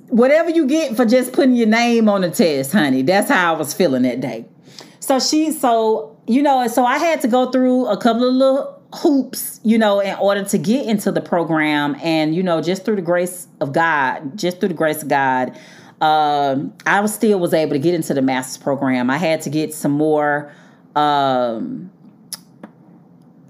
[0.08, 3.02] whatever you get for just putting your name on the test, honey.
[3.02, 4.46] That's how I was feeling that day.
[5.00, 8.82] So she, so you know, so I had to go through a couple of little
[8.94, 12.96] hoops, you know, in order to get into the program, and you know, just through
[12.96, 15.56] the grace of God, just through the grace of God,
[16.00, 19.10] um, I still was able to get into the master's program.
[19.10, 20.52] I had to get some more,
[20.94, 21.90] um,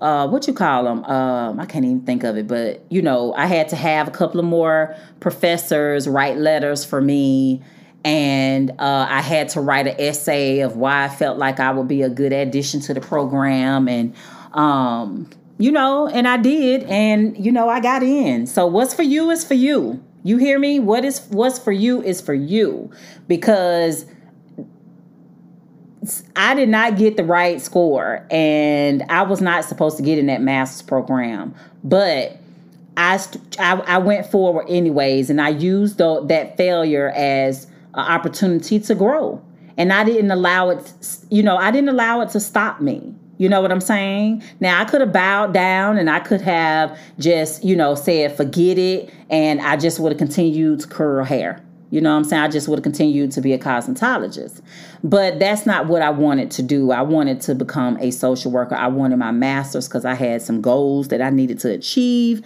[0.00, 1.04] uh, what you call them?
[1.04, 4.10] Um, I can't even think of it, but you know, I had to have a
[4.10, 7.62] couple of more professors write letters for me,
[8.04, 11.88] and uh, I had to write an essay of why I felt like I would
[11.88, 14.14] be a good addition to the program and
[14.52, 15.28] Um,
[15.58, 18.46] you know, and I did, and you know, I got in.
[18.46, 20.02] So what's for you is for you.
[20.22, 20.80] You hear me?
[20.80, 22.90] What is what's for you is for you
[23.28, 24.06] because
[26.34, 30.26] I did not get the right score and I was not supposed to get in
[30.26, 31.54] that master's program.
[31.82, 32.38] But
[32.96, 33.20] I,
[33.58, 38.94] I, I went forward anyways and I used the, that failure as an opportunity to
[38.94, 39.42] grow.
[39.76, 40.92] And I didn't allow it,
[41.30, 43.14] you know, I didn't allow it to stop me.
[43.38, 44.42] You know what I'm saying?
[44.60, 48.78] Now I could have bowed down and I could have just, you know, said forget
[48.78, 51.62] it and I just would have continued to curl hair.
[51.90, 52.42] You know what I'm saying?
[52.42, 54.60] I just would have continued to be a cosmetologist.
[55.04, 56.90] But that's not what I wanted to do.
[56.90, 58.74] I wanted to become a social worker.
[58.74, 62.42] I wanted my master's because I had some goals that I needed to achieve.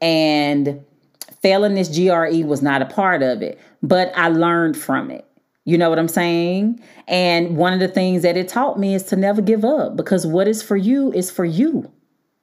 [0.00, 0.84] And
[1.42, 3.58] failing this GRE was not a part of it.
[3.82, 5.26] But I learned from it.
[5.64, 6.80] You know what I'm saying?
[7.08, 10.26] And one of the things that it taught me is to never give up because
[10.26, 11.90] what is for you is for you.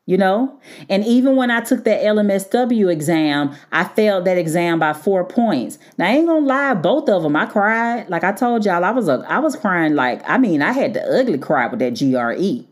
[0.08, 0.60] You know?
[0.90, 5.78] And even when I took that LMSW exam, I failed that exam by 4 points.
[5.98, 8.10] Now I ain't to lie, both of them I cried.
[8.10, 10.96] Like I told y'all, I was a, I was crying like I mean, I had
[10.96, 12.68] the ugly cry with that GRE.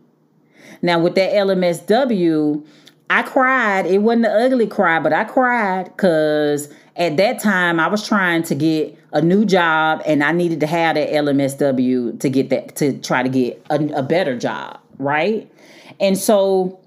[0.82, 2.66] Now with that LMSW,
[3.08, 3.86] I cried.
[3.86, 6.68] It wasn't the ugly cry, but I cried cuz
[7.00, 10.66] at that time I was trying to get a new job and I needed to
[10.66, 15.50] have that LMSW to get that to try to get a, a better job, right?
[15.98, 16.78] And so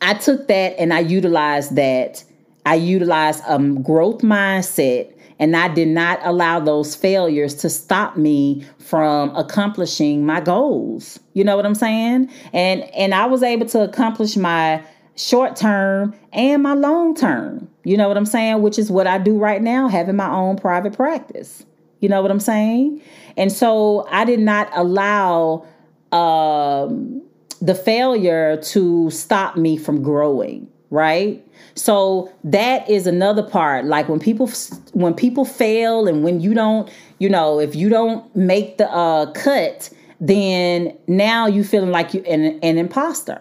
[0.00, 2.24] I took that and I utilized that.
[2.66, 8.64] I utilized a growth mindset and I did not allow those failures to stop me
[8.78, 11.20] from accomplishing my goals.
[11.34, 12.30] You know what I'm saying?
[12.54, 14.82] And and I was able to accomplish my
[15.16, 17.68] short term and my long term.
[17.84, 18.62] You know what I'm saying?
[18.62, 21.64] Which is what I do right now, having my own private practice.
[22.00, 23.00] You know what I'm saying?
[23.36, 25.66] And so I did not allow
[26.12, 27.22] um,
[27.60, 31.42] the failure to stop me from growing, right?
[31.74, 33.84] So that is another part.
[33.86, 34.50] Like when people
[34.92, 39.30] when people fail and when you don't, you know, if you don't make the uh,
[39.32, 43.40] cut, then now you feeling like you an, an imposter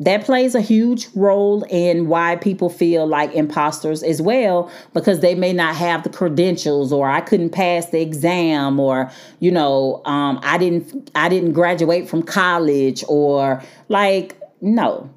[0.00, 5.34] that plays a huge role in why people feel like imposters as well because they
[5.34, 9.10] may not have the credentials or i couldn't pass the exam or
[9.40, 15.08] you know um, i didn't i didn't graduate from college or like no.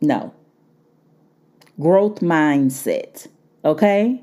[0.00, 0.32] No.
[1.78, 3.28] Growth mindset
[3.64, 4.22] okay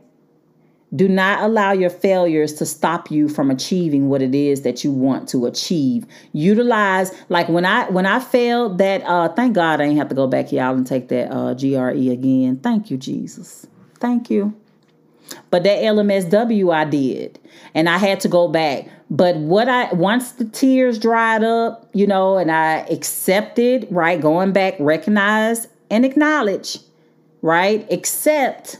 [0.95, 4.91] do not allow your failures to stop you from achieving what it is that you
[4.91, 6.05] want to achieve.
[6.31, 10.15] Utilize like when I when I failed that uh thank God I ain't have to
[10.15, 12.57] go back y'all and take that uh GRE again.
[12.57, 13.67] Thank you Jesus.
[13.99, 14.55] Thank you.
[15.49, 17.37] But that LMSW I did
[17.73, 18.87] and I had to go back.
[19.09, 24.53] But what I once the tears dried up, you know, and I accepted, right, going
[24.53, 26.79] back, recognize and acknowledge,
[27.41, 27.85] right?
[27.91, 28.77] Accept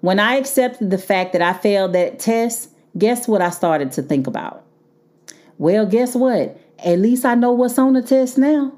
[0.00, 4.02] when I accepted the fact that I failed that test, guess what I started to
[4.02, 4.64] think about?
[5.58, 6.58] Well, guess what?
[6.78, 8.72] At least I know what's on the test now.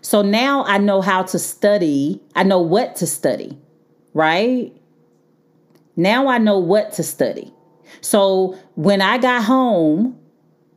[0.00, 2.20] So now I know how to study.
[2.36, 3.58] I know what to study,
[4.14, 4.72] right?
[5.96, 7.52] Now I know what to study.
[8.00, 10.18] So when I got home,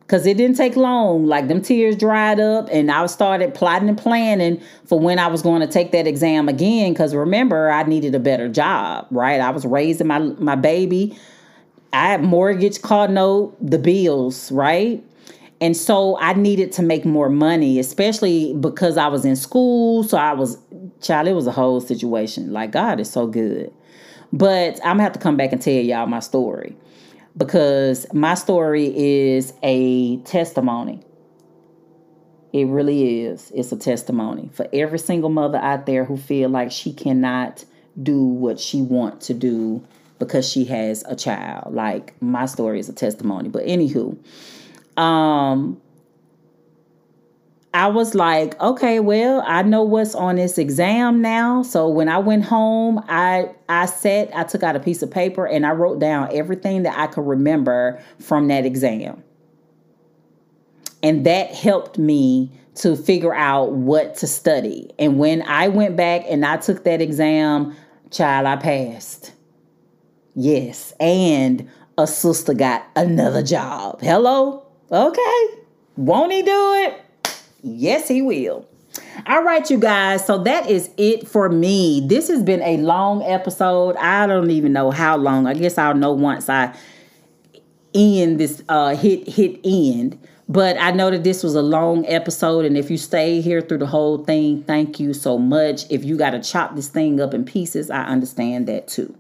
[0.10, 1.28] because it didn't take long.
[1.28, 5.44] Like them tears dried up, and I started plotting and planning for when I was
[5.44, 6.94] going to take that exam again.
[6.94, 9.40] Because remember, I needed a better job, right?
[9.40, 11.16] I was raising my my baby.
[11.94, 15.04] I had mortgage, car note, the bills, right?
[15.62, 20.04] And so I needed to make more money, especially because I was in school.
[20.04, 20.58] So I was,
[21.02, 22.54] child, it was a whole situation.
[22.54, 23.72] Like, God is so good.
[24.32, 26.76] But I'm gonna have to come back and tell y'all my story
[27.40, 31.00] because my story is a testimony.
[32.52, 33.52] It really is.
[33.56, 37.64] It's a testimony for every single mother out there who feel like she cannot
[38.02, 39.84] do what she wants to do
[40.20, 41.74] because she has a child.
[41.74, 43.48] Like my story is a testimony.
[43.48, 44.18] But anywho,
[44.98, 45.82] um
[47.74, 51.62] I was like, okay, well, I know what's on this exam now.
[51.62, 55.46] So when I went home, I I sat, I took out a piece of paper
[55.46, 59.24] and I wrote down everything that I could remember from that exam.
[61.04, 64.92] And that helped me to figure out what to study.
[64.98, 67.76] And when I went back and I took that exam,
[68.10, 69.34] child, I passed.
[70.34, 70.94] Yes.
[71.00, 74.02] And a sister got another job.
[74.02, 74.66] Hello?
[74.92, 75.46] Okay.
[75.98, 77.02] Won't he do it?
[77.62, 78.68] Yes, he will.
[79.28, 80.26] All right, you guys.
[80.26, 82.06] So that is it for me.
[82.08, 83.96] This has been a long episode.
[83.98, 85.46] I don't even know how long.
[85.46, 86.76] I guess I'll know once I
[87.94, 90.20] end this uh hit hit end
[90.50, 93.78] but I know that this was a long episode, and if you stay here through
[93.78, 95.90] the whole thing, thank you so much.
[95.92, 99.16] If you got to chop this thing up in pieces, I understand that too.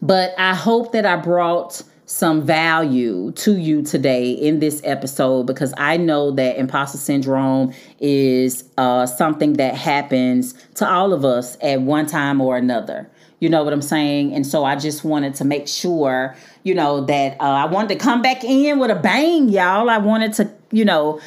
[0.00, 5.72] But I hope that I brought some value to you today in this episode because
[5.76, 11.82] I know that imposter syndrome is uh, something that happens to all of us at
[11.82, 13.08] one time or another.
[13.38, 14.34] You know what I'm saying?
[14.34, 16.34] And so I just wanted to make sure,
[16.64, 19.88] you know, that uh, I wanted to come back in with a bang, y'all.
[19.88, 21.20] I wanted to, you know,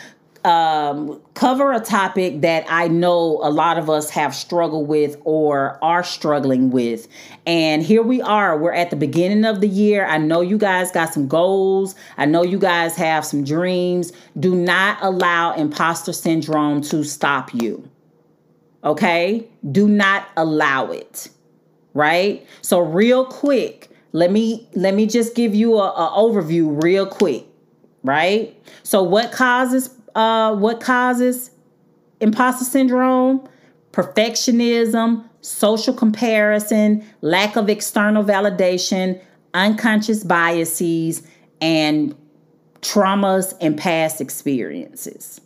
[0.45, 5.79] um, cover a topic that I know a lot of us have struggled with or
[5.83, 7.07] are struggling with.
[7.45, 8.57] And here we are.
[8.57, 10.05] We're at the beginning of the year.
[10.05, 11.95] I know you guys got some goals.
[12.17, 14.11] I know you guys have some dreams.
[14.39, 17.89] Do not allow imposter syndrome to stop you.
[18.83, 19.47] Okay?
[19.71, 21.29] Do not allow it
[21.93, 22.45] right?
[22.61, 27.45] So real quick, let me let me just give you a, a overview real quick,
[28.03, 28.55] right?
[28.83, 31.51] So what causes uh what causes
[32.19, 33.47] imposter syndrome?
[33.91, 39.21] Perfectionism, social comparison, lack of external validation,
[39.53, 41.21] unconscious biases,
[41.61, 42.15] and
[42.81, 45.39] traumas and past experiences.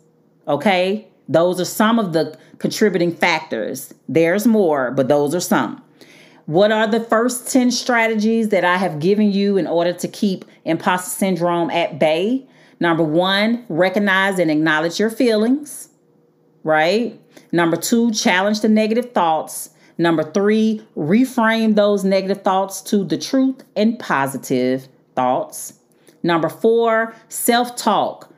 [0.46, 1.06] Okay?
[1.28, 3.92] Those are some of the contributing factors.
[4.08, 5.82] There's more, but those are some.
[6.46, 10.46] What are the first 10 strategies that I have given you in order to keep
[10.64, 12.46] imposter syndrome at bay?
[12.80, 15.88] Number one, recognize and acknowledge your feelings,
[16.62, 17.20] right?
[17.52, 19.70] Number two, challenge the negative thoughts.
[19.96, 25.74] Number three, reframe those negative thoughts to the truth and positive thoughts.
[26.22, 28.32] Number four, self talk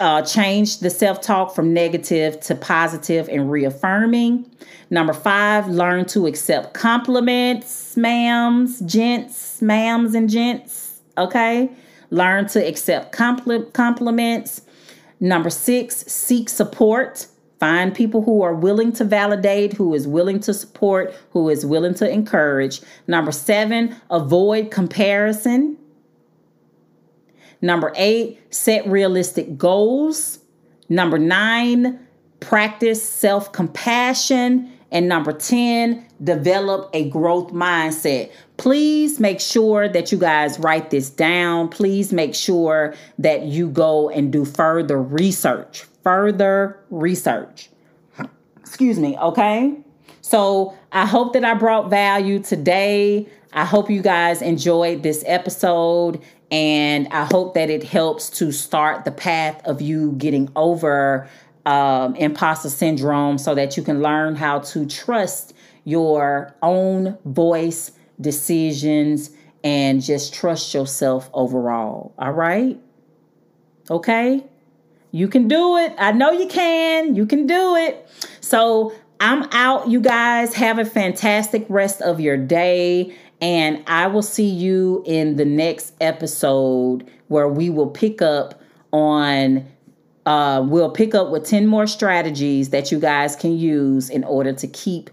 [0.00, 4.50] uh, change the self talk from negative to positive and reaffirming.
[4.90, 11.00] Number five, learn to accept compliments, ma'ams, gents, ma'ams, and gents.
[11.16, 11.70] Okay.
[12.10, 14.62] Learn to accept compl- compliments.
[15.20, 17.26] Number six, seek support.
[17.58, 21.94] Find people who are willing to validate, who is willing to support, who is willing
[21.94, 22.80] to encourage.
[23.08, 25.76] Number seven, avoid comparison.
[27.60, 30.38] Number eight, set realistic goals.
[30.88, 31.98] Number nine,
[32.38, 34.72] practice self compassion.
[34.90, 38.32] And number 10, develop a growth mindset.
[38.56, 41.68] Please make sure that you guys write this down.
[41.68, 45.84] Please make sure that you go and do further research.
[46.02, 47.68] Further research.
[48.56, 49.76] Excuse me, okay?
[50.22, 53.28] So I hope that I brought value today.
[53.52, 56.22] I hope you guys enjoyed this episode.
[56.50, 61.28] And I hope that it helps to start the path of you getting over
[61.68, 65.52] um, imposter syndrome so that you can learn how to trust
[65.84, 69.30] your own voice, decisions,
[69.62, 72.14] and just trust yourself overall.
[72.18, 72.80] All right?
[73.90, 74.46] Okay?
[75.10, 75.94] You can do it.
[75.98, 77.14] I know you can.
[77.14, 78.08] You can do it.
[78.40, 80.54] So I'm out, you guys.
[80.54, 83.14] Have a fantastic rest of your day.
[83.42, 88.58] And I will see you in the next episode where we will pick up
[88.90, 89.66] on
[90.28, 94.52] uh, we'll pick up with 10 more strategies that you guys can use in order
[94.52, 95.08] to keep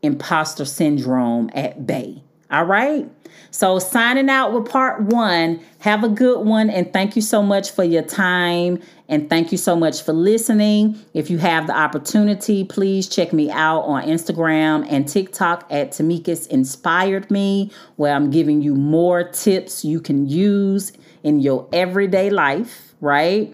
[0.00, 2.22] imposter syndrome at bay.
[2.52, 3.10] All right.
[3.50, 5.58] So, signing out with part one.
[5.80, 6.70] Have a good one.
[6.70, 8.80] And thank you so much for your time.
[9.08, 11.00] And thank you so much for listening.
[11.14, 16.46] If you have the opportunity, please check me out on Instagram and TikTok at Tamikas
[16.46, 20.92] Inspired Me, where I'm giving you more tips you can use
[21.24, 23.52] in your everyday life, right?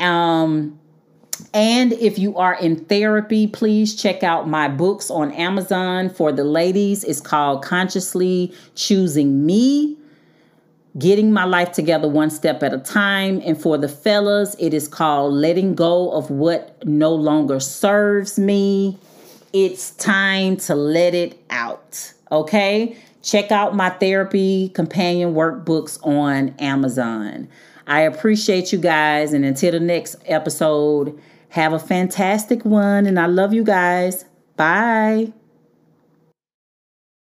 [0.00, 0.78] Um,
[1.54, 6.44] and if you are in therapy, please check out my books on Amazon for the
[6.44, 7.04] ladies.
[7.04, 9.96] It's called Consciously Choosing Me,
[10.98, 13.40] Getting My Life Together One Step at a Time.
[13.44, 18.98] And for the fellas, it is called Letting Go of What No Longer Serves Me.
[19.52, 22.12] It's time to let it out.
[22.30, 22.96] Okay?
[23.22, 27.48] Check out my therapy companion workbooks on Amazon.
[27.90, 29.32] I appreciate you guys.
[29.32, 34.24] And until the next episode, have a fantastic one, and I love you guys.
[34.56, 35.32] Bye.